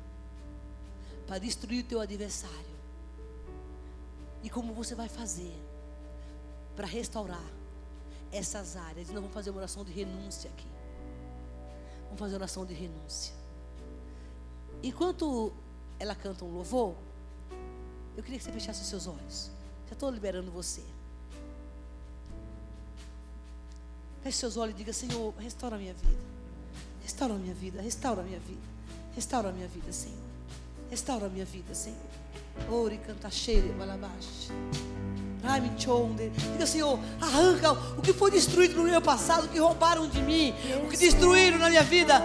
para 1.27 1.39
destruir 1.39 1.85
o 1.85 1.89
teu 1.89 2.01
adversário. 2.01 2.77
E 4.43 4.48
como 4.48 4.73
você 4.73 4.94
vai 4.94 5.09
fazer 5.09 5.55
para 6.77 6.86
restaurar 6.86 7.43
essas 8.36 8.76
áreas. 8.76 9.08
E 9.08 9.12
nós 9.12 9.20
vamos 9.20 9.34
fazer 9.34 9.50
uma 9.50 9.58
oração 9.58 9.84
de 9.84 9.92
renúncia 9.92 10.50
aqui. 10.50 10.66
Vamos 12.04 12.18
fazer 12.18 12.34
uma 12.34 12.38
oração 12.38 12.64
de 12.64 12.74
renúncia. 12.74 13.34
Enquanto 14.82 15.52
ela 15.98 16.14
canta 16.14 16.44
um 16.44 16.52
louvor, 16.52 16.94
eu 18.16 18.22
queria 18.22 18.38
que 18.38 18.44
você 18.44 18.52
fechasse 18.52 18.82
os 18.82 18.88
seus 18.88 19.06
olhos. 19.06 19.50
Já 19.86 19.92
estou 19.92 20.10
liberando 20.10 20.50
você. 20.50 20.82
Feche 24.22 24.38
seus 24.38 24.56
olhos 24.56 24.74
e 24.74 24.78
diga: 24.78 24.92
Senhor, 24.92 25.34
restaura 25.38 25.76
a 25.76 25.78
minha 25.78 25.94
vida. 25.94 26.22
Restaura 27.02 27.34
a 27.34 27.38
minha 27.38 27.54
vida. 27.54 27.80
Restaura 27.80 28.20
a 28.20 28.24
minha 28.24 28.40
vida. 28.40 28.62
Restaura 29.14 29.48
a 29.50 29.52
minha 29.52 29.68
vida, 29.68 29.92
Senhor. 29.92 30.18
Restaura 30.90 31.26
a 31.26 31.28
minha 31.28 31.44
vida, 31.44 31.74
Senhor. 31.74 31.98
Ore, 32.70 32.98
canta 32.98 33.30
cheire, 33.30 33.68
balabaste. 33.70 34.50
Ai, 35.48 35.60
me 35.60 35.70
Diga, 35.70 36.66
Senhor, 36.66 36.98
arranca 37.20 37.73
o 37.97 38.02
que 38.02 38.12
foi 38.12 38.31
destruído 38.31 38.77
no 38.77 38.85
meu 38.85 39.01
passado, 39.01 39.44
o 39.44 39.48
que 39.48 39.59
roubaram 39.59 40.09
de 40.09 40.20
mim, 40.20 40.52
o 40.85 40.89
que 40.89 40.97
destruíram 40.97 41.59
na 41.59 41.68
minha 41.68 41.85
vida. 41.85 42.20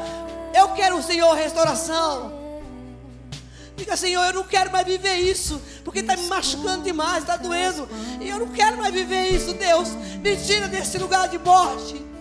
Eu 0.53 0.69
quero, 0.69 1.02
Senhor, 1.03 1.34
restauração. 1.35 2.41
Diga, 3.76 3.95
Senhor, 3.95 4.23
eu 4.26 4.34
não 4.34 4.43
quero 4.43 4.72
mais 4.72 4.85
viver 4.85 5.15
isso, 5.18 5.61
porque 5.84 5.99
está 5.99 6.15
me 6.15 6.27
machucando 6.27 6.84
demais, 6.84 7.19
está 7.19 7.38
doendo. 7.38 7.88
E 8.19 8.27
eu 8.27 8.39
não 8.39 8.48
quero 8.48 8.77
mais 8.77 8.93
viver 8.93 9.30
isso, 9.30 9.53
Deus. 9.53 9.89
Me 10.22 10.35
tira 10.38 10.68
desse 10.68 10.98
lugar 10.98 11.27
de 11.30 11.38
morte. 11.38 12.11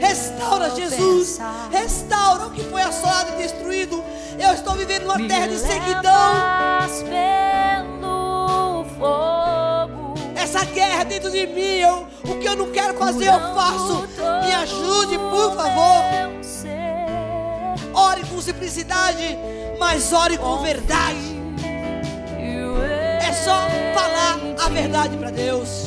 Restaura, 0.00 0.70
Jesus. 0.70 1.38
Restaura 1.70 2.46
o 2.46 2.50
que 2.50 2.62
foi 2.64 2.82
assolado 2.82 3.32
e 3.32 3.42
destruído. 3.42 4.02
Eu 4.38 4.52
estou 4.52 4.74
vivendo 4.74 5.04
uma 5.04 5.16
terra 5.28 5.46
de 5.48 5.58
seguidão. 5.58 6.12
Essa 10.34 10.64
guerra 10.66 11.04
dentro 11.04 11.30
de 11.30 11.46
mim, 11.46 11.78
eu, 11.80 12.06
o 12.24 12.38
que 12.38 12.46
eu 12.46 12.56
não 12.56 12.70
quero 12.70 12.94
fazer, 12.94 13.26
eu 13.26 13.54
faço. 13.54 14.06
Me 14.44 14.52
ajude, 14.52 15.18
por 15.18 15.54
favor. 15.54 16.04
Ore 17.94 18.24
com 18.24 18.40
simplicidade, 18.40 19.38
mas 19.78 20.12
ore 20.12 20.36
com 20.36 20.58
verdade. 20.58 21.34
É 23.20 23.32
só 23.32 23.68
falar 23.94 24.38
a 24.64 24.68
verdade 24.68 25.16
para 25.16 25.30
Deus. 25.30 25.86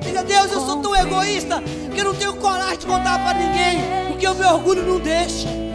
Diga, 0.00 0.22
Deus, 0.22 0.52
eu 0.52 0.60
sou 0.60 0.80
tão 0.80 0.94
egoísta 0.96 1.62
que 1.92 2.00
eu 2.00 2.04
não 2.04 2.14
tenho 2.14 2.36
coragem 2.36 2.78
de 2.78 2.86
contar 2.86 3.18
para 3.24 3.34
ninguém, 3.34 4.06
porque 4.08 4.26
o 4.26 4.34
meu 4.34 4.48
orgulho 4.54 4.82
não 4.82 5.00
deixa. 5.00 5.65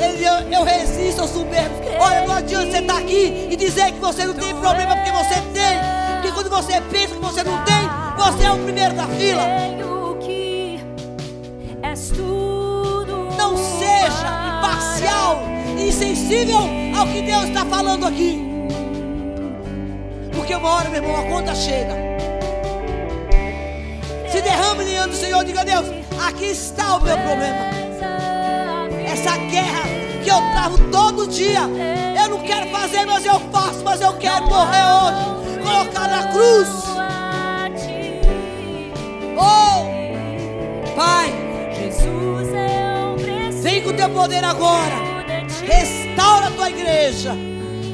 Ele, 0.00 0.24
eu, 0.24 0.60
eu 0.60 0.64
resisto 0.64 1.20
ao 1.20 1.28
soberbo. 1.28 1.74
Olha, 1.98 2.26
não 2.26 2.34
adianta 2.34 2.70
você 2.70 2.78
estar 2.78 2.94
tá 2.94 2.98
aqui 2.98 3.48
e 3.50 3.56
dizer 3.56 3.92
que 3.92 4.00
você 4.00 4.24
não 4.24 4.34
tem 4.34 4.54
problema, 4.56 4.96
porque 4.96 5.12
você 5.12 5.34
tem. 5.52 5.78
Porque 6.14 6.32
quando 6.32 6.50
você 6.50 6.80
pensa 6.90 7.14
que 7.14 7.20
você 7.20 7.42
não 7.42 7.62
tem, 7.64 7.88
você 8.16 8.44
é 8.44 8.52
o 8.52 8.58
primeiro 8.58 8.94
da 8.94 9.06
fila. 9.06 9.42
Não 13.36 13.56
seja 13.56 14.58
imparcial 14.58 15.42
e 15.78 15.88
insensível 15.88 16.60
ao 16.96 17.06
que 17.06 17.22
Deus 17.22 17.44
está 17.44 17.64
falando 17.64 18.06
aqui. 18.06 18.40
Porque 20.34 20.54
uma 20.54 20.70
hora, 20.70 20.88
meu 20.88 21.02
irmão, 21.02 21.16
a 21.16 21.24
conta 21.24 21.54
chega. 21.54 21.94
Se 24.30 24.40
derrame 24.40 24.84
diante 24.84 25.10
do 25.10 25.16
Senhor, 25.16 25.44
diga 25.44 25.60
a 25.60 25.64
Deus: 25.64 25.86
aqui 26.26 26.46
está 26.46 26.96
o 26.96 27.02
meu 27.02 27.16
problema. 27.18 27.79
Essa 29.20 29.36
guerra 29.36 29.82
que 30.24 30.30
eu 30.30 30.40
travo 30.52 30.78
todo 30.90 31.26
dia. 31.26 31.60
Eu 32.22 32.30
não 32.30 32.38
quero 32.38 32.70
fazer, 32.70 33.04
mas 33.04 33.22
eu 33.26 33.38
faço, 33.52 33.84
mas 33.84 34.00
eu 34.00 34.14
quero 34.14 34.46
morrer 34.46 34.82
hoje. 34.82 35.60
Colocar 35.62 36.08
na 36.08 36.28
cruz. 36.28 36.68
Oh, 39.36 40.94
Pai, 40.96 41.34
vem 43.62 43.82
com 43.82 43.90
o 43.90 43.92
teu 43.92 44.08
poder 44.08 44.42
agora. 44.42 44.96
Restaura 45.66 46.46
a 46.46 46.50
tua 46.52 46.70
igreja. 46.70 47.36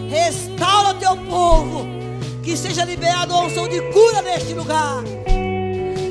Restaura 0.08 0.90
o 0.90 0.94
teu 0.94 1.16
povo. 1.16 1.88
Que 2.40 2.56
seja 2.56 2.84
liberado 2.84 3.34
a 3.34 3.40
unção 3.40 3.66
de 3.66 3.80
cura 3.90 4.22
neste 4.22 4.54
lugar. 4.54 5.02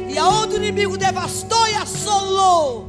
E 0.10 0.18
aonde 0.18 0.56
o 0.56 0.58
inimigo 0.58 0.98
devastou 0.98 1.66
e 1.70 1.76
assolou, 1.76 2.86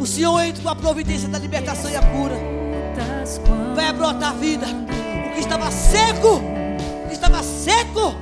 o 0.00 0.06
Senhor 0.06 0.40
entra 0.40 0.62
com 0.62 0.68
a 0.70 0.74
providência 0.74 1.28
da 1.28 1.38
libertação 1.38 1.90
e 1.90 1.96
a 1.96 2.00
cura. 2.00 2.34
Vai 3.74 3.92
brotar 3.92 4.30
a 4.30 4.32
vida. 4.32 4.66
O 4.66 5.34
que 5.34 5.40
estava 5.40 5.70
seco, 5.70 6.36
o 7.04 7.08
que 7.08 7.12
estava 7.12 7.42
seco, 7.42 8.14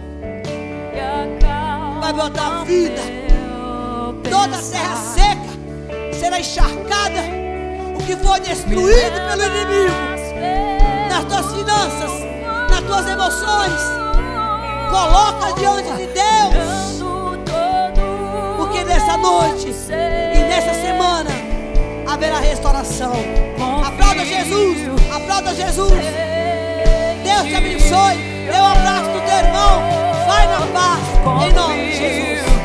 vai 2.01 2.13
brotar 2.13 2.61
a 2.61 2.65
vida. 2.65 3.01
Toda 4.29 4.57
a 4.57 4.63
terra 4.63 4.97
seca 4.97 6.19
será 6.19 6.41
encharcada. 6.41 7.23
O 7.97 8.03
que 8.05 8.17
foi 8.17 8.41
destruído 8.41 9.21
pelo 9.29 9.45
inimigo, 9.45 9.95
nas 11.09 11.25
tuas 11.27 11.55
finanças, 11.55 12.11
nas 12.71 12.81
tuas 12.81 13.07
emoções, 13.07 13.81
coloca 14.91 15.61
diante 15.61 15.93
de 15.93 16.07
Deus 16.13 16.89
nessa 19.09 19.17
noite 19.17 19.69
e 19.69 20.39
nessa 20.49 20.75
semana 20.75 21.18
haverá 22.09 22.41
restauração. 22.41 23.13
Aplauda 23.87 24.25
Jesus, 24.25 24.79
aplauda 25.15 25.55
Jesus. 25.55 25.93
Deus 27.23 27.43
te 27.43 27.55
abençoe. 27.55 28.17
Dê 28.51 28.59
um 28.59 28.65
abraço 28.65 29.11
do 29.11 29.21
teu 29.21 29.37
irmão. 29.37 29.83
Vai 30.27 30.47
na 30.47 30.61
paz, 30.73 31.47
em 31.47 31.53
nome 31.53 31.91
de 31.91 31.97
Jesus. 31.97 32.58